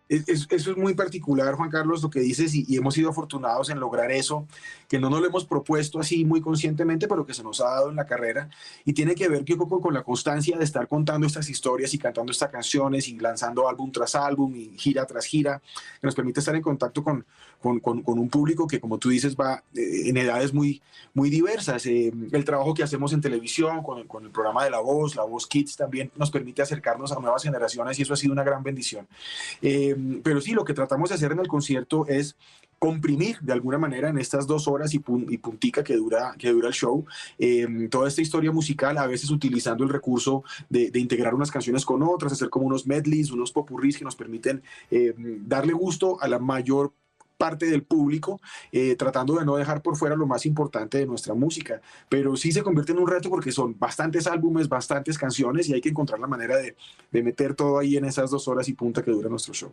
eso 0.09 0.71
es 0.71 0.77
muy 0.77 0.95
particular, 0.95 1.53
Juan 1.53 1.69
Carlos, 1.69 2.01
lo 2.01 2.09
que 2.09 2.19
dices, 2.19 2.55
y, 2.55 2.75
hemos 2.75 2.95
sido 2.95 3.11
afortunados 3.11 3.69
en 3.69 3.79
lograr 3.79 4.11
eso, 4.11 4.47
que 4.87 4.97
no 4.97 5.07
nos 5.09 5.21
lo 5.21 5.27
hemos 5.27 5.45
propuesto 5.45 5.99
así 5.99 6.25
muy 6.25 6.41
conscientemente, 6.41 7.07
pero 7.07 7.27
que 7.27 7.35
se 7.35 7.43
nos 7.43 7.61
ha 7.61 7.65
dado 7.65 7.89
en 7.91 7.95
la 7.95 8.07
carrera, 8.07 8.49
y 8.85 8.93
tiene 8.93 9.13
que 9.13 9.27
ver 9.27 9.45
con, 9.45 9.79
con 9.79 9.93
la 9.93 10.03
constancia 10.03 10.57
de 10.57 10.63
estar 10.63 10.87
contando 10.87 11.27
estas 11.27 11.47
historias 11.47 11.93
y 11.93 11.99
cantando 11.99 12.31
estas 12.31 12.49
canciones 12.49 13.07
y 13.07 13.19
lanzando 13.19 13.69
álbum 13.69 13.91
tras 13.91 14.15
álbum 14.15 14.55
y 14.55 14.77
gira 14.77 15.05
tras 15.05 15.25
gira, 15.25 15.61
que 16.01 16.07
nos 16.07 16.15
permite 16.15 16.39
estar 16.39 16.55
en 16.55 16.63
contacto 16.63 17.03
con, 17.03 17.23
con, 17.61 17.79
con 17.79 18.19
un 18.19 18.29
público 18.29 18.65
que, 18.65 18.79
como 18.79 18.97
tú 18.97 19.09
dices, 19.09 19.35
va 19.35 19.63
eh, 19.75 20.09
en 20.09 20.17
edades 20.17 20.53
muy, 20.53 20.81
muy 21.13 21.29
diversas. 21.29 21.85
Eh, 21.85 22.11
el 22.31 22.45
trabajo 22.45 22.73
que 22.73 22.83
hacemos 22.83 23.13
en 23.13 23.21
televisión, 23.21 23.83
con 23.83 23.99
el, 23.99 24.07
con 24.07 24.25
el 24.25 24.31
programa 24.31 24.63
de 24.63 24.71
La 24.71 24.79
Voz, 24.79 25.15
La 25.15 25.23
Voz 25.23 25.45
Kids, 25.45 25.75
también 25.75 26.11
nos 26.15 26.31
permite 26.31 26.61
acercarnos 26.61 27.11
a 27.11 27.19
nuevas 27.19 27.43
generaciones 27.43 27.99
y 27.99 28.03
eso 28.03 28.13
ha 28.13 28.17
sido 28.17 28.33
una 28.33 28.43
gran 28.43 28.63
bendición. 28.63 29.07
Eh, 29.61 29.95
pero 30.23 30.41
sí, 30.41 30.51
lo 30.51 30.65
que 30.65 30.73
tratamos 30.73 31.09
de 31.09 31.15
hacer 31.15 31.31
en 31.31 31.39
el 31.39 31.47
concierto 31.47 32.05
es 32.07 32.35
comprimir 32.79 33.37
de 33.41 33.51
alguna 33.53 33.77
manera 33.77 34.09
en 34.09 34.17
estas 34.17 34.47
dos 34.47 34.67
horas 34.67 34.93
y, 34.93 34.99
puntica 34.99 35.83
que 35.83 35.95
dura, 35.97 36.33
que 36.37 36.49
dura 36.49 36.69
el 36.69 36.73
show, 36.73 37.05
em, 37.37 37.89
toda 37.89 38.07
esta 38.07 38.21
historia 38.21 38.51
musical, 38.51 38.97
a 38.97 39.05
veces 39.05 39.29
utilizando 39.29 39.83
el 39.83 39.89
recurso 39.89 40.43
de, 40.69 40.89
integrar 40.95 41.35
unas 41.35 41.51
canciones 41.51 41.85
con 41.85 42.01
otras, 42.03 42.31
hacer 42.31 42.49
como 42.49 42.65
unos 42.65 42.87
medleys, 42.87 43.31
unos 43.31 43.51
popurris 43.51 43.97
que 43.97 44.05
nos 44.05 44.15
permiten 44.15 44.63
em, 44.89 45.47
darle 45.47 45.73
gusto 45.73 46.21
a 46.21 46.27
la 46.27 46.39
mayor 46.39 46.93
parte 47.39 47.67
del 47.67 47.83
público, 47.83 48.41
eh, 48.71 48.95
tratando 48.97 49.35
de 49.39 49.45
no 49.45 49.55
dejar 49.55 49.81
por 49.81 49.95
fuera 49.95 50.15
lo 50.15 50.27
más 50.27 50.45
importante 50.45 50.97
de 50.97 51.05
nuestra 51.05 51.33
música. 51.33 51.81
Pero 52.09 52.35
sí 52.35 52.51
se 52.51 52.61
convierte 52.61 52.91
en 52.91 52.99
un 52.99 53.07
reto 53.07 53.29
porque 53.29 53.53
son 53.53 53.79
bastantes 53.79 54.27
álbumes, 54.27 54.67
bastantes 54.67 55.17
canciones 55.17 55.69
y 55.69 55.73
hay 55.73 55.81
que 55.81 55.89
encontrar 55.89 56.19
la 56.19 56.27
manera 56.27 56.57
de, 56.57 56.75
de 57.11 57.23
meter 57.23 57.55
todo 57.55 57.79
ahí 57.79 57.95
en 57.95 58.03
esas 58.03 58.29
dos 58.29 58.47
horas 58.49 58.67
y 58.67 58.73
punta 58.73 59.01
que 59.01 59.11
dura 59.11 59.29
nuestro 59.29 59.53
show. 59.53 59.71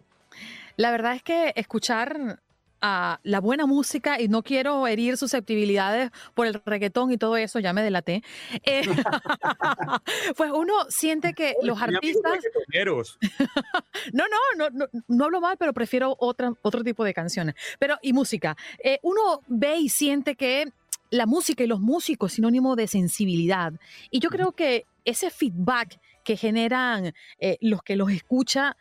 La 0.76 0.92
verdad 0.92 1.16
es 1.16 1.22
que 1.22 1.52
escuchar 1.56 2.40
a 2.88 3.18
la 3.24 3.40
buena 3.40 3.66
música 3.66 4.20
y 4.20 4.28
no 4.28 4.44
quiero 4.44 4.86
herir 4.86 5.16
susceptibilidades 5.16 6.12
por 6.34 6.46
el 6.46 6.62
reggaetón 6.64 7.10
y 7.10 7.18
todo 7.18 7.36
eso, 7.36 7.58
ya 7.58 7.72
me 7.72 7.82
delaté. 7.82 8.22
Eh, 8.62 8.82
pues 10.36 10.52
uno 10.54 10.72
siente 10.88 11.32
que 11.32 11.56
los 11.62 11.82
artistas... 11.82 12.38
no, 14.12 14.24
no, 14.28 14.70
no, 14.70 14.86
no, 15.08 15.24
hablo 15.24 15.40
mal, 15.40 15.56
pero 15.56 15.72
prefiero 15.72 16.14
otra, 16.20 16.52
otro 16.62 16.84
tipo 16.84 17.02
de 17.02 17.12
canciones. 17.12 17.56
Pero, 17.80 17.98
y 18.02 18.12
música. 18.12 18.56
Eh, 18.78 19.00
uno 19.02 19.42
ve 19.48 19.78
y 19.78 19.88
siente 19.88 20.36
que 20.36 20.70
la 21.10 21.26
música 21.26 21.64
y 21.64 21.66
los 21.66 21.80
músicos 21.80 22.34
sinónimo 22.34 22.76
de 22.76 22.86
sensibilidad. 22.86 23.72
Y 24.12 24.20
yo 24.20 24.30
creo 24.30 24.52
que 24.52 24.86
ese 25.04 25.30
feedback 25.30 25.98
que 26.22 26.36
generan 26.36 27.14
eh, 27.40 27.58
los 27.60 27.82
que 27.82 27.96
los 27.96 28.12
escuchan 28.12 28.74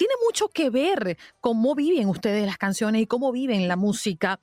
tiene 0.00 0.14
mucho 0.24 0.48
que 0.48 0.70
ver 0.70 1.18
cómo 1.42 1.74
viven 1.74 2.08
ustedes 2.08 2.46
las 2.46 2.56
canciones 2.56 3.02
y 3.02 3.06
cómo 3.06 3.32
viven 3.32 3.68
la 3.68 3.76
música. 3.76 4.40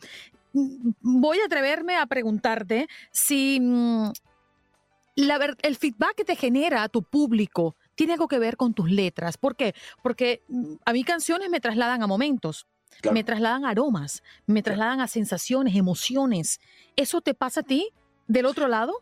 Mm, 0.53 0.91
voy 1.01 1.39
a 1.39 1.45
atreverme 1.45 1.95
a 1.95 2.05
preguntarte 2.05 2.87
si 3.11 3.59
mm, 3.59 4.11
el 5.15 5.75
feedback 5.75 6.13
que 6.17 6.25
te 6.25 6.35
genera 6.35 6.83
a 6.83 6.89
tu 6.89 7.01
público 7.01 7.75
tiene 7.95 8.13
algo 8.13 8.27
que 8.27 8.37
ver 8.37 8.55
con 8.55 8.75
tus 8.75 8.91
letras. 8.91 9.39
¿Por 9.39 9.55
qué? 9.55 9.73
Porque 10.03 10.43
mm, 10.47 10.75
a 10.85 10.93
mí 10.93 11.03
canciones 11.03 11.49
me 11.49 11.59
trasladan 11.59 12.03
a 12.03 12.07
momentos. 12.07 12.67
Me 13.11 13.23
trasladan 13.23 13.65
a 13.65 13.69
aromas, 13.69 14.21
me 14.45 14.61
trasladan 14.61 15.01
a 15.01 15.07
sensaciones, 15.07 15.75
emociones. 15.75 16.59
¿Eso 16.95 17.21
te 17.21 17.33
pasa 17.33 17.61
a 17.61 17.63
ti 17.63 17.89
del 18.27 18.45
otro 18.45 18.67
lado? 18.67 18.93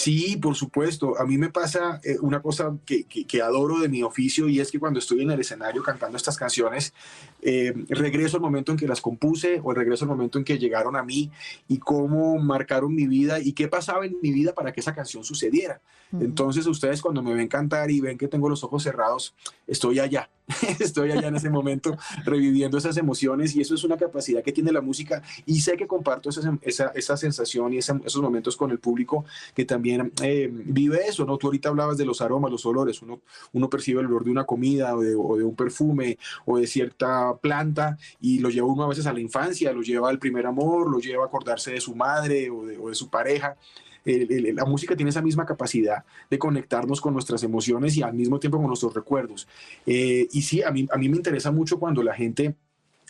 Sí, 0.00 0.38
por 0.38 0.56
supuesto. 0.56 1.20
A 1.20 1.26
mí 1.26 1.36
me 1.36 1.50
pasa 1.50 2.00
eh, 2.02 2.16
una 2.22 2.40
cosa 2.40 2.74
que, 2.86 3.04
que, 3.04 3.42
adoro 3.42 3.80
de 3.80 3.90
mi 3.90 4.02
oficio 4.02 4.48
y 4.48 4.58
es 4.58 4.70
que 4.70 4.80
cuando 4.80 4.98
estoy 4.98 5.20
en 5.20 5.30
el 5.30 5.40
escenario 5.40 5.82
cantando 5.82 6.16
estas 6.16 6.38
canciones, 6.38 6.94
eh, 7.42 7.74
regreso 7.90 8.38
al 8.38 8.42
momento 8.42 8.72
en 8.72 8.78
que 8.78 8.88
las 8.88 9.02
compuse 9.02 9.60
o 9.62 9.74
regreso 9.74 10.06
al 10.06 10.08
momento 10.08 10.38
en 10.38 10.44
que 10.44 10.58
llegaron 10.58 10.96
a 10.96 11.02
mí 11.02 11.30
y 11.68 11.76
cómo 11.76 12.38
marcaron 12.38 12.94
mi 12.94 13.06
vida 13.06 13.40
y 13.40 13.52
qué 13.52 13.68
pasaba 13.68 14.06
en 14.06 14.16
mi 14.22 14.32
vida 14.32 14.54
para 14.54 14.72
que 14.72 14.80
esa 14.80 14.94
canción 14.94 15.22
sucediera. 15.22 15.82
Entonces 16.18 16.66
ustedes 16.66 17.02
cuando 17.02 17.22
me 17.22 17.34
ven 17.34 17.46
cantar 17.46 17.90
y 17.90 18.00
ven 18.00 18.16
que 18.16 18.26
tengo 18.26 18.48
los 18.48 18.64
ojos 18.64 18.82
cerrados, 18.82 19.34
estoy 19.66 20.00
allá, 20.00 20.30
estoy 20.78 21.12
allá 21.12 21.28
en 21.28 21.36
ese 21.36 21.50
momento 21.50 21.96
reviviendo 22.24 22.78
esas 22.78 22.96
emociones 22.96 23.54
y 23.54 23.60
eso 23.60 23.74
es 23.74 23.84
una 23.84 23.96
capacidad 23.96 24.42
que 24.42 24.52
tiene 24.52 24.72
la 24.72 24.80
música 24.80 25.22
y 25.46 25.60
sé 25.60 25.76
que 25.76 25.86
comparto 25.86 26.30
esa, 26.30 26.58
esa, 26.62 26.88
esa 26.94 27.16
sensación 27.16 27.72
y 27.72 27.78
esos 27.78 28.22
momentos 28.22 28.56
con 28.56 28.70
el 28.70 28.78
público 28.78 29.24
que 29.54 29.64
también 29.64 30.12
eh, 30.22 30.48
vive 30.50 31.06
eso, 31.06 31.24
¿no? 31.24 31.36
Tú 31.36 31.48
ahorita 31.48 31.68
hablabas 31.68 31.96
de 31.96 32.04
los 32.04 32.20
aromas, 32.20 32.50
los 32.50 32.66
olores, 32.66 33.02
uno, 33.02 33.20
uno 33.52 33.70
percibe 33.70 34.00
el 34.00 34.06
olor 34.06 34.24
de 34.24 34.30
una 34.30 34.44
comida 34.44 34.94
o 34.96 35.00
de, 35.00 35.14
o 35.14 35.36
de 35.36 35.44
un 35.44 35.54
perfume 35.54 36.18
o 36.44 36.58
de 36.58 36.66
cierta 36.66 37.34
planta 37.36 37.98
y 38.20 38.38
lo 38.38 38.50
lleva 38.50 38.66
uno 38.66 38.84
a 38.84 38.88
veces 38.88 39.06
a 39.06 39.12
la 39.12 39.20
infancia, 39.20 39.72
lo 39.72 39.82
lleva 39.82 40.08
al 40.08 40.18
primer 40.18 40.46
amor, 40.46 40.90
lo 40.90 40.98
lleva 40.98 41.24
a 41.24 41.26
acordarse 41.26 41.72
de 41.72 41.80
su 41.80 41.94
madre 41.94 42.50
o 42.50 42.64
de, 42.64 42.78
o 42.78 42.88
de 42.88 42.94
su 42.94 43.08
pareja 43.08 43.56
la 44.04 44.64
música 44.64 44.96
tiene 44.96 45.10
esa 45.10 45.22
misma 45.22 45.46
capacidad 45.46 46.04
de 46.28 46.38
conectarnos 46.38 47.00
con 47.00 47.12
nuestras 47.12 47.42
emociones 47.42 47.96
y 47.96 48.02
al 48.02 48.14
mismo 48.14 48.38
tiempo 48.38 48.58
con 48.58 48.66
nuestros 48.66 48.94
recuerdos. 48.94 49.46
Eh, 49.86 50.28
y 50.32 50.42
sí, 50.42 50.62
a 50.62 50.70
mí, 50.70 50.88
a 50.90 50.96
mí 50.96 51.08
me 51.08 51.16
interesa 51.16 51.50
mucho 51.50 51.78
cuando 51.78 52.02
la 52.02 52.14
gente 52.14 52.54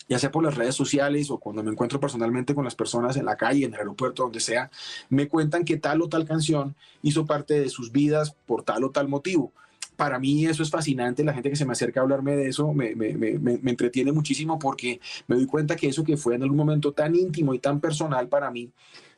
ya 0.08 0.18
sea 0.18 0.32
por 0.32 0.42
las 0.42 0.56
redes 0.56 0.74
sociales 0.74 1.30
o 1.30 1.38
cuando 1.38 1.62
me 1.62 1.70
encuentro 1.70 2.00
personalmente 2.00 2.54
con 2.54 2.64
las 2.64 2.74
personas 2.74 3.16
en 3.16 3.24
la 3.24 3.36
calle, 3.36 3.64
en 3.64 3.74
el 3.74 3.78
aeropuerto, 3.78 4.24
donde 4.24 4.40
sea, 4.40 4.68
me 5.08 5.28
cuentan 5.28 5.64
que 5.64 5.76
tal 5.76 6.02
o 6.02 6.08
tal 6.08 6.24
canción 6.24 6.74
hizo 7.02 7.26
parte 7.26 7.60
de 7.60 7.68
sus 7.68 7.92
vidas 7.92 8.34
por 8.46 8.64
tal 8.64 8.82
o 8.82 8.90
tal 8.90 9.08
motivo 9.08 9.52
para 10.00 10.18
mí 10.18 10.46
eso 10.46 10.62
es 10.62 10.70
fascinante, 10.70 11.22
la 11.22 11.34
gente 11.34 11.50
que 11.50 11.56
se 11.56 11.66
me 11.66 11.72
acerca 11.72 12.00
a 12.00 12.02
hablarme 12.04 12.34
de 12.34 12.48
eso 12.48 12.72
me, 12.72 12.94
me, 12.94 13.12
me, 13.12 13.38
me, 13.38 13.70
entretiene 13.70 14.12
muchísimo 14.12 14.58
porque 14.58 14.98
me 15.26 15.36
doy 15.36 15.44
cuenta 15.44 15.76
que 15.76 15.88
eso 15.88 16.04
que 16.04 16.16
fue 16.16 16.36
en 16.36 16.42
algún 16.42 16.56
momento 16.56 16.92
tan 16.92 17.14
íntimo 17.14 17.52
y 17.52 17.58
tan 17.58 17.80
personal 17.80 18.26
para 18.26 18.50
mí, 18.50 18.70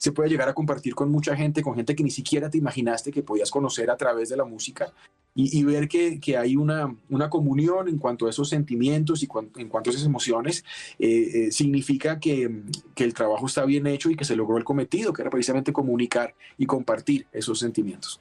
se 0.03 0.11
puede 0.11 0.31
llegar 0.31 0.49
a 0.49 0.53
compartir 0.53 0.97
con 0.97 1.13
mucha 1.13 1.37
gente, 1.37 1.63
con 1.63 1.77
gente 1.77 1.95
que 1.95 2.03
ni 2.03 2.11
siquiera 2.11 2.51
te 2.51 2.59
imaginaste 2.59 3.13
que 3.13 3.23
podías 3.23 3.53
conocer 3.53 3.89
a 3.89 3.97
través 3.97 4.31
de 4.31 4.37
la 4.37 4.45
música 4.45 4.93
y, 5.33 5.63
ver 5.63 5.87
que, 5.87 6.19
que, 6.19 6.37
hay 6.37 6.57
una, 6.57 6.93
una 7.09 7.31
comunión 7.31 7.89
en 7.89 7.99
cuanto 7.99 8.27
a 8.27 8.31
esos 8.31 8.49
sentimientos 8.49 9.23
y 9.23 9.29
en 9.59 9.69
cuanto 9.69 9.91
a 9.91 9.93
esas 9.93 10.05
emociones, 10.05 10.65
eh, 10.99 11.47
eh, 11.47 11.53
significa 11.53 12.19
que, 12.19 12.63
que 12.97 13.05
el 13.05 13.15
trabajo 13.15 13.47
está 13.47 13.65
bien 13.65 13.87
hecho 13.87 14.11
y 14.11 14.17
que 14.17 14.25
se 14.25 14.35
logró 14.35 14.59
el 14.59 14.65
cometido, 14.65 15.13
que 15.13 15.23
era 15.23 15.31
precisamente 15.31 15.73
comunicar 15.73 16.35
y 16.59 16.67
compartir 16.67 17.29
esos 17.33 17.61
sentimientos. 17.61 18.21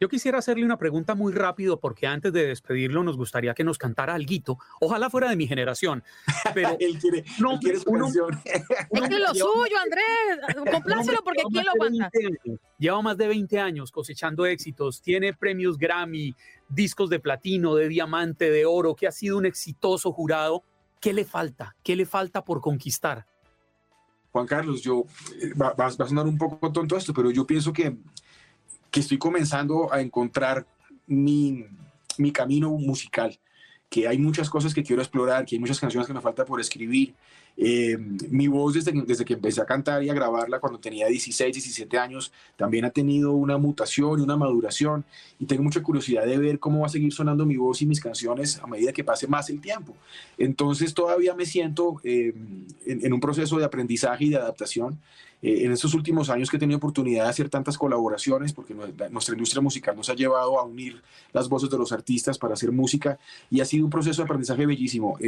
Yo 0.00 0.08
quisiera 0.08 0.38
hacerle 0.38 0.64
una 0.64 0.78
pregunta 0.78 1.14
muy 1.14 1.30
rápido 1.30 1.78
porque 1.78 2.06
antes 2.06 2.32
de 2.32 2.46
despedirlo 2.46 3.02
nos 3.02 3.18
gustaría 3.18 3.52
que 3.52 3.64
nos 3.64 3.76
cantara 3.76 4.14
algo. 4.14 4.58
Ojalá 4.80 5.10
fuera 5.10 5.28
de 5.28 5.36
mi 5.36 5.46
generación. 5.46 6.02
Pero 6.54 6.74
él 6.80 6.98
quiere, 6.98 7.22
no, 7.38 7.52
él 7.52 7.58
quiere 7.58 7.80
su 7.80 7.92
canción. 7.92 8.40
Es 8.90 9.08
que 9.08 9.18
lo 9.18 9.34
suyo, 9.34 9.76
Andrés. 9.82 10.72
Complácelo 10.72 11.18
porque 11.22 11.42
¿quién 11.50 11.66
lo 11.66 11.72
aguanta? 11.72 12.10
Lleva 12.78 13.02
más 13.02 13.18
de 13.18 13.28
20 13.28 13.60
años 13.60 13.92
cosechando 13.92 14.46
éxitos. 14.46 15.02
Tiene 15.02 15.34
premios 15.34 15.76
Grammy, 15.76 16.34
discos 16.70 17.10
de 17.10 17.20
platino, 17.20 17.74
de 17.74 17.88
diamante, 17.88 18.50
de 18.50 18.64
oro, 18.64 18.94
que 18.94 19.06
ha 19.06 19.12
sido 19.12 19.36
un 19.36 19.44
exitoso 19.44 20.12
jurado. 20.12 20.64
¿Qué 20.98 21.12
le 21.12 21.26
falta? 21.26 21.76
¿Qué 21.82 21.94
le 21.94 22.06
falta 22.06 22.42
por 22.42 22.62
conquistar? 22.62 23.26
Juan 24.32 24.46
Carlos, 24.46 24.80
yo 24.80 25.04
eh, 25.42 25.52
va, 25.60 25.74
va, 25.74 25.86
a 25.86 25.90
sonar 25.90 26.26
un 26.26 26.38
poco 26.38 26.72
tonto 26.72 26.96
esto, 26.96 27.12
pero 27.12 27.30
yo 27.30 27.46
pienso 27.46 27.72
que 27.72 27.98
que 28.90 29.00
estoy 29.00 29.18
comenzando 29.18 29.92
a 29.92 30.00
encontrar 30.00 30.66
mi, 31.06 31.64
mi 32.18 32.32
camino 32.32 32.70
musical, 32.70 33.38
que 33.88 34.06
hay 34.06 34.18
muchas 34.18 34.48
cosas 34.48 34.74
que 34.74 34.82
quiero 34.82 35.02
explorar, 35.02 35.44
que 35.44 35.56
hay 35.56 35.60
muchas 35.60 35.80
canciones 35.80 36.06
que 36.06 36.14
me 36.14 36.20
falta 36.20 36.44
por 36.44 36.60
escribir, 36.60 37.14
eh, 37.56 37.98
mi 38.30 38.48
voz 38.48 38.74
desde, 38.74 38.92
desde 39.02 39.24
que 39.24 39.34
empecé 39.34 39.60
a 39.60 39.66
cantar 39.66 40.02
y 40.02 40.08
a 40.08 40.14
grabarla 40.14 40.60
cuando 40.60 40.78
tenía 40.78 41.06
16, 41.08 41.52
17 41.52 41.98
años, 41.98 42.32
también 42.56 42.84
ha 42.84 42.90
tenido 42.90 43.32
una 43.32 43.58
mutación 43.58 44.18
y 44.18 44.22
una 44.22 44.36
maduración 44.36 45.04
y 45.38 45.44
tengo 45.44 45.62
mucha 45.62 45.82
curiosidad 45.82 46.24
de 46.24 46.38
ver 46.38 46.58
cómo 46.58 46.80
va 46.80 46.86
a 46.86 46.90
seguir 46.90 47.12
sonando 47.12 47.44
mi 47.44 47.56
voz 47.56 47.82
y 47.82 47.86
mis 47.86 48.00
canciones 48.00 48.58
a 48.62 48.66
medida 48.66 48.92
que 48.92 49.04
pase 49.04 49.26
más 49.26 49.50
el 49.50 49.60
tiempo. 49.60 49.94
Entonces 50.38 50.94
todavía 50.94 51.34
me 51.34 51.44
siento 51.44 52.00
eh, 52.02 52.32
en, 52.86 53.12
un 53.12 53.20
proceso 53.20 53.58
de 53.58 53.64
aprendizaje 53.64 54.24
y 54.24 54.30
de 54.30 54.36
adaptación. 54.36 54.98
Eh, 55.42 55.64
en 55.64 55.72
estos 55.72 55.94
últimos 55.94 56.28
años 56.30 56.50
que 56.50 56.56
he 56.56 56.60
tenido 56.60 56.76
oportunidad 56.76 57.24
de 57.24 57.30
hacer 57.30 57.48
tantas 57.48 57.78
colaboraciones, 57.78 58.52
porque 58.52 58.74
nuestra 58.74 59.34
industria 59.34 59.62
musical 59.62 59.96
nos 59.96 60.08
ha 60.10 60.14
llevado 60.14 60.58
a 60.58 60.64
unir 60.64 61.02
las 61.32 61.48
voces 61.48 61.70
de 61.70 61.78
los 61.78 61.92
artistas 61.92 62.38
para 62.38 62.54
hacer 62.54 62.72
música 62.72 63.18
y 63.50 63.60
ha 63.60 63.64
sido 63.64 63.84
un 63.84 63.90
proceso 63.90 64.22
de 64.22 64.24
aprendizaje 64.24 64.66
bellísimo. 64.66 65.18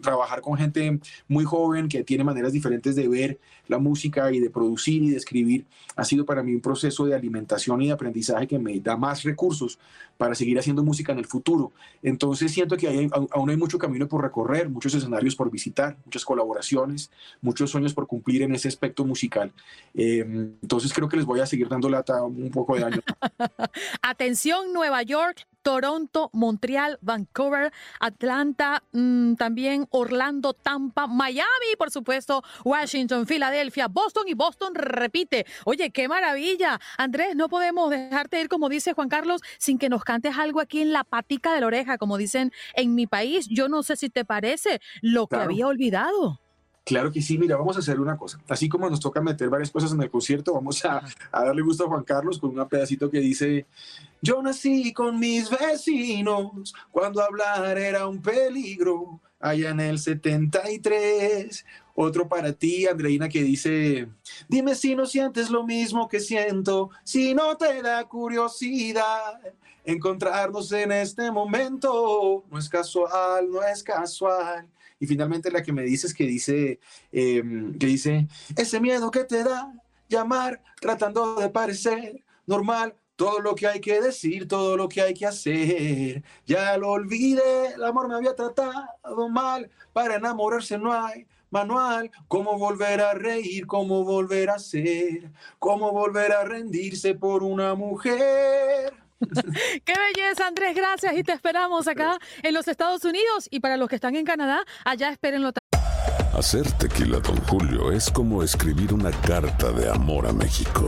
trabajar 0.00 0.40
con 0.40 0.56
gente 0.56 0.98
muy 1.28 1.44
joven 1.44 1.88
que 1.88 2.04
tiene 2.04 2.24
maneras 2.24 2.52
diferentes 2.52 2.96
de 2.96 3.08
ver 3.08 3.38
la 3.68 3.78
música 3.78 4.30
y 4.32 4.40
de 4.40 4.50
producir 4.50 5.02
y 5.02 5.10
de 5.10 5.16
escribir, 5.16 5.66
ha 5.96 6.04
sido 6.04 6.24
para 6.24 6.42
mí 6.42 6.54
un 6.54 6.60
proceso 6.60 7.04
de 7.06 7.14
alimentación 7.14 7.82
y 7.82 7.86
de 7.86 7.92
aprendizaje 7.92 8.46
que 8.46 8.58
me 8.58 8.78
da 8.80 8.96
más 8.96 9.22
recursos 9.22 9.78
para 10.16 10.34
seguir 10.34 10.58
haciendo 10.58 10.82
música 10.82 11.12
en 11.12 11.18
el 11.18 11.26
futuro. 11.26 11.72
Entonces 12.02 12.52
siento 12.52 12.76
que 12.76 12.88
hay, 12.88 13.08
aún 13.30 13.50
hay 13.50 13.56
mucho 13.56 13.78
camino 13.78 14.06
por 14.06 14.22
recorrer, 14.22 14.68
muchos 14.68 14.94
escenarios 14.94 15.34
por 15.34 15.50
visitar, 15.50 15.96
muchas 16.04 16.24
colaboraciones, 16.24 17.10
muchos 17.40 17.70
sueños 17.70 17.94
por 17.94 18.06
cumplir 18.06 18.42
en 18.42 18.54
ese 18.54 18.68
aspecto 18.68 19.04
musical. 19.04 19.52
Em, 19.94 20.54
entonces 20.62 20.92
creo 20.92 21.08
que 21.08 21.16
les 21.16 21.26
voy 21.26 21.40
a 21.40 21.46
seguir 21.46 21.68
dando 21.68 21.88
lata 21.88 22.22
un 22.22 22.50
poco 22.50 22.76
de 22.76 22.84
años. 22.84 23.00
Atención 24.02 24.72
Nueva 24.72 25.02
York, 25.02 25.46
Toronto, 25.64 26.28
Montreal, 26.34 26.98
Vancouver, 27.00 27.72
Atlanta, 27.98 28.84
mm, 28.92 29.34
también 29.34 29.88
Orlando, 29.90 30.52
Tampa, 30.52 31.06
Miami, 31.06 31.74
por 31.78 31.90
supuesto, 31.90 32.44
Washington, 32.64 33.26
Filadelfia, 33.26 33.88
Boston 33.88 34.24
y 34.28 34.34
Boston 34.34 34.74
repite. 34.74 35.46
Oye, 35.64 35.90
qué 35.90 36.06
maravilla. 36.06 36.78
Andrés, 36.98 37.34
no 37.34 37.48
podemos 37.48 37.88
dejarte 37.88 38.42
ir, 38.42 38.48
como 38.48 38.68
dice 38.68 38.92
Juan 38.92 39.08
Carlos, 39.08 39.40
sin 39.58 39.78
que 39.78 39.88
nos 39.88 40.04
cantes 40.04 40.36
algo 40.36 40.60
aquí 40.60 40.82
en 40.82 40.92
la 40.92 41.02
patica 41.02 41.54
de 41.54 41.62
la 41.62 41.66
oreja, 41.66 41.96
como 41.96 42.18
dicen 42.18 42.52
en 42.74 42.94
mi 42.94 43.06
país. 43.06 43.48
Yo 43.48 43.70
no 43.70 43.82
sé 43.82 43.96
si 43.96 44.10
te 44.10 44.26
parece 44.26 44.82
lo 45.00 45.26
que 45.28 45.36
había 45.36 45.66
olvidado. 45.66 46.43
Claro 46.84 47.10
que 47.10 47.22
sí, 47.22 47.38
mira, 47.38 47.56
vamos 47.56 47.76
a 47.76 47.78
hacer 47.78 47.98
una 47.98 48.18
cosa. 48.18 48.38
Así 48.46 48.68
como 48.68 48.90
nos 48.90 49.00
toca 49.00 49.22
meter 49.22 49.48
varias 49.48 49.70
cosas 49.70 49.92
en 49.92 50.02
el 50.02 50.10
concierto, 50.10 50.52
vamos 50.52 50.84
a, 50.84 51.02
darle 51.32 51.62
gusto 51.62 51.84
a 51.84 51.88
Juan 51.88 52.04
Carlos 52.04 52.38
con 52.38 52.58
un 52.58 52.68
pedacito 52.68 53.10
que 53.10 53.20
dice, 53.20 53.66
yo 54.20 54.42
nací 54.42 54.92
con 54.92 55.18
mis 55.18 55.48
vecinos, 55.48 56.74
cuando 56.90 57.22
hablar 57.22 57.78
era 57.78 58.06
un 58.06 58.20
peligro, 58.20 59.18
allá 59.40 59.70
en 59.70 59.80
el 59.80 59.98
73. 59.98 61.64
Otro 61.94 62.28
para 62.28 62.52
ti, 62.52 62.86
Andreina, 62.86 63.30
que 63.30 63.42
dice, 63.42 64.08
dime 64.48 64.74
si 64.74 64.94
no 64.94 65.06
sientes 65.06 65.48
lo 65.48 65.64
mismo 65.64 66.06
que 66.08 66.20
siento, 66.20 66.90
si 67.02 67.34
no 67.34 67.56
te 67.56 67.80
da 67.80 68.04
curiosidad. 68.04 69.40
Encontrarnos 69.86 70.72
en 70.72 70.92
este 70.92 71.30
momento 71.30 72.44
no 72.50 72.58
es 72.58 72.68
casual, 72.68 73.50
no 73.50 73.62
es 73.62 73.82
casual. 73.82 74.66
Y 75.04 75.06
finalmente 75.06 75.50
la 75.50 75.62
que 75.62 75.70
me 75.70 75.82
dices 75.82 76.14
que 76.14 76.24
dice, 76.24 76.80
em, 77.12 77.78
que 77.78 77.86
dice, 77.86 78.26
ese 78.56 78.80
miedo 78.80 79.10
que 79.10 79.24
te 79.24 79.44
da 79.44 79.70
llamar 80.08 80.62
tratando 80.80 81.34
de 81.34 81.50
parecer 81.50 82.24
normal, 82.46 82.94
todo 83.16 83.40
lo 83.40 83.54
que 83.54 83.66
hay 83.66 83.80
que 83.80 84.00
decir, 84.00 84.48
todo 84.48 84.78
lo 84.78 84.88
que 84.88 85.02
hay 85.02 85.12
que 85.12 85.26
hacer. 85.26 86.22
Ya 86.46 86.78
lo 86.78 86.92
olvidé, 86.92 87.74
el 87.74 87.84
amor 87.84 88.08
me 88.08 88.14
había 88.14 88.34
tratado 88.34 89.28
mal, 89.28 89.70
para 89.92 90.16
enamorarse 90.16 90.78
no 90.78 90.90
hay 90.94 91.26
manual, 91.50 92.10
cómo 92.26 92.58
volver 92.58 93.02
a 93.02 93.12
reír, 93.12 93.66
cómo 93.66 94.04
volver 94.04 94.48
a 94.48 94.58
ser, 94.58 95.30
cómo 95.58 95.92
volver 95.92 96.32
a 96.32 96.44
rendirse 96.44 97.14
por 97.14 97.42
una 97.42 97.74
mujer. 97.74 99.03
Qué 99.84 99.94
belleza, 99.94 100.46
Andrés, 100.46 100.74
gracias 100.74 101.16
y 101.16 101.22
te 101.22 101.32
esperamos 101.32 101.86
acá 101.88 102.18
en 102.42 102.54
los 102.54 102.68
Estados 102.68 103.04
Unidos 103.04 103.48
y 103.50 103.60
para 103.60 103.76
los 103.76 103.88
que 103.88 103.96
están 103.96 104.16
en 104.16 104.24
Canadá, 104.24 104.64
allá 104.84 105.10
espérenlo. 105.10 105.52
Hacer 106.36 106.70
tequila, 106.72 107.20
don 107.20 107.36
Julio, 107.44 107.92
es 107.92 108.10
como 108.10 108.42
escribir 108.42 108.92
una 108.92 109.10
carta 109.10 109.70
de 109.70 109.88
amor 109.88 110.26
a 110.26 110.32
México. 110.32 110.86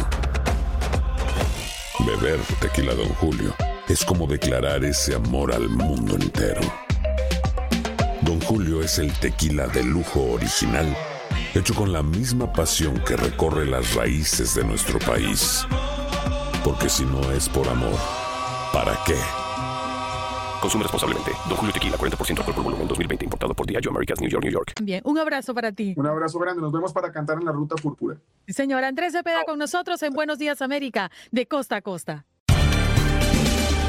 Beber 2.00 2.40
tequila, 2.60 2.94
don 2.94 3.08
Julio, 3.14 3.54
es 3.88 4.04
como 4.04 4.26
declarar 4.26 4.84
ese 4.84 5.14
amor 5.14 5.52
al 5.52 5.68
mundo 5.68 6.16
entero. 6.16 6.60
Don 8.22 8.40
Julio 8.40 8.82
es 8.82 8.98
el 8.98 9.12
tequila 9.20 9.68
de 9.68 9.84
lujo 9.84 10.32
original, 10.32 10.96
hecho 11.54 11.74
con 11.74 11.92
la 11.92 12.02
misma 12.02 12.52
pasión 12.52 12.98
que 13.06 13.16
recorre 13.16 13.66
las 13.66 13.94
raíces 13.94 14.54
de 14.56 14.64
nuestro 14.64 14.98
país. 14.98 15.64
Porque 16.64 16.88
si 16.88 17.04
no 17.04 17.30
es 17.30 17.48
por 17.48 17.68
amor, 17.68 17.96
¿para 18.76 18.94
qué? 19.06 19.16
Consume 20.60 20.82
responsablemente. 20.82 21.30
Don 21.48 21.56
Julio 21.56 21.72
Tequila, 21.72 21.96
40% 21.96 22.38
alcohol 22.40 22.54
por 22.54 22.64
volumen, 22.64 22.86
2020. 22.88 23.24
Importado 23.24 23.54
por 23.54 23.66
Diageo 23.66 23.90
Americas, 23.90 24.20
New 24.20 24.28
York, 24.28 24.44
New 24.44 24.52
York. 24.52 24.72
Bien, 24.82 25.00
un 25.04 25.16
abrazo 25.18 25.54
para 25.54 25.72
ti. 25.72 25.94
Un 25.96 26.06
abrazo 26.06 26.38
grande. 26.38 26.60
Nos 26.60 26.72
vemos 26.72 26.92
para 26.92 27.10
cantar 27.10 27.38
en 27.38 27.46
la 27.46 27.52
Ruta 27.52 27.76
Púrpura. 27.76 28.18
Señor 28.48 28.84
Andrés 28.84 29.12
Cepeda 29.12 29.44
con 29.44 29.58
nosotros 29.58 30.02
en 30.02 30.12
Buenos 30.12 30.38
Días 30.38 30.60
América, 30.60 31.10
de 31.30 31.46
costa 31.46 31.76
a 31.76 31.80
costa. 31.80 32.26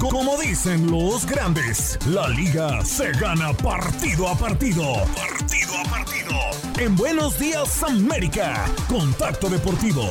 Como 0.00 0.38
dicen 0.38 0.90
los 0.90 1.26
grandes, 1.26 1.98
la 2.06 2.26
liga 2.28 2.82
se 2.84 3.12
gana 3.12 3.52
partido 3.52 4.28
a 4.28 4.34
partido. 4.34 4.82
Partido 5.14 5.72
a 5.76 5.90
partido. 5.90 6.36
En 6.78 6.96
Buenos 6.96 7.38
Días 7.38 7.82
América, 7.82 8.64
Contacto 8.88 9.50
Deportivo. 9.50 10.10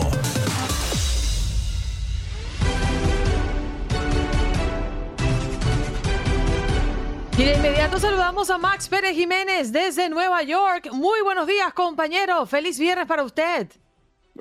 Y 7.35 7.43
de 7.43 7.55
inmediato 7.55 7.99
saludamos 7.99 8.49
a 8.51 8.59
Max 8.59 8.87
Pérez 8.87 9.15
Jiménez 9.15 9.71
desde 9.71 10.07
Nueva 10.07 10.43
York. 10.43 10.91
Muy 10.91 11.21
buenos 11.21 11.47
días, 11.47 11.73
compañero. 11.73 12.45
Feliz 12.45 12.77
viernes 12.77 13.07
para 13.07 13.23
usted. 13.23 13.67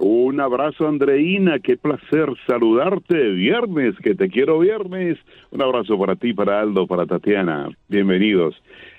Un 0.01 0.41
abrazo, 0.41 0.87
Andreina. 0.87 1.59
Qué 1.59 1.77
placer 1.77 2.29
saludarte. 2.47 3.31
Viernes, 3.31 3.97
que 4.03 4.15
te 4.15 4.29
quiero 4.29 4.61
viernes. 4.61 5.19
Un 5.51 5.63
abrazo 5.63 5.99
para 5.99 6.15
ti, 6.15 6.33
para 6.33 6.61
Aldo, 6.61 6.87
para 6.87 7.05
Tatiana. 7.05 7.69
Bienvenidos. 7.89 8.55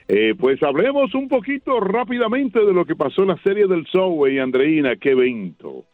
Eh, 0.10 0.34
pues 0.38 0.62
hablemos 0.62 1.14
un 1.16 1.30
poquito 1.30 1.80
rápidamente 1.80 2.60
de 2.60 2.74
lo 2.74 2.84
que 2.86 2.96
pasó 2.96 3.22
en 3.22 3.30
la 3.30 3.38
serie 3.44 3.68
del 3.68 3.86
Subway, 3.88 4.40
Andreina. 4.40 4.98
Qué 4.98 5.12
evento. 5.12 5.86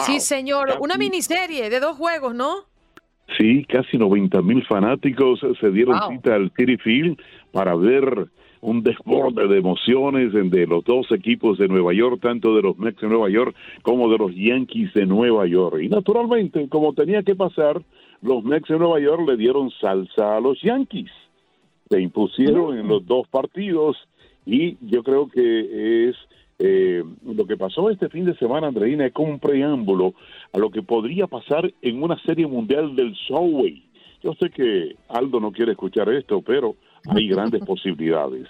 sí, 0.00 0.20
señor. 0.20 0.76
Una 0.80 0.96
miniserie 0.96 1.68
de 1.68 1.80
dos 1.80 1.96
juegos, 1.96 2.34
¿no? 2.34 2.66
Sí, 3.38 3.64
casi 3.64 3.96
90 3.96 4.40
mil 4.42 4.64
fanáticos 4.66 5.40
se 5.58 5.70
dieron 5.70 5.98
cita 6.10 6.34
al 6.34 6.52
City 6.56 6.76
Field 6.76 7.18
para 7.52 7.74
ver 7.74 8.28
un 8.64 8.82
desborde 8.82 9.46
de 9.46 9.58
emociones 9.58 10.32
de 10.32 10.66
los 10.66 10.82
dos 10.84 11.12
equipos 11.12 11.58
de 11.58 11.68
Nueva 11.68 11.92
York, 11.92 12.18
tanto 12.22 12.56
de 12.56 12.62
los 12.62 12.78
Mets 12.78 12.98
de 12.98 13.08
Nueva 13.08 13.28
York 13.28 13.54
como 13.82 14.08
de 14.08 14.16
los 14.16 14.34
Yankees 14.34 14.94
de 14.94 15.04
Nueva 15.04 15.46
York. 15.46 15.82
Y 15.82 15.88
naturalmente, 15.88 16.66
como 16.70 16.94
tenía 16.94 17.22
que 17.22 17.34
pasar, 17.34 17.82
los 18.22 18.42
Mets 18.42 18.68
de 18.68 18.78
Nueva 18.78 19.00
York 19.00 19.28
le 19.28 19.36
dieron 19.36 19.70
salsa 19.70 20.38
a 20.38 20.40
los 20.40 20.60
Yankees. 20.62 21.10
Se 21.90 22.00
impusieron 22.00 22.78
en 22.78 22.88
los 22.88 23.04
dos 23.04 23.28
partidos 23.28 23.98
y 24.46 24.78
yo 24.80 25.02
creo 25.02 25.28
que 25.28 26.08
es 26.08 26.16
eh, 26.58 27.04
lo 27.22 27.46
que 27.46 27.58
pasó 27.58 27.90
este 27.90 28.08
fin 28.08 28.24
de 28.24 28.34
semana, 28.36 28.68
Andreina, 28.68 29.04
es 29.04 29.12
como 29.12 29.28
un 29.28 29.40
preámbulo 29.40 30.14
a 30.54 30.58
lo 30.58 30.70
que 30.70 30.82
podría 30.82 31.26
pasar 31.26 31.70
en 31.82 32.02
una 32.02 32.18
serie 32.22 32.46
mundial 32.46 32.96
del 32.96 33.14
Subway. 33.28 33.82
Yo 34.22 34.32
sé 34.40 34.48
que 34.48 34.96
Aldo 35.10 35.38
no 35.38 35.52
quiere 35.52 35.72
escuchar 35.72 36.08
esto, 36.08 36.40
pero 36.40 36.76
hay 37.08 37.28
grandes 37.28 37.64
posibilidades. 37.64 38.48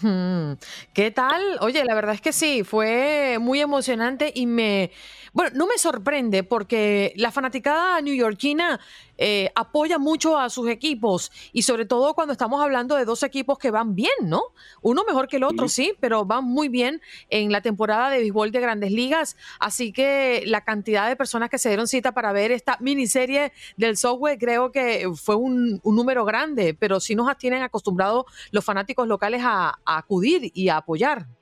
Hmm. 0.00 0.52
¿Qué 0.94 1.10
tal? 1.10 1.42
Oye, 1.60 1.84
la 1.84 1.94
verdad 1.94 2.14
es 2.14 2.20
que 2.20 2.32
sí, 2.32 2.62
fue 2.62 3.38
muy 3.40 3.60
emocionante 3.60 4.32
y 4.34 4.46
me, 4.46 4.92
bueno, 5.38 5.52
no 5.54 5.66
me 5.68 5.78
sorprende 5.78 6.42
porque 6.42 7.12
la 7.14 7.30
fanaticada 7.30 8.00
neoyorquina 8.00 8.80
eh, 9.16 9.52
apoya 9.54 9.96
mucho 9.96 10.36
a 10.36 10.50
sus 10.50 10.68
equipos 10.68 11.30
y 11.52 11.62
sobre 11.62 11.86
todo 11.86 12.14
cuando 12.14 12.32
estamos 12.32 12.60
hablando 12.60 12.96
de 12.96 13.04
dos 13.04 13.22
equipos 13.22 13.56
que 13.56 13.70
van 13.70 13.94
bien, 13.94 14.10
¿no? 14.24 14.42
Uno 14.82 15.04
mejor 15.06 15.28
que 15.28 15.36
el 15.36 15.44
otro, 15.44 15.68
sí, 15.68 15.94
pero 16.00 16.24
van 16.24 16.42
muy 16.42 16.68
bien 16.68 17.00
en 17.30 17.52
la 17.52 17.60
temporada 17.60 18.10
de 18.10 18.18
béisbol 18.18 18.50
de 18.50 18.58
grandes 18.58 18.90
ligas. 18.90 19.36
Así 19.60 19.92
que 19.92 20.42
la 20.44 20.64
cantidad 20.64 21.06
de 21.08 21.14
personas 21.14 21.50
que 21.50 21.58
se 21.58 21.68
dieron 21.68 21.86
cita 21.86 22.10
para 22.10 22.32
ver 22.32 22.50
esta 22.50 22.76
miniserie 22.80 23.52
del 23.76 23.96
software 23.96 24.38
creo 24.40 24.72
que 24.72 25.08
fue 25.14 25.36
un, 25.36 25.80
número 25.84 26.24
grande, 26.24 26.74
pero 26.74 26.98
sí 26.98 27.14
nos 27.14 27.28
tienen 27.38 27.62
acostumbrados 27.62 28.24
los 28.50 28.64
fanáticos 28.64 29.06
locales 29.06 29.42
a 29.44 29.78
acudir 29.84 30.50
y 30.52 30.68
a 30.68 30.78
apoyar. 30.78 31.37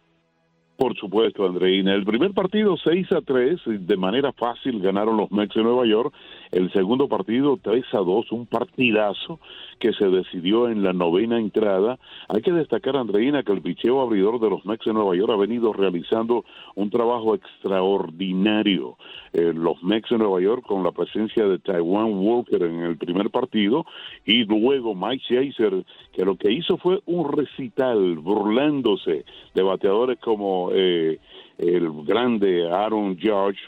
Por 0.76 0.94
supuesto, 0.96 1.46
Andreina. 1.46 1.94
El 1.94 2.04
primer 2.04 2.32
partido 2.32 2.76
6 2.76 3.12
a 3.12 3.22
3, 3.22 3.60
de 3.66 3.96
manera 3.96 4.32
fácil 4.32 4.80
ganaron 4.80 5.16
los 5.16 5.30
Mets 5.30 5.54
de 5.54 5.62
Nueva 5.62 5.86
York. 5.86 6.12
El 6.52 6.72
segundo 6.72 7.08
partido 7.08 7.58
3 7.60 7.84
a 7.92 7.98
2, 7.98 8.32
un 8.32 8.46
partidazo 8.46 9.40
que 9.78 9.92
se 9.92 10.08
decidió 10.08 10.68
en 10.68 10.82
la 10.82 10.92
novena 10.92 11.38
entrada. 11.38 11.98
Hay 12.28 12.42
que 12.42 12.52
destacar, 12.52 12.96
Andreina, 12.96 13.42
que 13.42 13.52
el 13.52 13.62
picheo 13.62 14.00
abridor 14.00 14.40
de 14.40 14.50
los 14.50 14.64
Mets 14.64 14.84
de 14.84 14.92
Nueva 14.92 15.14
York 15.16 15.32
ha 15.32 15.36
venido 15.36 15.72
realizando 15.72 16.44
un 16.74 16.90
trabajo 16.90 17.34
extraordinario. 17.34 18.96
Eh, 19.32 19.52
los 19.54 19.82
Mets 19.82 20.08
de 20.10 20.18
Nueva 20.18 20.40
York 20.40 20.64
con 20.66 20.82
la 20.82 20.92
presencia 20.92 21.46
de 21.46 21.58
Taiwan 21.58 22.14
Walker 22.14 22.62
en 22.62 22.82
el 22.82 22.96
primer 22.96 23.30
partido 23.30 23.84
y 24.24 24.44
luego 24.44 24.94
Mike 24.94 25.24
Chaser, 25.28 25.84
que 26.12 26.24
lo 26.24 26.36
que 26.36 26.52
hizo 26.52 26.76
fue 26.78 27.00
un 27.06 27.30
recital 27.30 28.16
burlándose 28.16 29.24
de 29.54 29.62
bateadores 29.62 30.18
como 30.20 30.70
eh, 30.72 31.18
el 31.58 31.90
grande 32.04 32.70
Aaron 32.70 33.18
George, 33.18 33.60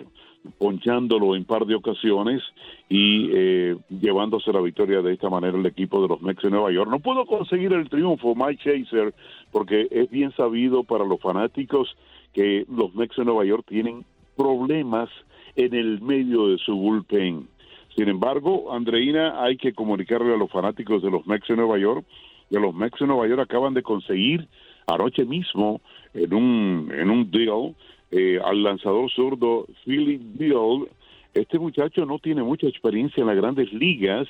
ponchándolo 0.59 1.37
en 1.37 1.45
par 1.45 1.67
de 1.67 1.75
ocasiones 1.75 2.43
y 2.89 3.31
eh, 3.33 3.77
llevándose 3.89 4.53
la 4.53 4.61
victoria 4.61 5.03
de 5.03 5.13
esta 5.13 5.29
manera 5.29 5.59
el 5.59 5.67
equipo 5.67 6.01
de 6.03 6.09
los 6.09 6.23
Mets 6.23 6.43
de 6.43 6.51
Nueva 6.51 6.73
York. 6.73 6.91
No 6.91 7.01
pudo 7.01 7.27
conseguir 7.27 7.73
el 7.73 7.89
triunfo 7.89 8.35
Mike 8.35 8.63
Chaser 8.63 9.15
porque 9.53 9.89
es 9.91 10.11
bien 10.11 10.33
sabido 10.33 10.85
para 10.85 11.05
los 11.05 11.21
fanáticos 11.21 11.97
que 12.33 12.65
los 12.69 12.95
Mets 12.95 13.17
de 13.17 13.25
Nueva 13.25 13.45
York 13.45 13.65
tienen 13.69 14.05
problemas 14.37 15.09
en 15.57 15.75
el 15.75 16.01
medio 16.01 16.49
de 16.49 16.59
su 16.59 16.75
bullpen. 16.75 17.49
Sin 17.97 18.09
embargo, 18.09 18.73
Andreina, 18.73 19.43
hay 19.43 19.57
que 19.57 19.73
comunicarle 19.73 20.33
a 20.33 20.37
los 20.37 20.51
fanáticos 20.51 21.03
de 21.03 21.11
los 21.11 21.27
Mets 21.27 21.49
de 21.49 21.57
Nueva 21.57 21.79
York 21.79 22.05
que 22.51 22.59
los 22.59 22.75
Mets 22.75 22.99
de 22.99 23.07
Nueva 23.07 23.27
York 23.27 23.43
acaban 23.43 23.75
de 23.75 23.83
conseguir 23.83 24.49
anoche 24.87 25.25
mismo 25.25 25.81
en 26.15 26.33
un, 26.33 26.93
en 26.95 27.11
un 27.11 27.31
deal 27.31 27.75
eh, 28.11 28.39
al 28.43 28.63
lanzador 28.63 29.11
zurdo 29.11 29.67
Philip 29.85 30.21
Bill. 30.39 30.89
Este 31.35 31.59
muchacho 31.59 32.07
no 32.07 32.19
tiene 32.19 32.43
mucha 32.43 32.67
experiencia 32.67 33.21
en 33.21 33.27
las 33.27 33.37
grandes 33.37 33.73
ligas, 33.73 34.27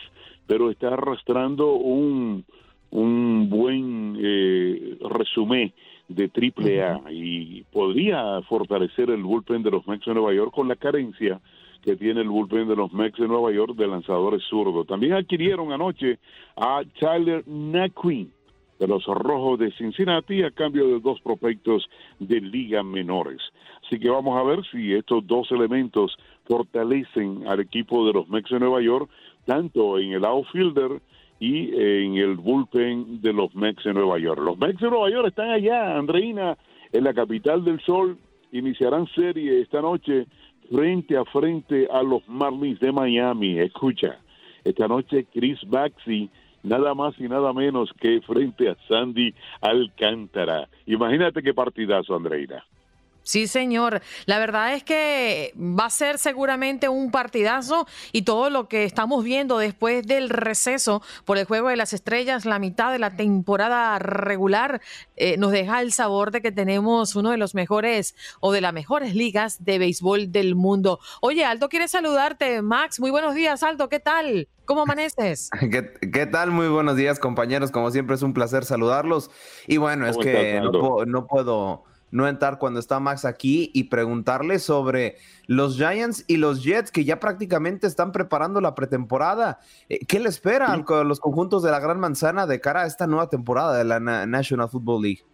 pero 0.47 0.71
está 0.71 0.89
arrastrando 0.89 1.75
un, 1.75 2.45
un 2.91 3.49
buen 3.49 4.17
eh, 4.21 4.99
resumen 5.09 5.73
de 6.09 6.29
triple 6.29 6.83
A 6.83 7.01
y 7.11 7.63
podría 7.65 8.41
fortalecer 8.43 9.11
el 9.11 9.23
bullpen 9.23 9.63
de 9.63 9.71
los 9.71 9.87
Mets 9.87 10.07
de 10.07 10.15
Nueva 10.15 10.33
York 10.35 10.53
con 10.55 10.69
la 10.69 10.77
carencia 10.77 11.41
que 11.83 11.97
tiene 11.97 12.23
el 12.23 12.29
bullpen 12.29 12.67
de 12.67 12.77
los 12.77 12.93
Mets 12.93 13.19
de 13.19 13.29
Nueva 13.29 13.53
York 13.53 13.77
de 13.77 13.87
lanzadores 13.87 14.43
zurdos. 14.45 14.87
También 14.87 15.13
adquirieron 15.13 15.73
anoche 15.73 16.19
a 16.57 16.83
Tyler 16.99 17.47
Naquin, 17.47 18.33
de 18.79 18.87
los 18.87 19.05
Rojos 19.07 19.59
de 19.59 19.73
Cincinnati 19.73 20.43
a 20.43 20.51
cambio 20.51 20.87
de 20.89 21.01
dos 21.01 21.21
prospectos 21.21 21.89
de 22.19 22.41
liga 22.41 22.83
menores. 22.83 23.41
Así 23.85 23.99
que 23.99 24.09
vamos 24.09 24.39
a 24.39 24.45
ver 24.45 24.65
si 24.71 24.95
estos 24.95 25.27
dos 25.27 25.51
elementos 25.51 26.17
fortalecen 26.47 27.47
al 27.47 27.61
equipo 27.61 28.07
de 28.07 28.13
los 28.13 28.29
Mets 28.29 28.51
de 28.51 28.61
Nueva 28.61 28.81
York, 28.81 29.11
tanto 29.47 29.99
en 29.99 30.13
el 30.13 30.25
outfielder 30.25 31.01
y 31.41 31.71
en 31.75 32.17
el 32.17 32.37
bullpen 32.37 33.21
de 33.21 33.33
los 33.33 33.55
Mets 33.55 33.85
de 33.85 33.95
Nueva 33.95 34.19
York. 34.19 34.41
Los 34.43 34.59
Mets 34.59 34.81
de 34.81 34.91
Nueva 34.91 35.11
York 35.11 35.29
están 35.29 35.51
allá, 35.51 35.97
Andreina, 35.97 36.57
en 36.93 37.05
la 37.05 37.15
capital 37.15 37.65
del 37.65 37.81
sol, 37.81 38.19
iniciarán 38.53 39.07
serie 39.15 39.61
esta 39.61 39.81
noche 39.83 40.27
frente 40.71 41.17
a 41.17 41.25
frente 41.25 41.89
a 41.91 42.03
los 42.03 42.27
Marlins 42.29 42.81
de 42.81 42.93
Miami. 42.93 43.59
Escucha, 43.59 44.19
esta 44.65 44.89
noche 44.89 45.27
Chris 45.33 45.59
Baxi 45.67 46.29
nada 46.69 46.95
más 46.95 47.15
y 47.19 47.29
nada 47.29 47.53
menos 47.53 47.91
que 48.01 48.21
frente 48.21 48.71
a 48.71 48.77
Sandy 48.89 49.35
Alcántara. 49.61 50.69
Imagínate 50.87 51.43
qué 51.43 51.55
partidazo, 51.55 52.15
Andreina. 52.15 52.65
Sí, 53.29 53.47
señor. 53.47 54.01
La 54.25 54.39
verdad 54.39 54.73
es 54.73 54.83
que 54.83 55.53
va 55.55 55.85
a 55.85 55.91
ser 55.91 56.17
seguramente 56.17 56.89
un 56.89 57.11
partidazo 57.11 57.87
y 58.11 58.23
todo 58.23 58.49
lo 58.49 58.69
que 58.69 58.85
estamos 58.85 59.23
viendo 59.23 59.59
después 59.59 60.07
del 60.07 60.31
receso 60.31 61.03
por 61.27 61.37
el 61.37 61.45
Juego 61.45 61.69
de 61.69 61.77
las 61.77 61.93
Estrellas, 61.93 62.47
la 62.47 62.59
mitad 62.59 62.91
de 62.91 62.99
la 62.99 63.17
temporada 63.17 63.99
regular, 63.99 64.81
eh, 65.17 65.37
nos 65.37 65.53
deja 65.53 65.83
el 65.83 65.93
sabor 65.93 66.31
de 66.31 66.41
que 66.41 66.53
tenemos 66.53 67.17
uno 67.17 67.31
de 67.31 67.37
los 67.37 67.55
mejores 67.55 68.17
o 68.41 68.51
de 68.51 68.63
las 68.63 68.73
mejores 68.73 69.15
ligas 69.15 69.63
de 69.63 69.79
béisbol 69.79 70.33
del 70.33 70.55
mundo. 70.55 70.99
Oye, 71.21 71.45
Aldo 71.45 71.69
quiere 71.69 71.87
saludarte. 71.87 72.63
Max, 72.63 72.99
muy 72.99 73.11
buenos 73.11 73.35
días, 73.35 73.63
Aldo. 73.63 73.91
¿Qué 73.91 74.01
tal? 74.01 74.49
¿Cómo 74.69 74.83
amaneces? 74.83 75.49
¿Qué, 76.13 76.27
tal? 76.27 76.51
Muy 76.51 76.69
buenos 76.69 76.95
días, 76.95 77.19
compañeros. 77.19 77.71
Como 77.71 77.91
siempre 77.91 78.17
es 78.17 78.23
un 78.23 78.35
placer 78.35 78.67
saludarlos. 78.67 79.31
Y 79.67 79.79
bueno, 79.79 80.07
es 80.07 80.19
que 80.19 80.61
no 81.07 81.27
puedo 81.27 81.85
no 82.11 82.29
entrar 82.29 82.59
cuando 82.59 82.79
está 82.79 83.01
Max 83.01 83.25
aquí 83.25 83.71
y 83.73 83.85
preguntarle 83.85 84.59
sobre 84.59 85.17
los 85.47 85.77
Giants 85.77 86.23
y 86.27 86.37
los 86.37 86.63
Jets 86.63 86.91
que 86.91 87.07
ya 87.07 87.19
prácticamente 87.19 87.87
están 87.87 88.13
preparando 88.13 88.61
la 88.61 88.75
pretemporada. 88.75 89.59
Eh, 89.89 90.05
¿Qué 90.07 90.21
le 90.21 90.29
esperan 90.29 90.85
los 90.87 91.19
conjuntos 91.19 91.63
de 91.63 91.71
la 91.71 91.81
Gran 91.81 91.99
Manzana 91.99 92.47
de 92.47 92.61
cara 92.61 92.83
a 92.83 92.87
esta 92.87 93.07
nueva 93.07 93.31
temporada 93.31 93.75
de 93.75 93.85
la 93.85 94.01
National 94.27 94.69
Football 94.69 95.03
League? 95.03 95.25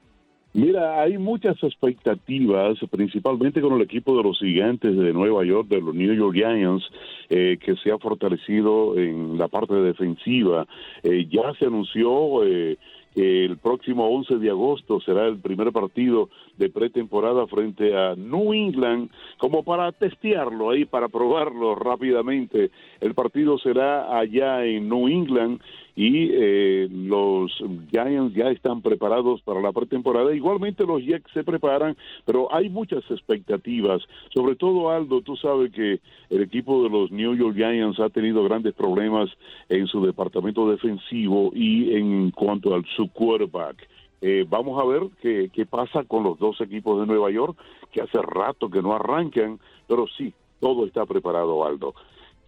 Mira, 0.56 1.02
hay 1.02 1.18
muchas 1.18 1.60
expectativas, 1.64 2.78
principalmente 2.88 3.60
con 3.60 3.72
el 3.72 3.82
equipo 3.82 4.16
de 4.16 4.22
los 4.22 4.38
gigantes 4.38 4.96
de 4.96 5.12
Nueva 5.12 5.44
York, 5.44 5.66
de 5.66 5.80
los 5.80 5.92
New 5.92 6.14
York 6.14 6.32
Giants, 6.32 6.84
eh, 7.28 7.58
que 7.60 7.74
se 7.74 7.90
ha 7.90 7.98
fortalecido 7.98 8.96
en 8.96 9.36
la 9.36 9.48
parte 9.48 9.74
defensiva. 9.74 10.64
Eh, 11.02 11.26
ya 11.28 11.52
se 11.58 11.66
anunció 11.66 12.44
eh, 12.44 12.78
el 13.16 13.58
próximo 13.58 14.08
11 14.08 14.38
de 14.38 14.50
agosto 14.50 15.00
será 15.00 15.26
el 15.26 15.38
primer 15.38 15.70
partido 15.70 16.30
de 16.56 16.68
pretemporada 16.68 17.46
frente 17.46 17.96
a 17.96 18.16
New 18.16 18.52
England, 18.52 19.10
como 19.38 19.62
para 19.62 19.92
testearlo 19.92 20.70
ahí, 20.70 20.84
para 20.84 21.08
probarlo 21.08 21.76
rápidamente. 21.76 22.70
El 23.00 23.14
partido 23.14 23.56
será 23.58 24.18
allá 24.18 24.64
en 24.64 24.88
New 24.88 25.08
England 25.08 25.60
y 25.96 26.30
eh, 26.32 26.88
los 26.90 27.52
Giants 27.90 28.34
ya 28.34 28.50
están 28.50 28.82
preparados 28.82 29.42
para 29.42 29.60
la 29.60 29.72
pretemporada. 29.72 30.34
Igualmente 30.34 30.84
los 30.84 31.02
Jets 31.02 31.30
se 31.32 31.44
preparan, 31.44 31.96
pero 32.24 32.52
hay 32.52 32.68
muchas 32.68 33.08
expectativas. 33.10 34.02
Sobre 34.32 34.56
todo, 34.56 34.90
Aldo, 34.90 35.20
tú 35.20 35.36
sabes 35.36 35.72
que 35.72 36.00
el 36.30 36.42
equipo 36.42 36.82
de 36.82 36.90
los 36.90 37.10
New 37.12 37.34
York 37.34 37.56
Giants 37.56 38.00
ha 38.00 38.08
tenido 38.08 38.42
grandes 38.44 38.74
problemas 38.74 39.30
en 39.68 39.86
su 39.86 40.04
departamento 40.04 40.68
defensivo 40.68 41.52
y 41.54 41.94
en 41.94 42.30
cuanto 42.32 42.74
al 42.74 42.84
su 42.96 43.08
quarterback. 43.08 43.88
Eh, 44.20 44.46
vamos 44.48 44.80
a 44.82 44.86
ver 44.86 45.02
qué, 45.20 45.50
qué 45.52 45.66
pasa 45.66 46.02
con 46.04 46.24
los 46.24 46.38
dos 46.38 46.60
equipos 46.60 46.98
de 46.98 47.06
Nueva 47.06 47.30
York, 47.30 47.56
que 47.92 48.00
hace 48.00 48.20
rato 48.22 48.70
que 48.70 48.80
no 48.80 48.94
arrancan, 48.94 49.60
pero 49.86 50.06
sí, 50.16 50.32
todo 50.60 50.86
está 50.86 51.04
preparado, 51.04 51.64
Aldo. 51.64 51.94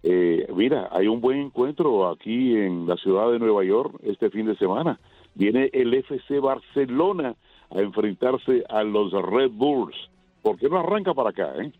Eh, 0.03 0.47
mira, 0.55 0.89
hay 0.91 1.07
un 1.07 1.21
buen 1.21 1.39
encuentro 1.39 2.09
aquí 2.09 2.55
en 2.55 2.87
la 2.87 2.95
ciudad 2.97 3.31
de 3.31 3.39
Nueva 3.39 3.63
York 3.63 3.95
este 4.03 4.29
fin 4.29 4.45
de 4.45 4.55
semana. 4.57 4.99
Viene 5.35 5.69
el 5.73 5.93
FC 5.93 6.39
Barcelona 6.39 7.35
a 7.69 7.79
enfrentarse 7.79 8.63
a 8.69 8.83
los 8.83 9.11
Red 9.11 9.51
Bulls. 9.51 9.95
¿Por 10.41 10.57
qué 10.57 10.69
no 10.69 10.79
arranca 10.79 11.13
para 11.13 11.29
acá, 11.29 11.53
eh? 11.59 11.71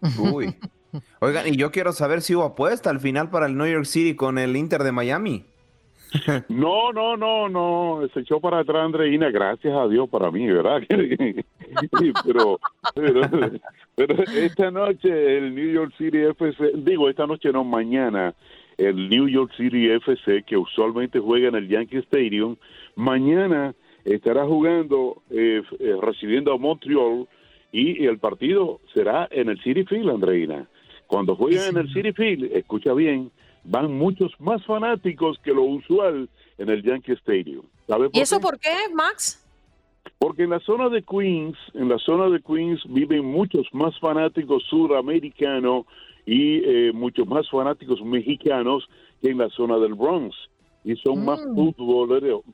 Uy. 0.32 0.54
Oigan, 1.20 1.48
y 1.48 1.56
yo 1.56 1.72
quiero 1.72 1.92
saber 1.92 2.22
si 2.22 2.34
hubo 2.34 2.44
apuesta 2.44 2.90
al 2.90 3.00
final 3.00 3.30
para 3.30 3.46
el 3.46 3.56
New 3.56 3.66
York 3.66 3.86
City 3.86 4.14
con 4.14 4.38
el 4.38 4.56
Inter 4.56 4.82
de 4.84 4.92
Miami. 4.92 5.44
No, 6.48 6.92
no, 6.92 7.16
no, 7.16 7.48
no, 7.48 8.06
se 8.12 8.20
echó 8.20 8.40
para 8.40 8.60
atrás 8.60 8.84
Andreina, 8.84 9.30
gracias 9.30 9.74
a 9.74 9.88
Dios 9.88 10.08
para 10.08 10.30
mí, 10.30 10.46
¿verdad? 10.46 10.82
pero, 12.24 12.58
pero, 13.94 14.22
esta 14.36 14.70
noche 14.70 15.38
el 15.38 15.54
New 15.54 15.72
York 15.72 15.92
City 15.98 16.18
FC, 16.18 16.72
digo, 16.76 17.08
esta 17.08 17.26
noche 17.26 17.50
no, 17.52 17.64
mañana, 17.64 18.34
el 18.78 19.08
New 19.08 19.28
York 19.28 19.52
City 19.56 19.90
FC, 19.90 20.44
que 20.44 20.56
usualmente 20.56 21.18
juega 21.18 21.48
en 21.48 21.56
el 21.56 21.68
Yankee 21.68 21.98
Stadium, 21.98 22.56
mañana 22.96 23.74
estará 24.04 24.44
jugando, 24.44 25.22
eh, 25.30 25.62
eh, 25.78 25.96
recibiendo 26.00 26.52
a 26.52 26.58
Montreal 26.58 27.26
y 27.72 28.06
el 28.06 28.18
partido 28.18 28.80
será 28.92 29.28
en 29.30 29.48
el 29.48 29.60
City 29.62 29.84
Field, 29.84 30.10
Andreina. 30.10 30.68
Cuando 31.06 31.34
juegan 31.36 31.70
en 31.70 31.78
el 31.78 31.92
City 31.92 32.12
Field, 32.12 32.52
escucha 32.52 32.92
bien, 32.94 33.30
van 33.64 33.96
muchos 33.96 34.32
más 34.38 34.64
fanáticos 34.64 35.38
que 35.42 35.52
lo 35.52 35.62
usual 35.62 36.28
en 36.58 36.68
el 36.68 36.82
Yankee 36.82 37.12
Stadium. 37.12 37.64
¿Y 38.12 38.20
eso 38.20 38.40
por 38.40 38.58
qué, 38.58 38.74
Max? 38.94 39.40
Porque 40.18 40.44
en 40.44 40.50
la 40.50 40.60
zona 40.60 40.88
de 40.88 41.02
Queens, 41.02 41.56
en 41.74 41.88
la 41.88 41.98
zona 41.98 42.28
de 42.28 42.40
Queens 42.40 42.82
viven 42.88 43.24
muchos 43.24 43.66
más 43.72 43.98
fanáticos 43.98 44.62
suramericanos 44.64 45.86
y 46.26 46.62
eh, 46.64 46.92
muchos 46.92 47.26
más 47.26 47.48
fanáticos 47.50 48.02
mexicanos 48.02 48.88
que 49.20 49.30
en 49.30 49.38
la 49.38 49.48
zona 49.50 49.78
del 49.78 49.94
Bronx. 49.94 50.36
Y 50.84 50.96
son 50.96 51.24
más 51.24 51.40
mm. 51.44 51.54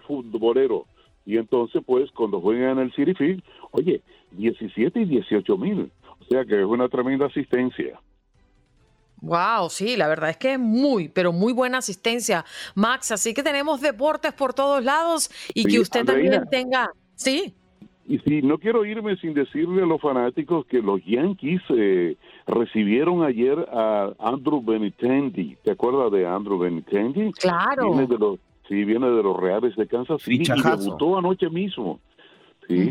futboleros. 0.06 0.84
Y 1.26 1.36
entonces, 1.36 1.82
pues, 1.84 2.11
cuando 2.12 2.40
juegan 2.40 2.78
en 2.78 2.84
el 2.86 2.92
City 2.92 3.14
Field, 3.14 3.42
oye, 3.72 4.02
17 4.32 5.00
y 5.00 5.04
18 5.04 5.58
mil. 5.58 5.90
O 6.20 6.24
sea 6.24 6.44
que 6.44 6.61
es 6.61 6.66
una 6.66 6.88
tremenda 6.88 7.26
asistencia. 7.26 8.00
Wow, 9.22 9.68
sí, 9.68 9.96
la 9.96 10.08
verdad 10.08 10.30
es 10.30 10.36
que 10.36 10.54
es 10.54 10.58
muy, 10.58 11.08
pero 11.08 11.32
muy 11.32 11.52
buena 11.52 11.78
asistencia, 11.78 12.44
Max. 12.74 13.12
Así 13.12 13.34
que 13.34 13.42
tenemos 13.42 13.80
deportes 13.80 14.32
por 14.32 14.54
todos 14.54 14.82
lados 14.82 15.30
y 15.54 15.64
que 15.64 15.78
usted 15.80 16.04
también 16.04 16.44
tenga, 16.50 16.90
sí. 17.14 17.54
Y 18.06 18.18
si 18.18 18.42
no 18.42 18.58
quiero 18.58 18.84
irme 18.84 19.16
sin 19.18 19.34
decirle 19.34 19.82
a 19.82 19.86
los 19.86 20.00
fanáticos 20.00 20.66
que 20.66 20.82
los 20.82 21.00
Yankees 21.04 21.62
eh, 21.68 22.16
recibieron 22.44 23.22
ayer 23.22 23.56
a 23.72 24.12
Andrew 24.18 24.60
Benintendi. 24.60 25.56
¿Te 25.62 25.70
acuerdas 25.70 26.10
de 26.10 26.26
Andrew 26.26 26.58
Benintendi? 26.58 27.30
Claro. 27.34 27.92
Viene 27.92 28.08
de 28.08 28.18
los, 28.18 28.40
sí, 28.68 28.84
viene 28.84 29.08
de 29.08 29.22
los 29.22 29.36
Reales 29.36 29.76
de 29.76 29.86
Kansas 29.86 30.22
City 30.22 30.50
y 30.52 30.60
debutó 30.60 31.18
anoche 31.18 31.48
mismo. 31.50 32.00
Sí. 32.70 32.90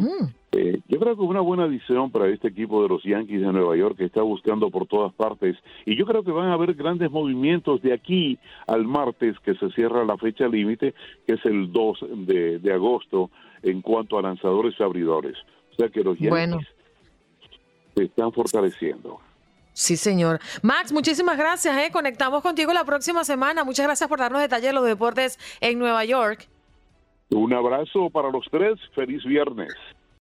Eh, 0.51 0.81
yo 0.87 0.99
creo 0.99 1.15
que 1.15 1.23
es 1.23 1.29
una 1.29 1.41
buena 1.41 1.65
adición 1.65 2.11
para 2.11 2.27
este 2.27 2.47
equipo 2.47 2.81
de 2.81 2.89
los 2.89 3.03
Yankees 3.03 3.41
de 3.41 3.53
Nueva 3.53 3.77
York 3.77 3.97
que 3.97 4.05
está 4.05 4.21
buscando 4.23 4.69
por 4.69 4.87
todas 4.87 5.13
partes. 5.13 5.55
Y 5.85 5.95
yo 5.95 6.05
creo 6.05 6.23
que 6.23 6.31
van 6.31 6.49
a 6.49 6.53
haber 6.53 6.73
grandes 6.73 7.11
movimientos 7.11 7.81
de 7.81 7.93
aquí 7.93 8.37
al 8.67 8.85
martes 8.85 9.37
que 9.39 9.53
se 9.55 9.69
cierra 9.71 10.03
la 10.03 10.17
fecha 10.17 10.47
límite, 10.47 10.93
que 11.25 11.33
es 11.33 11.45
el 11.45 11.71
2 11.71 12.05
de, 12.25 12.59
de 12.59 12.73
agosto 12.73 13.29
en 13.61 13.81
cuanto 13.81 14.17
a 14.17 14.21
lanzadores 14.21 14.73
y 14.79 14.83
abridores. 14.83 15.37
O 15.71 15.75
sea 15.75 15.89
que 15.89 16.03
los 16.03 16.17
Yankees 16.17 16.67
se 17.95 18.03
están 18.03 18.33
fortaleciendo. 18.33 19.19
Sí, 19.73 19.95
señor. 19.95 20.39
Max, 20.61 20.91
muchísimas 20.91 21.37
gracias. 21.37 21.77
¿eh? 21.77 21.89
Conectamos 21.91 22.41
contigo 22.41 22.73
la 22.73 22.83
próxima 22.83 23.23
semana. 23.23 23.63
Muchas 23.63 23.85
gracias 23.85 24.09
por 24.09 24.19
darnos 24.19 24.41
detalles 24.41 24.67
de 24.67 24.73
los 24.73 24.85
deportes 24.85 25.39
en 25.61 25.79
Nueva 25.79 26.03
York. 26.03 26.49
Un 27.31 27.53
abrazo 27.53 28.09
para 28.09 28.29
los 28.29 28.45
tres. 28.51 28.79
Feliz 28.95 29.23
viernes. 29.23 29.73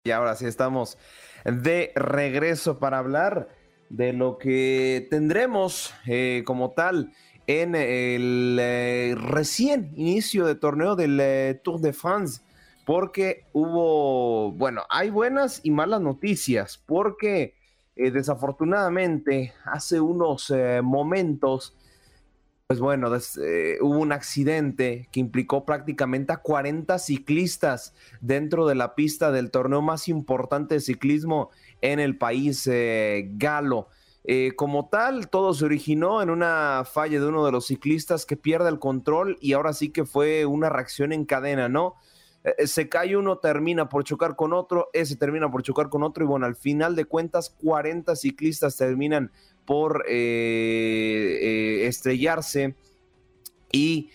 Y 0.05 0.11
ahora 0.11 0.35
sí 0.35 0.45
estamos 0.45 0.97
de 1.45 1.91
regreso 1.95 2.79
para 2.79 2.99
hablar 2.99 3.49
de 3.89 4.13
lo 4.13 4.37
que 4.37 5.07
tendremos 5.09 5.93
eh, 6.07 6.43
como 6.45 6.71
tal 6.71 7.11
en 7.47 7.75
el 7.75 8.57
eh, 8.59 9.15
recién 9.17 9.91
inicio 9.95 10.45
de 10.45 10.55
torneo 10.55 10.95
del 10.95 11.19
eh, 11.19 11.59
Tour 11.63 11.81
de 11.81 11.93
France 11.93 12.41
porque 12.85 13.45
hubo, 13.53 14.51
bueno, 14.51 14.83
hay 14.89 15.09
buenas 15.09 15.61
y 15.63 15.71
malas 15.71 16.01
noticias, 16.01 16.83
porque 16.85 17.55
eh, 17.95 18.11
desafortunadamente 18.11 19.53
hace 19.63 20.01
unos 20.01 20.53
momentos, 20.81 21.77
pues 22.67 22.79
bueno, 22.79 23.11
eh, 23.15 23.77
hubo 23.81 23.99
un 23.99 24.11
accidente 24.11 25.07
que 25.11 25.19
implicó 25.19 25.65
prácticamente 25.65 26.33
a 26.33 26.37
40 26.37 26.97
ciclistas 26.97 27.93
dentro 28.21 28.65
de 28.65 28.75
la 28.75 28.95
pista 28.95 29.31
del 29.31 29.51
torneo 29.51 29.81
más 29.81 30.07
importante 30.07 30.75
de 30.75 30.81
ciclismo 30.81 31.51
en 31.81 31.99
el 31.99 32.17
país 32.17 32.69
galo. 33.35 33.89
como 34.55 34.89
tal, 34.89 35.29
todo 35.29 35.53
se 35.53 35.65
originó 35.65 36.21
en 36.21 36.29
una 36.29 36.83
falla 36.85 37.19
de 37.19 37.27
uno 37.27 37.45
de 37.45 37.51
los 37.51 37.67
ciclistas 37.67 38.25
que 38.25 38.37
pierde 38.37 38.69
el 38.69 38.79
control 38.79 39.37
y 39.41 39.53
ahora 39.53 39.73
sí 39.73 39.89
que 39.89 40.05
fue 40.05 40.45
una 40.45 40.69
reacción 40.69 41.11
en 41.11 41.25
cadena, 41.25 41.69
¿no? 41.69 41.95
Eh, 42.43 42.55
eh, 42.57 42.67
se 42.67 42.89
cae 42.89 43.15
uno, 43.15 43.37
termina 43.37 43.89
por 43.89 44.03
chocar 44.03 44.35
con 44.35 44.53
otro, 44.53 44.89
ese 44.93 45.15
termina 45.15 45.49
por 45.49 45.63
chocar 45.63 45.89
con 45.89 46.03
otro 46.03 46.23
y 46.23 46.27
bueno, 46.27 46.45
al 46.45 46.55
final 46.55 46.95
de 46.95 47.05
cuentas 47.05 47.49
40 47.61 48.15
ciclistas 48.15 48.75
terminan 48.77 49.31
por 49.65 50.05
eh, 50.07 51.85
estrellarse 51.87 52.75
y 53.71 54.09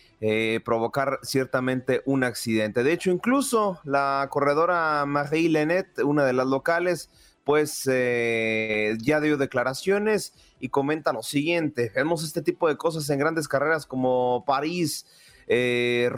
provocar 0.65 1.21
ciertamente 1.23 2.03
un 2.05 2.25
accidente. 2.25 2.83
De 2.83 2.93
hecho, 2.93 3.13
incluso 3.13 3.79
la 3.85 4.27
corredora 4.31 5.05
Marie 5.07 5.49
Lenet, 5.49 6.01
una 6.01 6.25
de 6.25 6.33
las 6.33 6.49
locales, 6.49 7.09
pues 7.45 7.85
ya 7.85 9.21
dio 9.21 9.37
declaraciones 9.37 10.35
y 10.59 10.71
comenta 10.71 11.13
lo 11.13 11.23
siguiente, 11.23 11.93
vemos 11.95 12.25
este 12.25 12.43
tipo 12.43 12.67
de 12.67 12.77
cosas 12.77 13.09
en 13.11 13.21
grandes 13.21 13.47
carreras 13.47 13.87
como 13.87 14.43
París, 14.45 15.07
eh, 15.49 16.11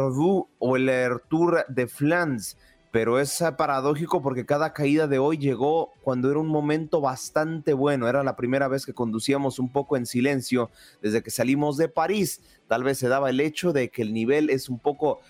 o 0.59 0.77
el 0.77 0.91
Tour 1.29 1.65
de 1.69 1.87
Flandre, 1.87 2.45
pero 2.91 3.21
es 3.21 3.43
paradójico 3.57 4.21
porque 4.21 4.45
cada 4.45 4.73
caída 4.73 5.07
de 5.07 5.19
hoy 5.19 5.39
llegó 5.39 5.93
cuando 6.03 6.31
era 6.31 6.41
un 6.41 6.49
momento 6.49 7.01
bastante 7.01 7.73
bueno. 7.73 8.09
Era 8.09 8.25
la 8.25 8.37
primera 8.37 8.67
vez 8.67 8.85
que 8.85 8.95
conducíamos 8.95 9.59
un 9.59 9.71
poco 9.71 9.97
en 9.97 10.07
silencio 10.07 10.71
desde 11.01 11.23
que 11.23 11.31
salimos 11.31 11.77
de 11.77 11.89
París. 11.89 12.43
Tal 12.67 12.83
vez 12.83 12.99
se 12.99 13.09
daba 13.09 13.31
el 13.31 13.41
hecho 13.41 13.73
de 13.73 13.91
que 13.91 14.03
el 14.03 14.13
nivel 14.13 14.51
es 14.51 14.69
un 14.69 14.81
poco 14.81 15.21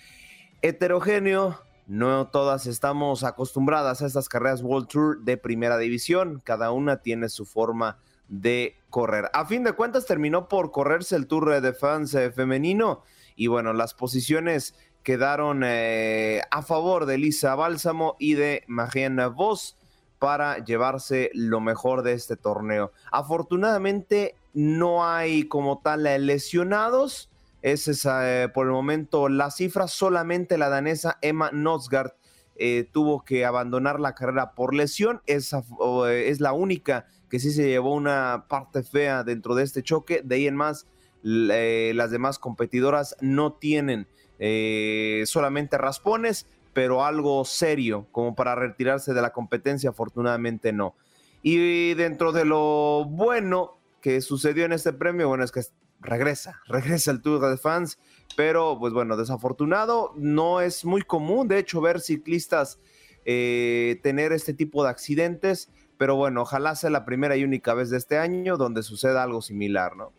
heterogéneo. 0.63 1.61
No 1.85 2.27
todas 2.27 2.65
estamos 2.65 3.23
acostumbradas 3.23 4.01
a 4.01 4.07
estas 4.07 4.27
carreras 4.27 4.63
World 4.63 4.87
Tour 4.87 5.19
de 5.21 5.37
primera 5.37 5.77
división. 5.77 6.41
Cada 6.43 6.71
una 6.71 6.97
tiene 6.97 7.29
su 7.29 7.45
forma 7.45 7.99
de 8.27 8.77
correr. 8.89 9.29
A 9.33 9.45
fin 9.45 9.63
de 9.63 9.73
cuentas 9.73 10.05
terminó 10.05 10.47
por 10.47 10.71
correrse 10.71 11.15
el 11.15 11.27
Tour 11.27 11.61
de 11.61 11.73
France 11.73 12.31
femenino 12.31 13.03
y 13.35 13.47
bueno, 13.47 13.73
las 13.73 13.93
posiciones 13.93 14.75
quedaron 15.03 15.63
eh, 15.63 16.41
a 16.51 16.61
favor 16.61 17.05
de 17.05 17.17
Lisa 17.17 17.55
Bálsamo 17.55 18.15
y 18.19 18.35
de 18.35 18.63
Marianne 18.67 19.27
Vos 19.27 19.77
para 20.19 20.63
llevarse 20.63 21.31
lo 21.33 21.59
mejor 21.59 22.03
de 22.03 22.13
este 22.13 22.37
torneo. 22.37 22.91
Afortunadamente 23.11 24.35
no 24.53 25.05
hay 25.05 25.47
como 25.47 25.79
tal 25.79 26.03
lesionados. 26.03 27.29
Esa 27.63 27.91
es 27.91 28.05
eh, 28.05 28.49
por 28.53 28.67
el 28.67 28.73
momento 28.73 29.29
la 29.29 29.49
cifra. 29.49 29.87
Solamente 29.87 30.57
la 30.57 30.69
danesa 30.69 31.17
Emma 31.21 31.49
Nosgard 31.51 32.11
eh, 32.55 32.87
tuvo 32.91 33.23
que 33.23 33.45
abandonar 33.45 33.99
la 33.99 34.13
carrera 34.13 34.51
por 34.51 34.75
lesión. 34.75 35.21
Esa 35.25 35.63
es 36.11 36.39
la 36.39 36.53
única 36.53 37.07
que 37.29 37.39
sí 37.39 37.51
se 37.51 37.67
llevó 37.67 37.95
una 37.95 38.45
parte 38.47 38.83
fea 38.83 39.23
dentro 39.23 39.55
de 39.55 39.63
este 39.63 39.81
choque. 39.81 40.21
De 40.23 40.35
ahí 40.35 40.47
en 40.47 40.55
más, 40.55 40.85
las 41.23 42.11
demás 42.11 42.39
competidoras 42.39 43.15
no 43.21 43.53
tienen 43.53 44.07
eh, 44.39 45.23
solamente 45.27 45.77
raspones, 45.77 46.47
pero 46.73 47.05
algo 47.05 47.45
serio 47.45 48.07
como 48.11 48.35
para 48.35 48.55
retirarse 48.55 49.13
de 49.13 49.21
la 49.21 49.33
competencia, 49.33 49.91
afortunadamente 49.91 50.73
no. 50.73 50.95
Y 51.43 51.93
dentro 51.93 52.31
de 52.31 52.45
lo 52.45 53.05
bueno 53.05 53.77
que 54.01 54.21
sucedió 54.21 54.65
en 54.65 54.73
este 54.73 54.93
premio, 54.93 55.27
bueno, 55.27 55.43
es 55.43 55.51
que 55.51 55.61
regresa, 55.99 56.61
regresa 56.67 57.11
el 57.11 57.21
Tour 57.21 57.49
de 57.49 57.57
Fans, 57.57 57.99
pero 58.35 58.77
pues 58.79 58.93
bueno, 58.93 59.17
desafortunado, 59.17 60.13
no 60.15 60.61
es 60.61 60.85
muy 60.85 61.01
común, 61.01 61.47
de 61.47 61.59
hecho, 61.59 61.81
ver 61.81 61.99
ciclistas 62.01 62.79
eh, 63.25 63.99
tener 64.01 64.31
este 64.31 64.53
tipo 64.53 64.83
de 64.83 64.89
accidentes, 64.89 65.69
pero 65.97 66.15
bueno, 66.15 66.41
ojalá 66.41 66.73
sea 66.73 66.89
la 66.89 67.05
primera 67.05 67.37
y 67.37 67.43
única 67.43 67.75
vez 67.75 67.91
de 67.91 67.97
este 67.97 68.17
año 68.17 68.57
donde 68.57 68.81
suceda 68.81 69.21
algo 69.21 69.43
similar, 69.43 69.95
¿no? 69.95 70.11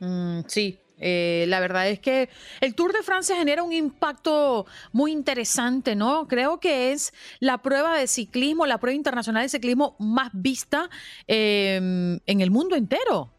Mm, 0.00 0.40
sí, 0.46 0.78
eh, 0.98 1.44
la 1.48 1.60
verdad 1.60 1.88
es 1.88 2.00
que 2.00 2.28
el 2.60 2.74
Tour 2.74 2.92
de 2.92 3.02
Francia 3.02 3.36
genera 3.36 3.62
un 3.62 3.72
impacto 3.72 4.66
muy 4.92 5.12
interesante, 5.12 5.94
¿no? 5.94 6.26
Creo 6.26 6.58
que 6.58 6.92
es 6.92 7.12
la 7.38 7.58
prueba 7.58 7.98
de 7.98 8.06
ciclismo, 8.06 8.66
la 8.66 8.78
prueba 8.78 8.96
internacional 8.96 9.42
de 9.42 9.48
ciclismo 9.48 9.96
más 9.98 10.30
vista 10.32 10.88
em, 11.26 12.18
en 12.26 12.40
el 12.40 12.50
mundo 12.50 12.76
entero. 12.76 13.32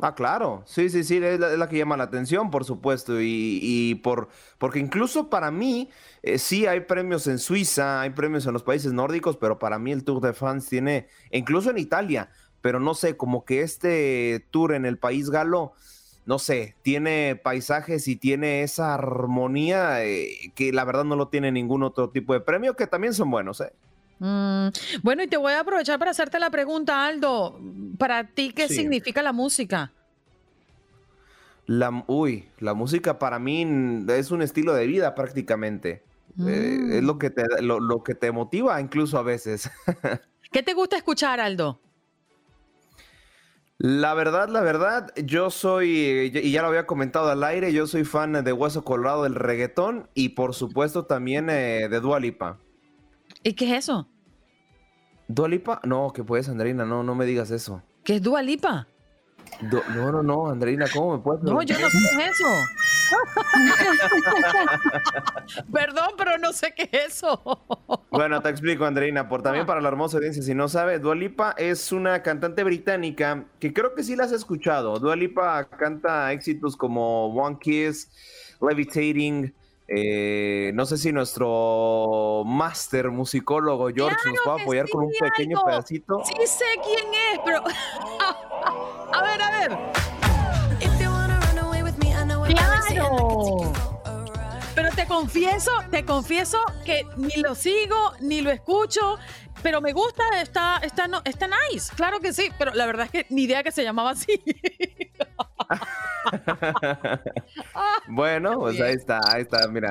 Ah, 0.00 0.14
claro, 0.14 0.62
sí, 0.64 0.90
sí, 0.90 1.02
sí, 1.02 1.16
es 1.16 1.40
la, 1.40 1.68
que 1.68 1.76
llama 1.76 1.96
la 1.96 2.04
atención, 2.04 2.52
por 2.52 2.64
supuesto, 2.64 3.14
y, 3.20 3.96
por, 4.04 4.28
porque 4.58 4.78
incluso 4.78 5.28
para 5.28 5.50
mí, 5.50 5.90
eh, 6.22 6.38
sí 6.38 6.66
hay 6.66 6.80
premios 6.82 7.26
en 7.26 7.40
Suiza, 7.40 8.00
hay 8.00 8.10
premios 8.10 8.46
en 8.46 8.52
los 8.52 8.62
países 8.62 8.92
nórdicos, 8.92 9.36
pero 9.36 9.58
para 9.58 9.80
mí 9.80 9.90
el 9.90 10.04
Tour 10.04 10.20
de 10.20 10.34
France 10.34 10.70
tiene, 10.70 11.08
incluso 11.32 11.70
en 11.70 11.78
Italia, 11.78 12.30
pero 12.60 12.80
no 12.80 12.94
sé, 12.94 13.16
como 13.16 13.44
que 13.44 13.62
este 13.62 14.44
tour 14.50 14.74
en 14.74 14.84
el 14.84 14.98
país 14.98 15.30
galo, 15.30 15.72
no 16.26 16.38
sé, 16.38 16.74
tiene 16.82 17.40
paisajes 17.42 18.08
y 18.08 18.16
tiene 18.16 18.62
esa 18.62 18.94
armonía 18.94 20.04
eh, 20.04 20.52
que 20.54 20.72
la 20.72 20.84
verdad 20.84 21.04
no 21.04 21.16
lo 21.16 21.28
tiene 21.28 21.52
ningún 21.52 21.82
otro 21.82 22.10
tipo 22.10 22.34
de 22.34 22.40
premio, 22.40 22.76
que 22.76 22.86
también 22.86 23.14
son 23.14 23.30
buenos, 23.30 23.60
¿eh? 23.60 23.72
Mm, 24.18 24.68
bueno, 25.02 25.22
y 25.22 25.28
te 25.28 25.36
voy 25.36 25.52
a 25.52 25.60
aprovechar 25.60 25.98
para 25.98 26.10
hacerte 26.10 26.38
la 26.38 26.50
pregunta, 26.50 27.06
Aldo. 27.06 27.58
Para 27.98 28.24
ti, 28.24 28.52
¿qué 28.52 28.68
significa 28.68 29.22
la 29.22 29.32
música? 29.32 29.92
La, 31.66 32.04
uy, 32.08 32.48
la 32.58 32.74
música 32.74 33.18
para 33.18 33.38
mí 33.38 34.04
es 34.08 34.30
un 34.30 34.42
estilo 34.42 34.74
de 34.74 34.86
vida 34.86 35.14
prácticamente. 35.14 36.02
Eh, 36.46 36.98
es 36.98 37.02
lo 37.02 37.14
mm. 37.14 37.18
que, 37.18 37.30
te, 37.30 37.62
lo 37.62 38.02
que 38.02 38.14
te 38.14 38.32
motiva 38.32 38.80
incluso 38.80 39.18
a 39.18 39.22
veces. 39.22 39.70
¿Qué 40.52 40.62
te 40.62 40.74
gusta 40.74 40.96
escuchar, 40.96 41.40
Aldo? 41.40 41.80
La 43.80 44.12
verdad, 44.14 44.48
la 44.48 44.60
verdad, 44.60 45.12
yo 45.24 45.50
soy, 45.50 46.32
y 46.34 46.50
ya 46.50 46.62
lo 46.62 46.68
había 46.68 46.84
comentado 46.84 47.30
al 47.30 47.44
aire, 47.44 47.72
yo 47.72 47.86
soy 47.86 48.02
fan 48.02 48.32
de 48.32 48.52
Hueso 48.52 48.82
Colorado 48.82 49.22
del 49.22 49.36
reggaetón 49.36 50.10
y 50.14 50.30
por 50.30 50.52
supuesto 50.54 51.04
también 51.04 51.48
eh, 51.48 51.88
de 51.88 52.00
Dualipa. 52.00 52.58
¿Y 53.44 53.52
qué 53.52 53.66
es 53.66 53.84
eso? 53.84 54.08
¿Dualipa? 55.28 55.80
No, 55.84 56.12
que 56.12 56.24
puedes, 56.24 56.48
Andreina, 56.48 56.84
no, 56.84 57.04
no 57.04 57.14
me 57.14 57.24
digas 57.24 57.52
eso. 57.52 57.80
¿Qué 58.02 58.16
es 58.16 58.22
Dualipa? 58.22 58.88
no, 59.94 60.10
no, 60.10 60.22
no, 60.24 60.50
Andreina, 60.50 60.86
¿cómo 60.92 61.16
me 61.16 61.22
puedes? 61.22 61.44
No, 61.44 61.62
yo 61.62 61.78
no 61.78 61.88
sé 61.88 61.98
qué 62.16 62.22
es 62.24 62.30
eso. 62.30 62.46
Perdón, 65.72 66.10
pero 66.16 66.38
no 66.38 66.52
sé 66.52 66.72
qué 66.76 66.88
es 66.92 67.14
eso. 67.16 67.40
bueno, 68.10 68.40
te 68.42 68.50
explico, 68.50 68.84
Andreina, 68.84 69.28
por 69.28 69.42
también 69.42 69.66
para 69.66 69.80
la 69.80 69.88
hermosa 69.88 70.18
audiencia, 70.18 70.42
si 70.42 70.54
no 70.54 70.68
sabe, 70.68 70.98
Dualipa 70.98 71.54
es 71.56 71.92
una 71.92 72.22
cantante 72.22 72.64
británica 72.64 73.44
que 73.60 73.72
creo 73.72 73.94
que 73.94 74.02
sí 74.02 74.16
la 74.16 74.24
has 74.24 74.32
escuchado. 74.32 74.98
Dualipa 74.98 75.64
canta 75.64 76.32
éxitos 76.32 76.76
como 76.76 77.28
One 77.34 77.58
Kiss, 77.60 78.10
Levitating, 78.60 79.54
Eh, 79.90 80.70
no 80.74 80.84
sé 80.84 80.98
si 80.98 81.12
nuestro 81.12 82.42
máster 82.44 83.10
musicólogo 83.10 83.88
George 83.88 84.18
nos 84.26 84.36
va 84.46 84.58
a 84.58 84.62
apoyar 84.62 84.86
con 84.90 85.04
un 85.04 85.12
pequeño 85.18 85.64
pedacito. 85.64 86.20
Sí 86.26 86.34
sé 86.46 86.64
quién 86.84 87.06
es, 87.32 87.40
pero 87.42 87.62
confieso, 95.08 95.70
te 95.90 96.04
confieso 96.04 96.58
que 96.84 97.06
ni 97.16 97.42
lo 97.42 97.54
sigo, 97.54 98.12
ni 98.20 98.42
lo 98.42 98.50
escucho, 98.50 99.18
pero 99.62 99.80
me 99.80 99.92
gusta, 99.92 100.22
está, 100.40 100.78
está, 100.82 101.08
no, 101.08 101.20
está 101.24 101.48
nice, 101.48 101.92
claro 101.96 102.20
que 102.20 102.32
sí, 102.32 102.50
pero 102.58 102.72
la 102.74 102.86
verdad 102.86 103.06
es 103.06 103.10
que 103.10 103.26
ni 103.30 103.44
idea 103.44 103.62
que 103.62 103.72
se 103.72 103.82
llamaba 103.82 104.10
así. 104.10 104.38
bueno, 108.08 108.60
pues 108.60 108.80
ahí 108.80 108.94
está, 108.94 109.20
ahí 109.26 109.42
está, 109.42 109.66
mira. 109.68 109.90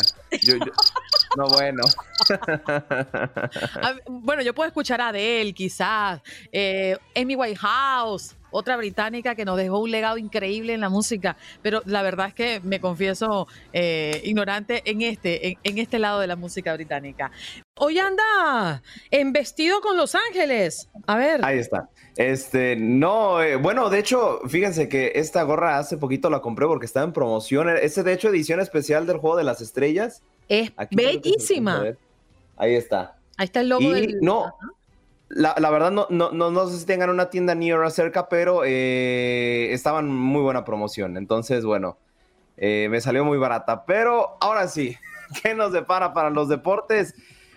no, 1.36 1.48
bueno. 1.48 1.84
bueno, 4.08 4.42
yo 4.44 4.54
puedo 4.54 4.68
escuchar 4.68 5.02
a 5.02 5.10
Adele, 5.10 5.54
quizás, 5.54 6.22
eh, 6.52 6.98
Amy 7.16 7.36
Whitehouse, 7.36 8.36
otra 8.58 8.76
británica 8.76 9.36
que 9.36 9.46
nos 9.46 9.58
dejó 9.58 9.80
un 9.80 9.92
legado 9.92 10.18
increíble 10.18 10.74
en 10.74 10.82
la 10.82 10.90
música, 10.90 11.38
pero 11.62 11.82
la 11.86 12.02
verdad 12.02 12.28
es 12.28 12.34
que 12.34 12.60
me 12.64 12.80
confieso 12.80 13.48
eh, 13.72 14.22
ignorante 14.24 14.82
en 14.86 15.02
este, 15.02 15.58
en, 15.64 15.78
este 15.78 16.00
lado 16.00 16.20
de 16.20 16.28
la 16.28 16.36
música 16.36 16.74
británica. 16.74 17.32
Hoy 17.76 18.00
anda 18.00 18.82
en 19.12 19.32
vestido 19.32 19.82
con 19.82 19.96
Los 19.96 20.16
Ángeles. 20.16 20.90
A 21.06 21.18
ver. 21.18 21.46
Ahí 21.46 21.60
está. 21.60 21.90
Este, 22.16 22.76
no, 22.76 23.44
eh, 23.44 23.58
bueno, 23.58 23.92
de 23.92 24.00
hecho, 24.00 24.40
fíjense 24.48 24.90
que 24.90 25.12
esta 25.16 25.44
gorra 25.44 25.78
hace 25.78 25.98
poquito 25.98 26.32
la 26.32 26.42
compré 26.42 26.66
porque 26.66 26.88
estaba 26.88 27.06
en 27.06 27.14
promoción. 27.14 27.70
Este, 27.70 28.02
de 28.02 28.14
hecho, 28.14 28.30
edición 28.30 28.60
especial 28.60 29.06
del 29.06 29.18
Juego 29.18 29.38
de 29.38 29.44
las 29.44 29.62
Estrellas. 29.62 30.24
Es 30.50 30.72
bellísima. 30.90 31.84
Ahí 32.58 32.74
está. 32.74 33.18
Ahí 33.38 33.46
está 33.46 33.62
el 33.62 33.70
logo 33.70 33.96
y 33.96 34.16
No, 34.20 34.52
la, 35.30 35.70
verdad 35.70 35.92
no, 35.92 36.08
no, 36.10 36.32
no, 36.32 36.68
sé 36.68 36.80
si 36.80 36.86
tengan 36.86 37.10
una 37.10 37.30
tienda 37.30 37.54
near 37.54 37.90
cerca, 37.92 38.30
pero 38.30 38.64
eh, 38.66 39.70
estaban 39.72 40.08
muy 40.08 40.42
buena 40.42 40.64
promoción. 40.64 41.18
Entonces, 41.18 41.66
bueno, 41.66 41.98
eh, 42.56 42.88
me 42.90 43.02
salió 43.02 43.26
muy 43.26 43.38
barata. 43.38 43.86
Pero 43.86 44.38
ahora 44.40 44.68
sí, 44.68 44.96
¿qué 45.44 45.54
nos 45.54 45.74
depara 45.74 46.14
para 46.14 46.30
los 46.30 46.48
deportes? 46.48 47.14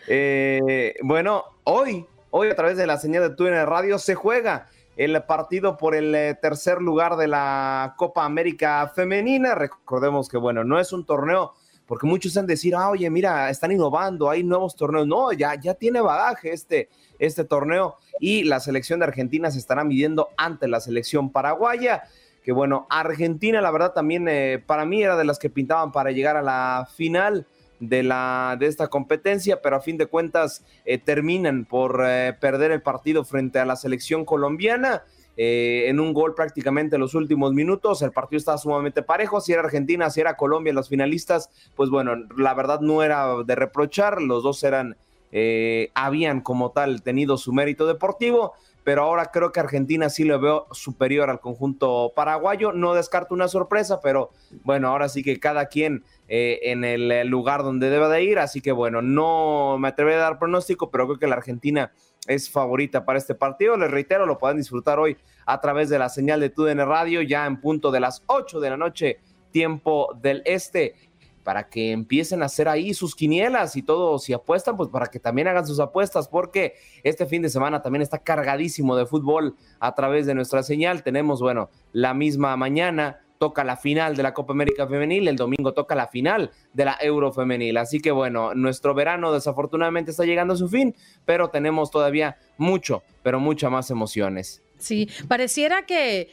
Eh, 0.09 0.95
bueno, 1.03 1.45
hoy, 1.65 2.07
hoy 2.31 2.49
a 2.49 2.57
través 2.57 2.77
de 2.77 2.87
la 2.87 2.99
señal 2.99 3.23
de 3.23 3.37
TUNE 3.37 3.65
Radio 3.67 3.99
se 3.99 4.15
juega 4.15 4.69
el 4.97 5.23
partido 5.23 5.77
por 5.77 5.95
el 5.95 6.37
tercer 6.43 6.83
lugar 6.83 7.17
de 7.17 7.29
la 7.29 7.95
Copa 7.97 8.25
América 8.25 8.91
Femenina. 8.95 9.55
Recordemos 9.55 10.29
que, 10.29 10.37
bueno, 10.37 10.65
no 10.65 10.81
es 10.81 10.93
un 10.93 11.07
torneo 11.07 11.55
porque 11.91 12.07
muchos 12.07 12.37
han 12.37 12.47
decir, 12.47 12.73
ah, 12.77 12.89
oye, 12.89 13.11
mira, 13.11 13.51
están 13.51 13.73
innovando, 13.73 14.31
hay 14.31 14.45
nuevos 14.45 14.77
torneos. 14.77 15.09
No, 15.09 15.33
ya, 15.33 15.57
ya 15.57 15.75
tiene 15.75 16.01
bagaje 16.01 16.53
este, 16.53 16.89
este 17.19 17.43
torneo 17.43 17.97
y 18.21 18.45
la 18.45 18.61
selección 18.61 19.01
de 19.01 19.07
Argentina 19.07 19.51
se 19.51 19.59
estará 19.59 19.83
midiendo 19.83 20.29
ante 20.37 20.69
la 20.69 20.79
selección 20.79 21.31
paraguaya. 21.31 22.05
Que 22.45 22.53
bueno, 22.53 22.87
Argentina, 22.91 23.61
la 23.61 23.73
verdad, 23.73 23.93
también 23.93 24.29
eh, 24.29 24.63
para 24.65 24.85
mí 24.85 25.03
era 25.03 25.17
de 25.17 25.25
las 25.25 25.41
que 25.41 25.51
pintaban 25.51 25.91
para 25.91 26.13
llegar 26.13 26.37
a 26.37 26.43
la 26.43 26.89
final 26.95 27.45
de, 27.81 28.05
la, 28.05 28.57
de 28.57 28.67
esta 28.67 28.87
competencia, 28.87 29.61
pero 29.61 29.75
a 29.75 29.81
fin 29.81 29.99
de 29.99 30.07
cuentas 30.07 30.65
eh, 30.85 30.97
terminan 30.97 31.65
por 31.65 32.05
eh, 32.07 32.37
perder 32.41 32.71
el 32.71 32.83
partido 32.83 33.25
frente 33.25 33.59
a 33.59 33.65
la 33.65 33.75
selección 33.75 34.25
colombiana. 34.25 35.03
Eh, 35.43 35.89
en 35.89 36.01
un 36.01 36.13
gol 36.13 36.35
prácticamente 36.35 36.97
en 36.97 37.01
los 37.01 37.15
últimos 37.15 37.55
minutos. 37.55 38.03
El 38.03 38.13
partido 38.13 38.37
estaba 38.37 38.59
sumamente 38.59 39.03
parejo. 39.03 39.41
Si 39.41 39.55
era 39.55 39.63
Argentina, 39.63 40.11
si 40.11 40.21
era 40.21 40.37
Colombia, 40.37 40.75
los 40.75 40.91
finalistas, 40.91 41.49
pues 41.75 41.89
bueno, 41.89 42.15
la 42.37 42.53
verdad 42.53 42.81
no 42.81 43.03
era 43.03 43.43
de 43.43 43.55
reprochar. 43.55 44.21
Los 44.21 44.43
dos 44.43 44.63
eran, 44.65 44.99
eh, 45.33 45.93
habían 45.95 46.43
como 46.43 46.73
tal 46.73 47.01
tenido 47.03 47.39
su 47.39 47.55
mérito 47.55 47.87
deportivo. 47.87 48.53
Pero 48.85 49.05
ahora 49.05 49.31
creo 49.31 49.51
que 49.51 49.61
Argentina 49.61 50.11
sí 50.11 50.25
lo 50.25 50.39
veo 50.39 50.67
superior 50.73 51.31
al 51.31 51.41
conjunto 51.41 52.13
paraguayo. 52.15 52.73
No 52.73 52.93
descarto 52.93 53.33
una 53.33 53.49
sorpresa, 53.49 54.03
pero 54.03 54.33
bueno, 54.65 54.89
ahora 54.89 55.09
sí 55.09 55.23
que 55.23 55.41
cada 55.41 55.69
quien 55.69 56.05
eh, 56.29 56.61
en 56.65 56.85
el 56.85 57.27
lugar 57.29 57.63
donde 57.63 57.89
debe 57.89 58.09
de 58.09 58.25
ir. 58.25 58.39
Así 58.39 58.61
que 58.61 58.73
bueno, 58.73 59.01
no 59.01 59.79
me 59.79 59.89
atrevo 59.89 60.11
a 60.11 60.17
dar 60.17 60.39
pronóstico, 60.39 60.91
pero 60.91 61.07
creo 61.07 61.19
que 61.19 61.27
la 61.29 61.37
Argentina 61.37 61.93
es 62.27 62.51
favorita 62.51 63.05
para 63.05 63.19
este 63.19 63.35
partido. 63.35 63.77
Les 63.77 63.91
reitero, 63.91 64.27
lo 64.27 64.39
pueden 64.39 64.59
disfrutar 64.59 64.99
hoy 64.99 65.17
a 65.47 65.61
través 65.61 65.89
de 65.89 65.99
la 65.99 66.09
señal 66.09 66.41
de 66.41 66.51
TUDN 66.51 66.87
Radio, 66.87 67.23
ya 67.23 67.47
en 67.47 67.61
punto 67.61 67.91
de 67.91 68.01
las 68.01 68.23
8 68.27 68.61
de 68.61 68.71
la 68.71 68.77
noche, 68.77 69.21
tiempo 69.51 70.17
del 70.21 70.43
este, 70.45 70.95
para 71.43 71.69
que 71.69 71.93
empiecen 71.93 72.43
a 72.43 72.47
hacer 72.47 72.69
ahí 72.69 72.95
sus 72.95 73.15
quinielas 73.15 73.75
y 73.75 73.83
todo, 73.83 74.19
si 74.19 74.33
apuestan, 74.33 74.77
pues 74.77 74.89
para 74.91 75.07
que 75.07 75.19
también 75.19 75.49
hagan 75.49 75.67
sus 75.67 75.81
apuestas, 75.81 76.29
porque 76.29 76.75
este 77.03 77.27
fin 77.27 77.43
de 77.43 77.49
semana 77.49 77.83
también 77.83 78.03
está 78.03 78.19
cargadísimo 78.19 78.97
de 78.97 79.07
fútbol 79.07 79.57
a 79.81 79.95
través 79.95 80.27
de 80.27 80.35
nuestra 80.35 80.63
señal. 80.63 81.03
Tenemos, 81.03 81.41
bueno, 81.41 81.71
la 81.93 82.15
misma 82.15 82.57
mañana 82.57 83.21
toca 83.41 83.65
la 83.65 83.79
final 83.79 84.15
de 84.17 84.23
la 84.23 84.35
Copa 84.35 84.53
América 84.53 84.87
Femenil, 84.87 85.27
el 85.27 85.37
domingo 85.37 85.73
toca 85.73 85.95
la 85.95 86.09
final 86.09 86.51
de 86.75 86.85
la 86.85 86.99
Euro 87.01 87.33
Femenil. 87.33 87.79
Así 87.79 87.99
que 87.99 88.11
bueno, 88.11 88.55
nuestro 88.55 88.93
verano 88.93 89.33
desafortunadamente 89.33 90.11
está 90.11 90.27
llegando 90.27 90.53
a 90.53 90.59
su 90.59 90.69
fin, 90.69 90.95
pero 91.25 91.49
tenemos 91.49 91.91
todavía 91.91 92.37
mucho, 92.59 93.03
pero 93.23 93.41
muchas 93.41 93.71
más 93.71 93.91
emociones. 93.91 94.63
Sí, 94.77 95.09
pareciera 95.27 95.87
que 95.87 96.29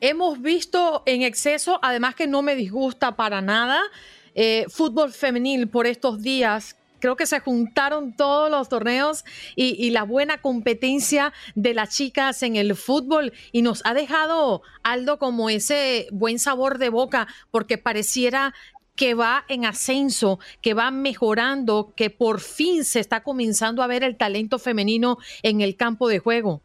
hemos 0.00 0.40
visto 0.40 1.02
en 1.06 1.22
exceso, 1.22 1.80
además 1.82 2.14
que 2.14 2.28
no 2.28 2.40
me 2.40 2.54
disgusta 2.54 3.16
para 3.16 3.40
nada, 3.40 3.80
eh, 4.36 4.66
fútbol 4.68 5.12
femenil 5.12 5.68
por 5.68 5.88
estos 5.88 6.22
días 6.22 6.76
creo 7.04 7.16
que 7.16 7.26
se 7.26 7.38
juntaron 7.38 8.16
todos 8.16 8.50
los 8.50 8.70
torneos 8.70 9.26
y, 9.56 9.90
la 9.90 10.04
buena 10.04 10.40
competencia 10.40 11.34
de 11.54 11.74
las 11.74 11.90
chicas 11.90 12.42
en 12.42 12.56
el 12.56 12.74
fútbol 12.74 13.34
y 13.52 13.60
nos 13.60 13.82
ha 13.84 13.92
dejado 13.92 14.62
Aldo 14.82 15.18
como 15.18 15.50
ese 15.50 16.08
buen 16.12 16.38
sabor 16.38 16.78
de 16.78 16.88
boca 16.88 17.28
porque 17.50 17.76
pareciera 17.76 18.54
que 18.96 19.12
va 19.12 19.44
en 19.48 19.66
ascenso, 19.66 20.38
que 20.62 20.72
va 20.72 20.90
mejorando, 20.90 21.92
que 21.94 22.08
por 22.08 22.40
fin 22.40 22.84
se 22.84 23.00
está 23.00 23.22
comenzando 23.22 23.82
a 23.82 23.86
ver 23.86 24.02
el 24.02 24.16
talento 24.16 24.58
femenino 24.58 25.18
en 25.42 25.60
el 25.60 25.76
campo 25.76 26.08
de 26.08 26.20
juego. 26.20 26.62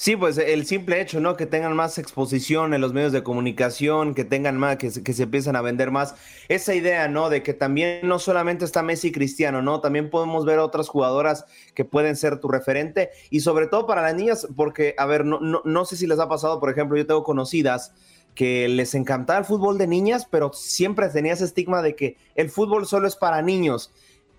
Sí, 0.00 0.14
pues 0.14 0.38
el 0.38 0.64
simple 0.64 1.00
hecho, 1.00 1.18
¿no? 1.18 1.36
Que 1.36 1.44
tengan 1.44 1.74
más 1.74 1.98
exposición 1.98 2.72
en 2.72 2.80
los 2.80 2.92
medios 2.92 3.10
de 3.10 3.24
comunicación, 3.24 4.14
que 4.14 4.24
tengan 4.24 4.56
más, 4.56 4.76
que, 4.76 4.92
que 5.02 5.12
se 5.12 5.24
empiezan 5.24 5.56
a 5.56 5.60
vender 5.60 5.90
más. 5.90 6.14
Esa 6.46 6.72
idea, 6.76 7.08
¿no? 7.08 7.28
De 7.30 7.42
que 7.42 7.52
también 7.52 8.06
no 8.06 8.20
solamente 8.20 8.64
está 8.64 8.84
Messi 8.84 9.08
y 9.08 9.12
Cristiano, 9.12 9.60
¿no? 9.60 9.80
También 9.80 10.08
podemos 10.08 10.44
ver 10.44 10.60
otras 10.60 10.88
jugadoras 10.88 11.46
que 11.74 11.84
pueden 11.84 12.14
ser 12.14 12.38
tu 12.38 12.46
referente 12.46 13.10
y 13.28 13.40
sobre 13.40 13.66
todo 13.66 13.88
para 13.88 14.02
las 14.02 14.14
niñas, 14.14 14.46
porque, 14.54 14.94
a 14.98 15.06
ver, 15.06 15.24
no, 15.24 15.40
no, 15.40 15.62
no 15.64 15.84
sé 15.84 15.96
si 15.96 16.06
les 16.06 16.20
ha 16.20 16.28
pasado, 16.28 16.60
por 16.60 16.70
ejemplo, 16.70 16.96
yo 16.96 17.04
tengo 17.04 17.24
conocidas 17.24 17.92
que 18.36 18.68
les 18.68 18.94
encantaba 18.94 19.40
el 19.40 19.46
fútbol 19.46 19.78
de 19.78 19.88
niñas, 19.88 20.28
pero 20.30 20.52
siempre 20.52 21.08
tenía 21.08 21.32
ese 21.32 21.44
estigma 21.44 21.82
de 21.82 21.96
que 21.96 22.16
el 22.36 22.50
fútbol 22.50 22.86
solo 22.86 23.08
es 23.08 23.16
para 23.16 23.42
niños. 23.42 23.92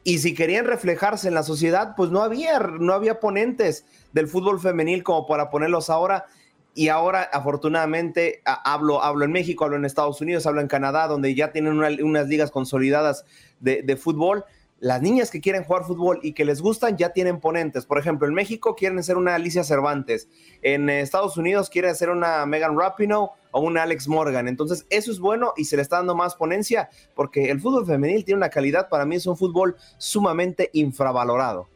Y 0.10 0.18
si 0.18 0.34
querían 0.34 0.66
reflejarse 0.66 1.28
en 1.28 1.36
la 1.36 1.44
sociedad, 1.44 1.94
pues 1.96 2.10
no 2.10 2.24
había, 2.24 2.58
no 2.58 2.94
había 2.94 3.20
ponentes 3.20 3.86
del 4.12 4.28
fútbol 4.28 4.60
femenil 4.60 5.04
como 5.04 5.28
para 5.28 5.52
ponerlos 5.52 5.92
ahora. 5.92 6.26
Y 6.74 6.88
ahora, 6.88 7.30
afortunadamente, 7.32 8.42
hablo, 8.44 9.04
hablo 9.04 9.26
en 9.26 9.32
México, 9.32 9.66
hablo 9.66 9.78
en 9.78 9.86
Estados 9.86 10.20
Unidos, 10.20 10.48
hablo 10.48 10.62
en 10.62 10.68
Canadá, 10.68 11.06
donde 11.06 11.36
ya 11.36 11.52
tienen 11.52 11.74
unas 11.78 12.28
ligas 12.28 12.50
consolidadas 12.50 13.24
de, 13.60 13.84
de 13.84 13.98
fútbol 13.98 14.46
las 14.80 15.02
niñas 15.02 15.30
que 15.30 15.42
quieren 15.42 15.64
jugar 15.64 15.84
fútbol 15.84 16.20
y 16.24 16.34
que 16.34 16.46
les 16.46 16.62
gustan 16.62 16.98
ya 16.98 17.10
tienen 17.10 17.40
ponentes. 17.40 17.86
Por 17.86 18.00
ejemplo, 18.00 18.28
en 18.28 18.34
México 18.34 18.76
quieren 18.76 19.04
ser 19.04 19.18
una 19.18 19.36
Alicia 19.36 19.64
Cervantes, 19.64 20.30
en 20.62 20.90
Estados 20.90 21.38
Unidos 21.38 21.70
quieren 21.70 21.96
ser 21.96 22.10
una 22.10 22.46
Megan 22.46 22.78
Rapinoe 22.78 23.30
o 23.52 23.62
una 23.62 23.84
Alex 23.84 24.08
Morgan. 24.08 24.48
Entonces, 24.48 24.86
eso 24.90 25.12
es 25.12 25.20
bueno 25.20 25.54
y 25.58 25.66
se 25.66 25.76
le 25.76 25.82
está 25.82 25.98
dando 25.98 26.16
más 26.16 26.36
ponencia 26.36 26.90
porque 27.16 27.50
el 27.50 27.60
fútbol 27.60 27.86
femenil 27.86 28.24
tiene 28.24 28.38
una 28.38 28.50
calidad, 28.50 28.90
para 28.90 29.06
mí 29.06 29.16
es 29.16 29.28
un 29.28 29.38
fútbol 29.38 29.76
sumamente 29.98 30.70
infravalorado. 30.74 31.68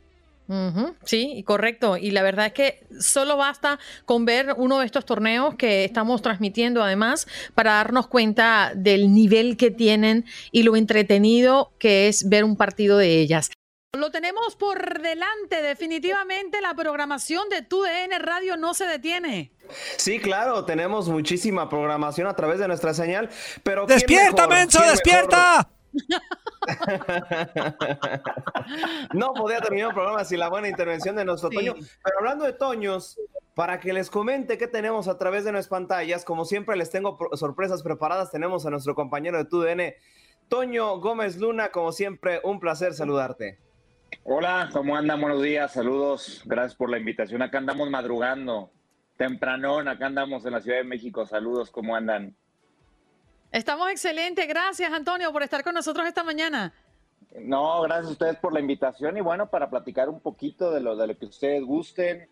Sí, 1.04 1.44
correcto. 1.46 1.98
Y 1.98 2.12
la 2.12 2.22
verdad 2.22 2.48
es 2.48 2.54
que 2.54 2.86
solo 3.00 3.38
basta 3.38 3.80
con 4.06 4.26
ver 4.26 4.54
uno 4.58 4.80
de 4.80 4.86
estos 4.86 5.06
torneos 5.06 5.56
que 5.56 5.86
estamos 5.86 6.22
transmitiendo 6.22 6.84
además 6.84 7.28
para 7.56 7.74
darnos 7.74 8.08
cuenta 8.08 8.74
del 8.76 9.14
nivel 9.14 9.58
que 9.58 9.72
tienen 9.72 10.26
y 10.52 10.64
lo 10.64 10.76
entretenido 10.76 11.72
que 11.80 12.08
es 12.08 12.28
ver 12.30 12.44
un 12.44 12.56
partido 12.56 12.98
de 12.98 13.20
ellas. 13.20 13.50
Lo 13.96 14.10
tenemos 14.10 14.56
por 14.56 15.02
delante, 15.02 15.62
definitivamente 15.62 16.62
la 16.62 16.74
programación 16.74 17.48
de 17.50 17.62
TUDN 17.62 18.20
Radio 18.20 18.58
no 18.58 18.74
se 18.74 18.86
detiene. 18.86 19.52
Sí, 19.98 20.20
claro, 20.20 20.66
tenemos 20.66 21.10
muchísima 21.10 21.70
programación 21.70 22.26
a 22.26 22.36
través 22.36 22.58
de 22.58 22.68
nuestra 22.68 22.96
señal, 22.96 23.30
pero... 23.62 23.86
¡Despierta, 23.86 24.48
Menso, 24.48 24.82
despierta! 24.82 25.70
no 29.14 29.34
podía 29.34 29.62
terminar 29.62 29.90
el 29.90 29.94
programa 29.94 30.26
sin 30.26 30.40
la 30.40 30.50
buena 30.50 30.68
intervención 30.68 31.16
de 31.16 31.26
nuestro 31.26 31.50
Toño. 31.50 31.74
Pero 31.76 32.20
hablando 32.20 32.46
de 32.46 32.54
Toños, 32.54 33.20
para 33.56 33.80
que 33.80 33.94
les 33.94 34.10
comente 34.10 34.58
qué 34.58 34.68
tenemos 34.68 35.08
a 35.08 35.18
través 35.18 35.46
de 35.46 35.52
nuestras 35.52 35.80
pantallas, 35.80 36.26
como 36.26 36.46
siempre 36.46 36.76
les 36.76 36.90
tengo 36.90 37.18
sorpresas 37.34 37.84
preparadas, 37.84 38.32
tenemos 38.32 38.66
a 38.66 38.70
nuestro 38.70 38.96
compañero 38.96 39.38
de 39.38 39.46
TUDN, 39.46 39.94
Toño 40.50 41.00
Gómez 41.00 41.38
Luna, 41.38 41.70
como 41.70 41.92
siempre, 41.92 42.42
un 42.44 42.60
placer 42.60 42.94
saludarte. 42.94 43.60
Hola, 44.24 44.70
¿cómo 44.72 44.96
andan? 44.96 45.20
Buenos 45.20 45.42
días, 45.42 45.74
saludos, 45.74 46.42
gracias 46.46 46.76
por 46.76 46.90
la 46.90 46.98
invitación. 46.98 47.42
Acá 47.42 47.58
andamos 47.58 47.90
madrugando, 47.90 48.72
tempranón, 49.18 49.88
acá 49.88 50.08
andamos 50.08 50.46
en 50.46 50.54
la 50.54 50.62
Ciudad 50.62 50.78
de 50.78 50.84
México. 50.84 51.26
Saludos, 51.26 51.72
¿cómo 51.72 51.96
andan? 51.96 52.36
Estamos 53.54 53.92
excelentes, 53.92 54.48
gracias 54.48 54.92
Antonio 54.92 55.32
por 55.32 55.44
estar 55.44 55.64
con 55.64 55.76
nosotros 55.76 56.08
esta 56.08 56.24
mañana. 56.24 56.74
No, 57.40 57.84
gracias 57.84 58.08
a 58.08 58.12
ustedes 58.14 58.36
por 58.38 58.52
la 58.52 58.60
invitación 58.60 59.16
y 59.16 59.22
bueno, 59.22 59.48
para 59.52 59.70
platicar 59.70 60.10
un 60.10 60.20
poquito 60.22 60.72
de 60.72 60.82
lo, 60.82 60.96
de 60.96 61.06
lo 61.06 61.16
que 61.16 61.28
ustedes 61.28 61.64
gusten. 61.64 62.28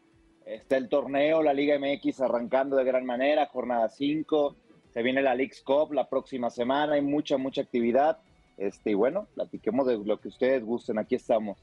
Está 0.47 0.77
el 0.77 0.89
torneo, 0.89 1.43
la 1.43 1.53
Liga 1.53 1.77
MX 1.77 2.21
arrancando 2.21 2.75
de 2.75 2.85
gran 2.85 3.05
manera, 3.05 3.45
jornada 3.45 3.87
5. 3.87 4.55
Se 4.91 5.03
viene 5.03 5.21
la 5.21 5.35
League's 5.35 5.61
Cup 5.61 5.93
la 5.93 6.09
próxima 6.09 6.49
semana, 6.49 6.93
hay 6.93 7.01
mucha, 7.01 7.37
mucha 7.37 7.61
actividad. 7.61 8.17
Este, 8.57 8.89
y 8.89 8.93
bueno, 8.95 9.27
platiquemos 9.35 9.85
de 9.85 9.99
lo 9.99 10.19
que 10.19 10.29
ustedes 10.29 10.65
gusten, 10.65 10.97
aquí 10.97 11.13
estamos. 11.13 11.59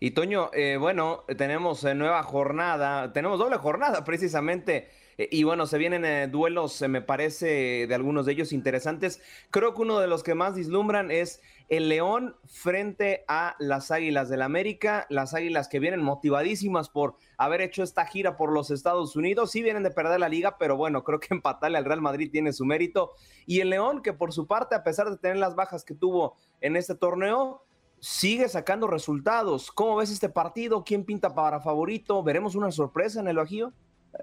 Y 0.00 0.12
Toño, 0.12 0.48
eh, 0.54 0.78
bueno, 0.78 1.24
tenemos 1.36 1.84
eh, 1.84 1.94
nueva 1.94 2.22
jornada, 2.22 3.12
tenemos 3.12 3.38
doble 3.38 3.58
jornada 3.58 4.04
precisamente. 4.04 4.88
Eh, 5.18 5.28
y 5.30 5.44
bueno, 5.44 5.66
se 5.66 5.78
vienen 5.78 6.30
duelos, 6.30 6.82
me 6.88 7.02
parece, 7.02 7.86
de 7.86 7.94
algunos 7.94 8.26
de 8.26 8.32
ellos 8.32 8.52
interesantes. 8.52 9.20
Creo 9.50 9.74
que 9.74 9.82
uno 9.82 9.98
de 9.98 10.06
los 10.06 10.22
que 10.22 10.34
más 10.34 10.54
vislumbran 10.54 11.10
es 11.10 11.40
el 11.68 11.88
León 11.88 12.36
frente 12.46 13.24
a 13.26 13.56
las 13.58 13.90
Águilas 13.90 14.28
del 14.28 14.42
América. 14.42 15.06
Las 15.10 15.34
Águilas 15.34 15.68
que 15.68 15.80
vienen 15.80 16.02
motivadísimas 16.02 16.88
por 16.88 17.16
haber 17.38 17.60
hecho 17.60 17.82
esta 17.82 18.06
gira 18.06 18.36
por 18.36 18.52
los 18.52 18.70
Estados 18.70 19.16
Unidos. 19.16 19.50
Sí 19.50 19.62
vienen 19.62 19.82
de 19.82 19.90
perder 19.90 20.20
la 20.20 20.28
liga, 20.28 20.58
pero 20.58 20.76
bueno, 20.76 21.02
creo 21.02 21.18
que 21.18 21.28
empatarle 21.34 21.78
al 21.78 21.84
Real 21.84 22.00
Madrid 22.00 22.30
tiene 22.30 22.52
su 22.52 22.64
mérito. 22.64 23.12
Y 23.46 23.60
el 23.60 23.70
León, 23.70 24.02
que 24.02 24.12
por 24.12 24.32
su 24.32 24.46
parte, 24.46 24.74
a 24.74 24.84
pesar 24.84 25.10
de 25.10 25.16
tener 25.16 25.38
las 25.38 25.54
bajas 25.54 25.84
que 25.84 25.94
tuvo 25.94 26.36
en 26.60 26.76
este 26.76 26.94
torneo, 26.94 27.64
sigue 27.98 28.48
sacando 28.48 28.86
resultados. 28.86 29.72
¿Cómo 29.72 29.96
ves 29.96 30.10
este 30.10 30.28
partido? 30.28 30.84
¿Quién 30.84 31.04
pinta 31.04 31.34
para 31.34 31.60
favorito? 31.60 32.22
¿Veremos 32.22 32.54
una 32.54 32.70
sorpresa 32.70 33.20
en 33.20 33.28
el 33.28 33.36
Bajío? 33.36 33.72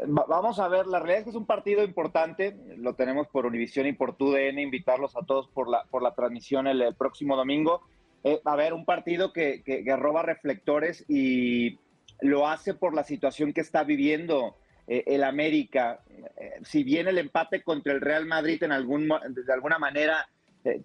Vamos 0.07 0.59
a 0.59 0.67
ver, 0.67 0.87
la 0.87 0.99
realidad 0.99 1.19
es 1.19 1.23
que 1.25 1.29
es 1.29 1.35
un 1.35 1.45
partido 1.45 1.83
importante, 1.83 2.55
lo 2.77 2.95
tenemos 2.95 3.27
por 3.27 3.45
Univisión 3.45 3.85
y 3.85 3.93
por 3.93 4.17
TUDN, 4.17 4.59
invitarlos 4.59 5.15
a 5.15 5.21
todos 5.25 5.47
por 5.49 5.69
la, 5.69 5.83
por 5.85 6.01
la 6.01 6.13
transmisión 6.15 6.67
el, 6.67 6.95
próximo 6.95 7.35
domingo. 7.35 7.81
Eh, 8.23 8.41
a 8.43 8.55
ver, 8.55 8.73
un 8.73 8.85
partido 8.85 9.31
que, 9.33 9.61
que, 9.63 9.83
roba 9.95 10.23
reflectores 10.23 11.05
y 11.07 11.79
lo 12.21 12.47
hace 12.47 12.73
por 12.73 12.95
la 12.95 13.03
situación 13.03 13.53
que 13.53 13.61
está 13.61 13.83
viviendo 13.83 14.55
eh, 14.87 15.03
el 15.07 15.23
América. 15.23 15.99
Eh, 16.37 16.53
si 16.63 16.83
bien 16.83 17.07
el 17.07 17.19
empate 17.19 17.61
contra 17.61 17.93
el 17.93 18.01
Real 18.01 18.25
Madrid 18.25 18.63
en 18.63 18.71
algún, 18.71 19.07
de 19.07 19.53
alguna 19.53 19.77
manera 19.77 20.27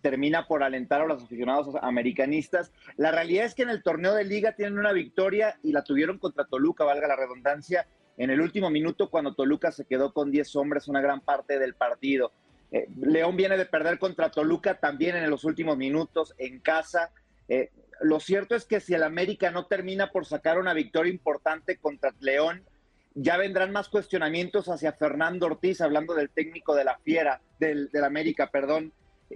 termina 0.02 0.48
por 0.48 0.64
alentar 0.64 1.00
a 1.00 1.06
los 1.06 1.22
aficionados 1.22 1.76
americanistas. 1.82 2.72
La 2.96 3.12
realidad 3.12 3.44
es 3.44 3.54
que 3.54 3.62
en 3.62 3.70
el 3.70 3.84
torneo 3.84 4.12
de 4.12 4.24
liga 4.24 4.56
tienen 4.56 4.76
una 4.76 4.90
victoria 4.90 5.56
y 5.62 5.70
la 5.70 5.84
tuvieron 5.84 6.18
contra 6.18 6.46
Toluca, 6.46 6.82
valga 6.82 7.06
la 7.06 7.14
redundancia, 7.14 7.86
en 8.18 8.30
el 8.30 8.40
último 8.40 8.68
minuto 8.68 9.08
cuando 9.08 9.34
Toluca 9.34 9.70
se 9.70 9.86
quedó 9.86 10.12
con 10.12 10.30
10 10.30 10.56
hombres 10.56 10.88
una 10.88 11.00
gran 11.00 11.20
parte 11.20 11.58
del 11.58 11.74
partido. 11.74 12.32
Eh, 12.70 12.88
León 13.00 13.36
viene 13.36 13.56
de 13.56 13.64
perder 13.64 13.98
contra 13.98 14.30
Toluca 14.30 14.78
también 14.78 15.16
en 15.16 15.30
los 15.30 15.44
últimos 15.44 15.78
minutos 15.78 16.34
en 16.36 16.58
casa. 16.58 17.12
Eh, 17.48 17.70
lo 18.00 18.20
cierto 18.20 18.56
es 18.56 18.64
que 18.64 18.80
si 18.80 18.92
el 18.92 19.04
América 19.04 19.50
no 19.50 19.66
termina 19.66 20.10
por 20.10 20.26
sacar 20.26 20.58
una 20.58 20.74
victoria 20.74 21.12
importante 21.12 21.78
contra 21.78 22.12
León, 22.20 22.64
ya 23.14 23.36
vendrán 23.36 23.72
más 23.72 23.88
cuestionamientos 23.88 24.68
hacia 24.68 24.92
Fernando 24.92 25.46
Ortiz, 25.46 25.80
hablando 25.80 26.14
del 26.14 26.30
técnico 26.30 26.74
de 26.74 26.84
la 26.84 26.98
Fiera, 26.98 27.40
del, 27.58 27.88
del 27.90 28.04
América, 28.04 28.50
perdón, 28.50 28.92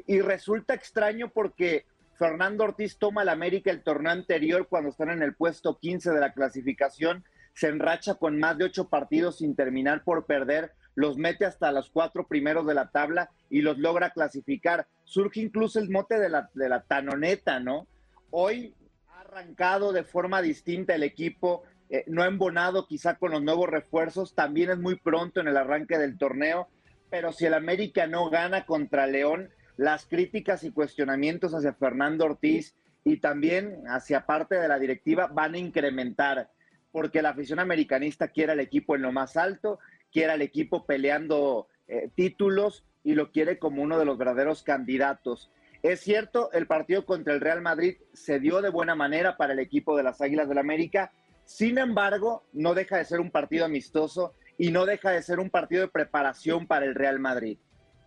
y 0.07 0.21
resulta 0.21 0.75
extraño 0.75 1.31
porque 1.31 1.87
Fernando 2.19 2.65
Ortiz 2.65 2.99
toma 2.99 3.23
el 3.23 3.29
América 3.29 3.71
el 3.71 3.83
torneo 3.83 4.13
anterior 4.13 4.69
cuando 4.69 4.91
están 4.91 5.11
en 5.11 5.23
el 5.23 5.35
puesto 5.35 5.79
15 5.79 6.13
de 6.13 6.21
la 6.21 6.33
clasificación, 6.33 7.25
se 7.55 7.69
enracha 7.69 8.15
con 8.15 8.39
más 8.39 8.59
de 8.59 8.65
ocho 8.65 8.89
partidos 8.89 9.39
sin 9.39 9.55
terminar 9.55 10.05
por 10.05 10.27
perder, 10.27 10.73
los 10.95 11.17
mete 11.17 11.45
hasta 11.45 11.73
los 11.73 11.91
cuatro 11.91 12.27
primeros 12.27 12.67
de 12.67 12.75
la 12.75 12.91
tabla 12.91 13.31
y 13.49 13.63
los 13.63 13.79
logra 13.79 14.11
clasificar. 14.11 14.87
Surge 15.05 15.41
incluso 15.41 15.79
el 15.79 15.91
mote 15.91 16.19
de 16.19 16.29
la, 16.29 16.51
de 16.55 16.69
la 16.69 16.83
tanoneta, 16.83 17.61
¿no? 17.61 17.87
Hoy 18.31 18.75
ha 19.09 19.21
arrancado 19.21 19.93
de 19.93 20.05
forma 20.05 20.43
distinta 20.43 20.95
el 20.95 21.03
equipo, 21.03 21.63
eh, 21.89 22.05
no 22.07 22.23
ha 22.23 22.27
embonado 22.27 22.87
quizá 22.87 23.17
con 23.17 23.33
los 23.33 23.43
nuevos 23.43 23.69
refuerzos, 23.69 24.35
también 24.35 24.71
es 24.71 24.79
muy 24.79 24.97
pronto 24.97 25.41
en 25.41 25.49
el 25.49 25.57
arranque 25.57 25.99
del 25.99 26.19
torneo, 26.19 26.69
pero 27.11 27.33
si 27.33 27.45
el 27.45 27.55
América 27.55 28.07
no 28.07 28.31
gana 28.31 28.65
contra 28.65 29.07
León, 29.07 29.51
las 29.77 30.07
críticas 30.07 30.65
y 30.65 30.71
cuestionamientos 30.71 31.55
hacia 31.55 31.75
Fernando 31.75 32.25
Ortiz 32.25 32.75
y 33.05 33.19
también 33.19 33.83
hacia 33.89 34.27
parte 34.27 34.55
de 34.55 34.69
la 34.69 34.79
directiva 34.79 35.27
van 35.27 35.55
a 35.55 35.59
incrementar, 35.59 36.49
porque 36.93 37.23
la 37.23 37.31
afición 37.31 37.59
americanista 37.59 38.29
quiere 38.29 38.53
al 38.53 38.61
equipo 38.61 38.95
en 38.95 39.03
lo 39.03 39.11
más 39.13 39.37
alto, 39.37 39.81
quiere 40.13 40.33
al 40.33 40.43
equipo 40.43 40.87
peleando 40.87 41.67
eh, 41.89 42.11
títulos 42.15 42.85
y 43.03 43.15
lo 43.15 43.33
quiere 43.33 43.59
como 43.59 43.83
uno 43.83 43.99
de 43.99 44.05
los 44.05 44.19
verdaderos 44.19 44.63
candidatos. 44.63 45.51
Es 45.83 46.01
cierto, 46.01 46.53
el 46.53 46.69
partido 46.69 47.05
contra 47.05 47.35
el 47.35 47.41
Real 47.41 47.61
Madrid 47.61 47.97
se 48.13 48.39
dio 48.39 48.63
de 48.63 48.71
buena 48.71 48.95
manera 48.95 49.37
para 49.37 49.55
el 49.55 49.59
equipo 49.59 49.97
de 49.97 50.05
las 50.05 50.21
Águilas 50.21 50.49
del 50.49 50.59
América, 50.59 51.13
sin 51.45 51.79
embargo, 51.79 52.47
no 52.53 52.75
deja 52.75 52.99
de 52.99 53.05
ser 53.05 53.19
un 53.19 53.31
partido 53.31 53.65
amistoso 53.65 54.35
y 54.57 54.71
no 54.71 54.87
deja 54.87 55.11
de 55.11 55.23
ser 55.23 55.41
un 55.41 55.51
partido 55.51 55.83
de 55.83 55.89
preparación 55.89 56.69
para 56.69 56.87
el 56.87 56.95
Real 56.95 57.19
Madrid. 57.19 57.59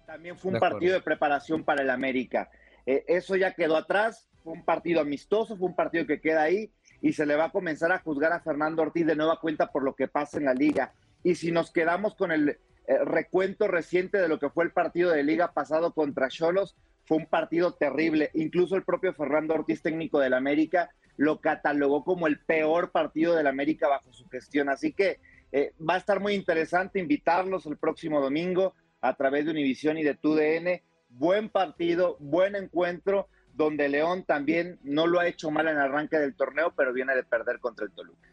También 0.06 0.38
fue 0.38 0.54
un 0.54 0.60
partido 0.60 0.94
de 0.94 1.02
preparación 1.02 1.64
para 1.64 1.82
el 1.82 1.90
América. 1.90 2.50
Eh, 2.86 3.04
eso 3.08 3.36
ya 3.36 3.54
quedó 3.54 3.76
atrás, 3.76 4.30
fue 4.44 4.54
un 4.54 4.64
partido 4.64 5.02
amistoso, 5.02 5.58
fue 5.58 5.68
un 5.68 5.76
partido 5.76 6.06
que 6.06 6.22
queda 6.22 6.44
ahí 6.44 6.72
y 7.06 7.14
se 7.14 7.28
le 7.28 7.36
va 7.36 7.46
a 7.46 7.52
comenzar 7.52 7.92
a 7.92 8.00
juzgar 8.00 8.34
a 8.34 8.40
Fernando 8.40 8.82
Ortiz 8.82 9.06
de 9.06 9.16
nueva 9.16 9.40
cuenta 9.40 9.72
por 9.72 9.84
lo 9.84 9.94
que 9.94 10.08
pasa 10.08 10.40
en 10.40 10.46
la 10.46 10.56
liga. 10.56 10.92
Y 11.22 11.36
si 11.36 11.52
nos 11.52 11.70
quedamos 11.72 12.16
con 12.16 12.32
el 12.32 12.50
eh, 12.50 12.58
recuento 13.06 13.68
reciente 13.68 14.18
de 14.18 14.28
lo 14.28 14.40
que 14.40 14.50
fue 14.50 14.64
el 14.64 14.72
partido 14.72 15.12
de 15.12 15.22
liga 15.22 15.54
pasado 15.54 15.94
contra 15.94 16.30
Cholos, 16.30 16.76
fue 17.04 17.18
un 17.18 17.28
partido 17.28 17.76
terrible. 17.76 18.32
Incluso 18.34 18.76
el 18.76 18.82
propio 18.82 19.14
Fernando 19.14 19.54
Ortiz, 19.54 19.84
técnico 19.84 20.20
del 20.20 20.34
América, 20.34 20.90
lo 21.16 21.42
catalogó 21.42 22.04
como 22.04 22.26
el 22.26 22.40
peor 22.40 22.90
partido 22.90 23.36
del 23.36 23.46
América 23.46 23.88
bajo 23.88 24.12
su 24.12 24.28
gestión. 24.30 24.68
Así 24.68 24.92
que 24.92 25.20
eh, 25.52 25.74
va 25.88 25.94
a 25.94 26.00
estar 26.00 26.20
muy 26.20 26.34
interesante 26.34 26.98
invitarlos 26.98 27.68
el 27.68 27.78
próximo 27.78 28.20
domingo 28.20 28.74
a 29.02 29.14
través 29.14 29.46
de 29.46 29.52
Univisión 29.52 30.00
y 30.00 30.04
de 30.04 30.16
TUDN. 30.16 30.82
Buen 31.10 31.50
partido, 31.50 32.18
buen 32.20 32.56
encuentro, 32.56 33.30
donde 33.56 33.90
León 33.90 34.24
también 34.24 34.80
no 34.84 35.08
lo 35.08 35.20
ha 35.20 35.28
hecho 35.28 35.52
mal 35.52 35.68
en 35.68 35.76
el 35.76 35.82
arranque 35.82 36.18
del 36.18 36.36
torneo, 36.36 36.74
pero 36.76 36.94
viene 36.94 37.16
de 37.16 37.24
perder 37.24 37.60
contra 37.60 37.86
el 37.86 37.92
Toluca. 37.92 38.30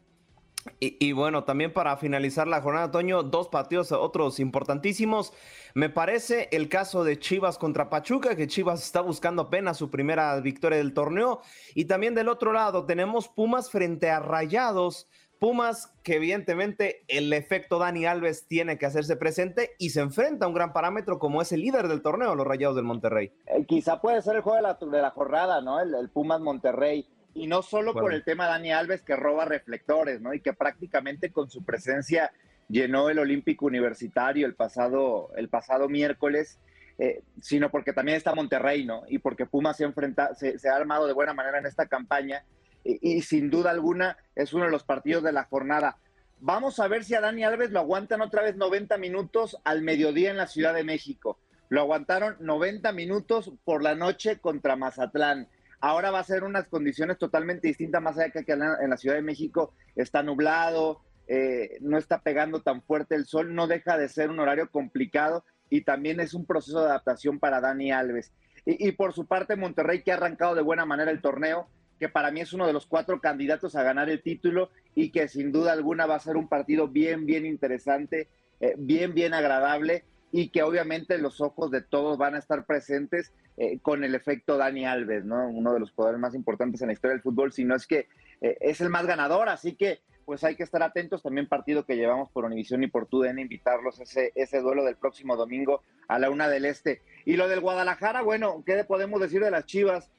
Y, 0.79 1.11
bueno, 1.11 1.43
también 1.43 1.73
para 1.73 1.97
finalizar 1.97 2.47
la 2.47 2.61
jornada, 2.61 2.93
Toño, 2.93 3.25
dos 3.25 3.49
partidos, 3.49 3.91
otros 3.91 4.39
importantísimos. 4.39 5.33
Me 5.75 5.91
parece 5.91 6.49
el 6.53 6.69
caso 6.69 7.03
de 7.03 7.19
Chivas 7.19 7.59
contra 7.59 7.91
Pachuca, 7.91 8.37
que 8.37 8.47
Chivas 8.47 8.83
está 8.85 9.01
buscando 9.01 9.43
apenas 9.43 9.77
su 9.77 9.91
primera 9.91 10.39
victoria 10.41 10.79
del 10.79 10.95
torneo. 10.95 11.41
Y 11.75 11.87
también 11.87 12.15
del 12.15 12.29
otro 12.29 12.53
lado 12.53 12.85
tenemos 12.85 13.29
Pumas 13.29 13.71
frente 13.71 14.11
a 14.11 14.21
Rayados. 14.21 15.09
Pumas, 15.43 15.93
que 16.05 16.15
evidentemente 16.15 17.03
el 17.09 17.33
efecto 17.33 17.81
Dani 17.81 18.07
Alves 18.07 18.47
tiene 18.47 18.79
que 18.79 18.87
hacerse 18.87 19.17
presente 19.17 19.73
y 19.77 19.91
se 19.91 19.99
enfrenta 19.99 20.45
a 20.45 20.49
un 20.49 20.55
gran 20.55 20.73
parámetro 20.73 21.19
como 21.19 21.43
es 21.43 21.51
el 21.51 21.63
líder 21.63 21.89
del 21.89 22.01
torneo, 22.01 22.37
los 22.37 22.47
Rayados 22.47 22.77
del 22.77 22.85
Monterrey. 22.85 23.33
Eh, 23.47 23.65
quizá 23.67 24.01
puede 24.01 24.23
ser 24.23 24.37
el 24.37 24.43
juego 24.43 24.59
de 24.59 25.03
la, 25.03 25.11
jornada, 25.11 25.61
¿no? 25.61 25.81
El, 25.81 26.09
Pumas 26.11 26.41
Monterrey. 26.41 27.09
Y 27.35 27.49
no 27.49 27.63
solo 27.63 27.93
por 27.93 28.15
el 28.15 28.23
tema 28.23 28.47
Dani 28.47 28.71
Alves 28.71 29.03
que 29.03 29.17
roba 29.17 29.45
reflectores, 29.45 30.21
¿no? 30.21 30.33
Y 30.33 30.39
que 30.39 30.53
prácticamente 30.53 31.33
con 31.33 31.51
su 31.51 31.65
presencia 31.65 32.31
llenó 32.69 33.11
el 33.11 33.19
Olímpico 33.19 33.67
Universitario 33.67 34.47
el 34.47 34.55
pasado, 34.55 35.33
el 35.35 35.49
pasado 35.49 35.89
miércoles, 35.89 36.61
eh, 36.99 37.21
sino 37.41 37.69
porque 37.69 37.93
también 37.93 38.17
está 38.17 38.33
Monterrey, 38.33 38.85
¿no? 38.85 39.03
Y 39.09 39.19
porque 39.19 39.47
Pumas 39.47 39.77
se, 39.77 39.83
enfrenta, 39.83 40.37
se 40.37 40.69
ha 40.69 40.77
armado 40.77 41.09
de 41.09 41.15
buena 41.15 41.35
manera 41.35 41.59
en 41.59 41.67
esta 41.67 41.87
campaña 41.87 42.45
y, 42.85 43.23
sin 43.23 43.51
duda 43.51 43.71
alguna 43.71 44.17
es 44.35 44.53
uno 44.53 44.65
de 44.65 44.71
los 44.71 44.85
partidos 44.85 45.23
de 45.23 45.33
la 45.33 45.45
jornada. 45.45 45.99
Vamos 46.41 46.81
a 46.81 46.89
ver 46.89 47.05
si 47.05 47.15
a 47.15 47.21
Dani 47.21 47.45
Alves 47.45 47.71
lo 47.71 47.81
aguantan 47.81 48.21
otra 48.21 48.43
vez 48.43 48.57
90 48.57 48.99
minutos 48.99 49.57
al 49.65 49.83
mediodía 49.83 50.31
en 50.31 50.37
la 50.37 50.49
Ciudad 50.49 50.75
de 50.75 50.85
México. 50.85 51.39
Lo 51.69 51.81
aguantaron 51.81 52.37
90 52.41 52.93
minutos 52.93 53.53
por 53.65 53.83
la 53.83 53.95
noche 53.95 54.39
contra 54.41 54.77
Mazatlán. 54.77 55.49
Ahora 55.81 56.11
va 56.11 56.19
a 56.19 56.25
ser 56.25 56.45
unas 56.45 56.69
condiciones 56.69 57.19
totalmente 57.19 57.69
distintas, 57.69 58.03
más 58.03 58.19
allá 58.19 58.31
que 58.31 58.45
en 58.53 58.91
la 58.91 58.97
Ciudad 58.97 59.17
de 59.17 59.23
México 59.23 59.73
está 59.97 60.23
nublado, 60.23 61.01
eh, 61.29 61.79
no 61.81 61.99
está 61.99 62.23
pegando 62.23 62.63
tan 62.63 62.83
fuerte 62.83 63.15
el 63.15 63.27
sol, 63.27 63.55
no 63.55 63.67
deja 63.67 63.97
de 63.97 64.09
ser 64.09 64.31
un 64.31 64.41
horario 64.41 64.71
complicado 64.71 65.45
y 65.71 65.83
también 65.83 66.21
es 66.21 66.35
un 66.35 66.45
proceso 66.45 66.81
de 66.81 66.87
adaptación 66.87 67.39
para 67.39 67.61
Dani 67.61 67.91
Alves. 67.91 68.33
Y, 68.67 68.89
y 68.89 68.93
por 68.93 69.13
su 69.13 69.27
parte, 69.27 69.57
Monterrey, 69.57 70.03
que 70.03 70.13
ha 70.13 70.17
arrancado 70.17 70.55
de 70.55 70.63
buena 70.63 70.85
manera 70.85 71.11
el 71.11 71.23
torneo, 71.23 71.69
que 72.03 72.09
para 72.09 72.33
mí 72.33 72.41
es 72.41 72.53
uno 72.53 72.67
de 72.67 72.73
los 72.73 72.87
cuatro 72.87 73.21
candidatos 73.21 73.77
a 73.77 73.85
ganar 73.85 74.11
el 74.11 74.23
título 74.23 74.71
y 74.97 75.11
que 75.11 75.29
sin 75.29 75.53
duda 75.53 75.71
alguna 75.71 76.05
va 76.05 76.17
a 76.17 76.19
ser 76.19 76.37
un 76.37 76.49
partido 76.49 76.89
bien, 76.89 77.27
bien 77.27 77.47
interesante, 77.47 78.27
eh, 78.59 78.75
bien, 78.77 79.15
bien 79.15 79.35
agradable. 79.35 80.03
y 80.33 80.49
que 80.49 80.65
obviamente 80.65 81.19
los 81.19 81.41
ojos 81.41 81.71
de 81.71 81.83
todos 81.83 82.19
van 82.19 82.35
a 82.35 82.39
estar 82.39 82.65
presentes 82.65 83.33
eh, 83.59 83.79
con 83.81 84.03
el 84.03 84.17
efecto 84.17 84.57
Dani 84.57 84.87
Alves, 84.87 85.27
¿no? 85.27 85.47
Uno 85.47 85.75
de 85.75 85.79
los 85.79 85.93
jugadores 85.93 86.19
más 86.19 86.35
importantes 86.35 86.81
en 86.81 86.89
la 86.89 86.95
historia 86.95 87.13
del 87.13 87.23
fútbol, 87.23 87.53
si 87.53 87.65
no 87.65 87.77
es 87.77 87.87
que 87.87 88.09
eh, 88.41 88.57
es 88.61 88.81
el 88.81 88.89
más 88.89 89.07
ganador, 89.07 89.49
así 89.49 89.77
que 89.77 90.01
pues 90.25 90.43
hay 90.43 90.57
que 90.57 90.65
estar 90.65 90.83
atentos. 90.83 91.23
También 91.23 91.47
partido 91.47 91.85
que 91.85 91.97
llevamos 91.97 92.31
por 92.31 92.47
Univisión 92.47 92.83
y 92.83 92.89
por 92.89 93.07
TUDN, 93.07 93.39
invitarlos 93.39 94.01
a 94.01 94.05
ese, 94.05 94.33
ese 94.35 94.61
duelo 94.61 94.85
del 94.85 94.97
próximo 94.97 95.37
domingo 95.37 95.83
a 96.09 96.19
la 96.19 96.31
una 96.31 96.49
del 96.49 96.65
Este. 96.65 97.03
Y 97.27 97.37
lo 97.37 97.47
del 97.47 97.61
Guadalajara, 97.61 98.23
bueno, 98.23 98.65
¿qué 98.67 98.83
podemos 98.85 99.21
decir 99.21 99.45
de 99.45 99.53
las 99.53 99.67
Chivas? 99.67 100.11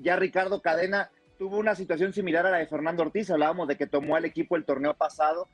Ya 0.00 0.16
Ricardo 0.16 0.60
Cadena 0.62 1.10
tuvo 1.38 1.58
una 1.58 1.74
situación 1.74 2.12
similar 2.12 2.46
a 2.46 2.50
la 2.50 2.58
de 2.58 2.66
Fernando 2.66 3.02
Ortiz, 3.02 3.30
hablábamos 3.30 3.68
de 3.68 3.76
que 3.76 3.86
tomó 3.86 4.16
al 4.16 4.24
equipo 4.24 4.56
el 4.56 4.64
torneo 4.64 4.94
pasado, 4.94 5.48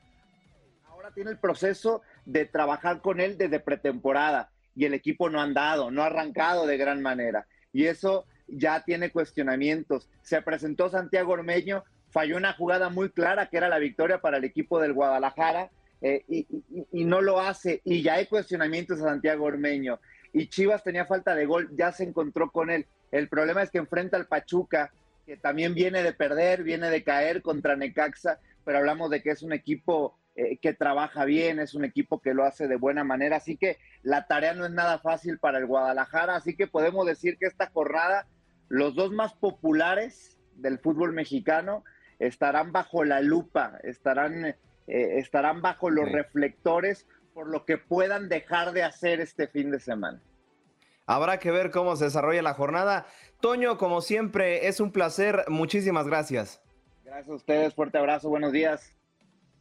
ahora 0.85 1.11
tiene 1.11 1.31
el 1.31 1.37
proceso 1.37 2.01
de 2.25 2.45
trabajar 2.45 3.01
con 3.01 3.19
él 3.19 3.37
desde 3.37 3.59
pretemporada 3.59 4.49
y 4.75 4.85
el 4.85 4.93
equipo 4.93 5.29
no 5.29 5.39
ha 5.39 5.43
andado, 5.43 5.89
no 5.91 6.03
ha 6.03 6.07
arrancado 6.07 6.67
de 6.67 6.77
gran 6.77 7.01
manera. 7.01 7.47
Y 7.73 7.85
eso 7.85 8.25
ya 8.47 8.83
tiene 8.83 9.11
cuestionamientos. 9.11 10.09
Se 10.21 10.41
presentó 10.41 10.89
Santiago 10.89 11.33
Ormeño, 11.33 11.83
falló 12.09 12.37
una 12.37 12.53
jugada 12.53 12.89
muy 12.89 13.09
clara 13.09 13.49
que 13.49 13.57
era 13.57 13.69
la 13.69 13.79
victoria 13.79 14.21
para 14.21 14.37
el 14.37 14.43
equipo 14.43 14.79
del 14.79 14.93
Guadalajara 14.93 15.69
eh, 16.01 16.23
y, 16.27 17.05
no 17.05 17.21
lo 17.21 17.39
hace. 17.39 17.81
Y 17.83 18.01
ya 18.01 18.15
hay 18.15 18.27
cuestionamientos 18.27 18.99
a 19.01 19.05
Santiago 19.05 19.45
Ormeño. 19.45 19.99
Y 20.33 20.47
Chivas 20.47 20.83
tenía 20.83 21.05
falta 21.05 21.33
de 21.35 21.45
gol, 21.45 21.69
ya 21.75 21.91
se 21.91 22.03
encontró 22.03 22.51
con 22.51 22.69
él. 22.69 22.85
El 23.11 23.29
problema 23.29 23.61
es 23.61 23.69
que 23.69 23.77
enfrenta 23.77 24.17
al 24.17 24.27
Pachuca, 24.27 24.91
que 25.25 25.37
también 25.37 25.73
viene 25.73 26.03
de 26.03 26.13
perder, 26.13 26.63
viene 26.63 26.89
de 26.89 27.03
caer 27.03 27.41
contra 27.41 27.75
Necaxa, 27.75 28.39
pero 28.63 28.79
hablamos 28.79 29.09
de 29.09 29.21
que 29.21 29.31
es 29.31 29.41
un 29.43 29.53
equipo 29.53 30.17
eh, 30.35 30.57
que 30.57 30.73
trabaja 30.73 31.25
bien, 31.25 31.59
es 31.59 31.73
un 31.73 31.83
equipo 31.83 32.19
que 32.21 32.33
lo 32.33 32.43
hace 32.43 32.67
de 32.67 32.75
buena 32.75 33.03
manera, 33.03 33.37
así 33.37 33.57
que 33.57 33.77
la 34.03 34.27
tarea 34.27 34.53
no 34.53 34.65
es 34.65 34.71
nada 34.71 34.99
fácil 34.99 35.39
para 35.39 35.57
el 35.57 35.65
Guadalajara, 35.65 36.35
así 36.35 36.55
que 36.55 36.67
podemos 36.67 37.05
decir 37.05 37.37
que 37.37 37.47
esta 37.47 37.67
jornada, 37.67 38.27
los 38.69 38.95
dos 38.95 39.11
más 39.11 39.33
populares 39.33 40.37
del 40.55 40.79
fútbol 40.79 41.13
mexicano 41.13 41.83
estarán 42.19 42.71
bajo 42.71 43.03
la 43.03 43.21
lupa, 43.21 43.79
estarán, 43.83 44.45
eh, 44.45 44.55
estarán 44.87 45.61
bajo 45.61 45.89
los 45.89 46.11
reflectores 46.11 47.07
por 47.33 47.47
lo 47.47 47.65
que 47.65 47.77
puedan 47.77 48.29
dejar 48.29 48.73
de 48.73 48.83
hacer 48.83 49.21
este 49.21 49.47
fin 49.47 49.71
de 49.71 49.79
semana. 49.79 50.21
Habrá 51.07 51.39
que 51.39 51.49
ver 51.49 51.71
cómo 51.71 51.95
se 51.95 52.05
desarrolla 52.05 52.43
la 52.43 52.53
jornada. 52.53 53.07
Toño, 53.39 53.77
como 53.79 54.01
siempre, 54.01 54.67
es 54.67 54.79
un 54.79 54.91
placer. 54.91 55.45
Muchísimas 55.47 56.05
gracias. 56.05 56.61
Gracias 57.03 57.29
a 57.29 57.33
ustedes. 57.33 57.73
Fuerte 57.73 57.97
abrazo. 57.97 58.29
Buenos 58.29 58.51
días. 58.51 58.93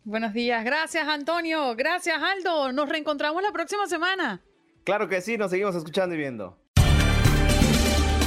Buenos 0.06 0.32
días, 0.32 0.64
gracias 0.64 1.08
Antonio, 1.08 1.74
gracias 1.74 2.22
Aldo, 2.22 2.70
nos 2.70 2.88
reencontramos 2.88 3.42
la 3.42 3.50
próxima 3.50 3.88
semana. 3.88 4.40
Claro 4.84 5.08
que 5.08 5.20
sí, 5.20 5.36
nos 5.36 5.50
seguimos 5.50 5.74
escuchando 5.74 6.14
y 6.14 6.18
viendo. 6.18 6.56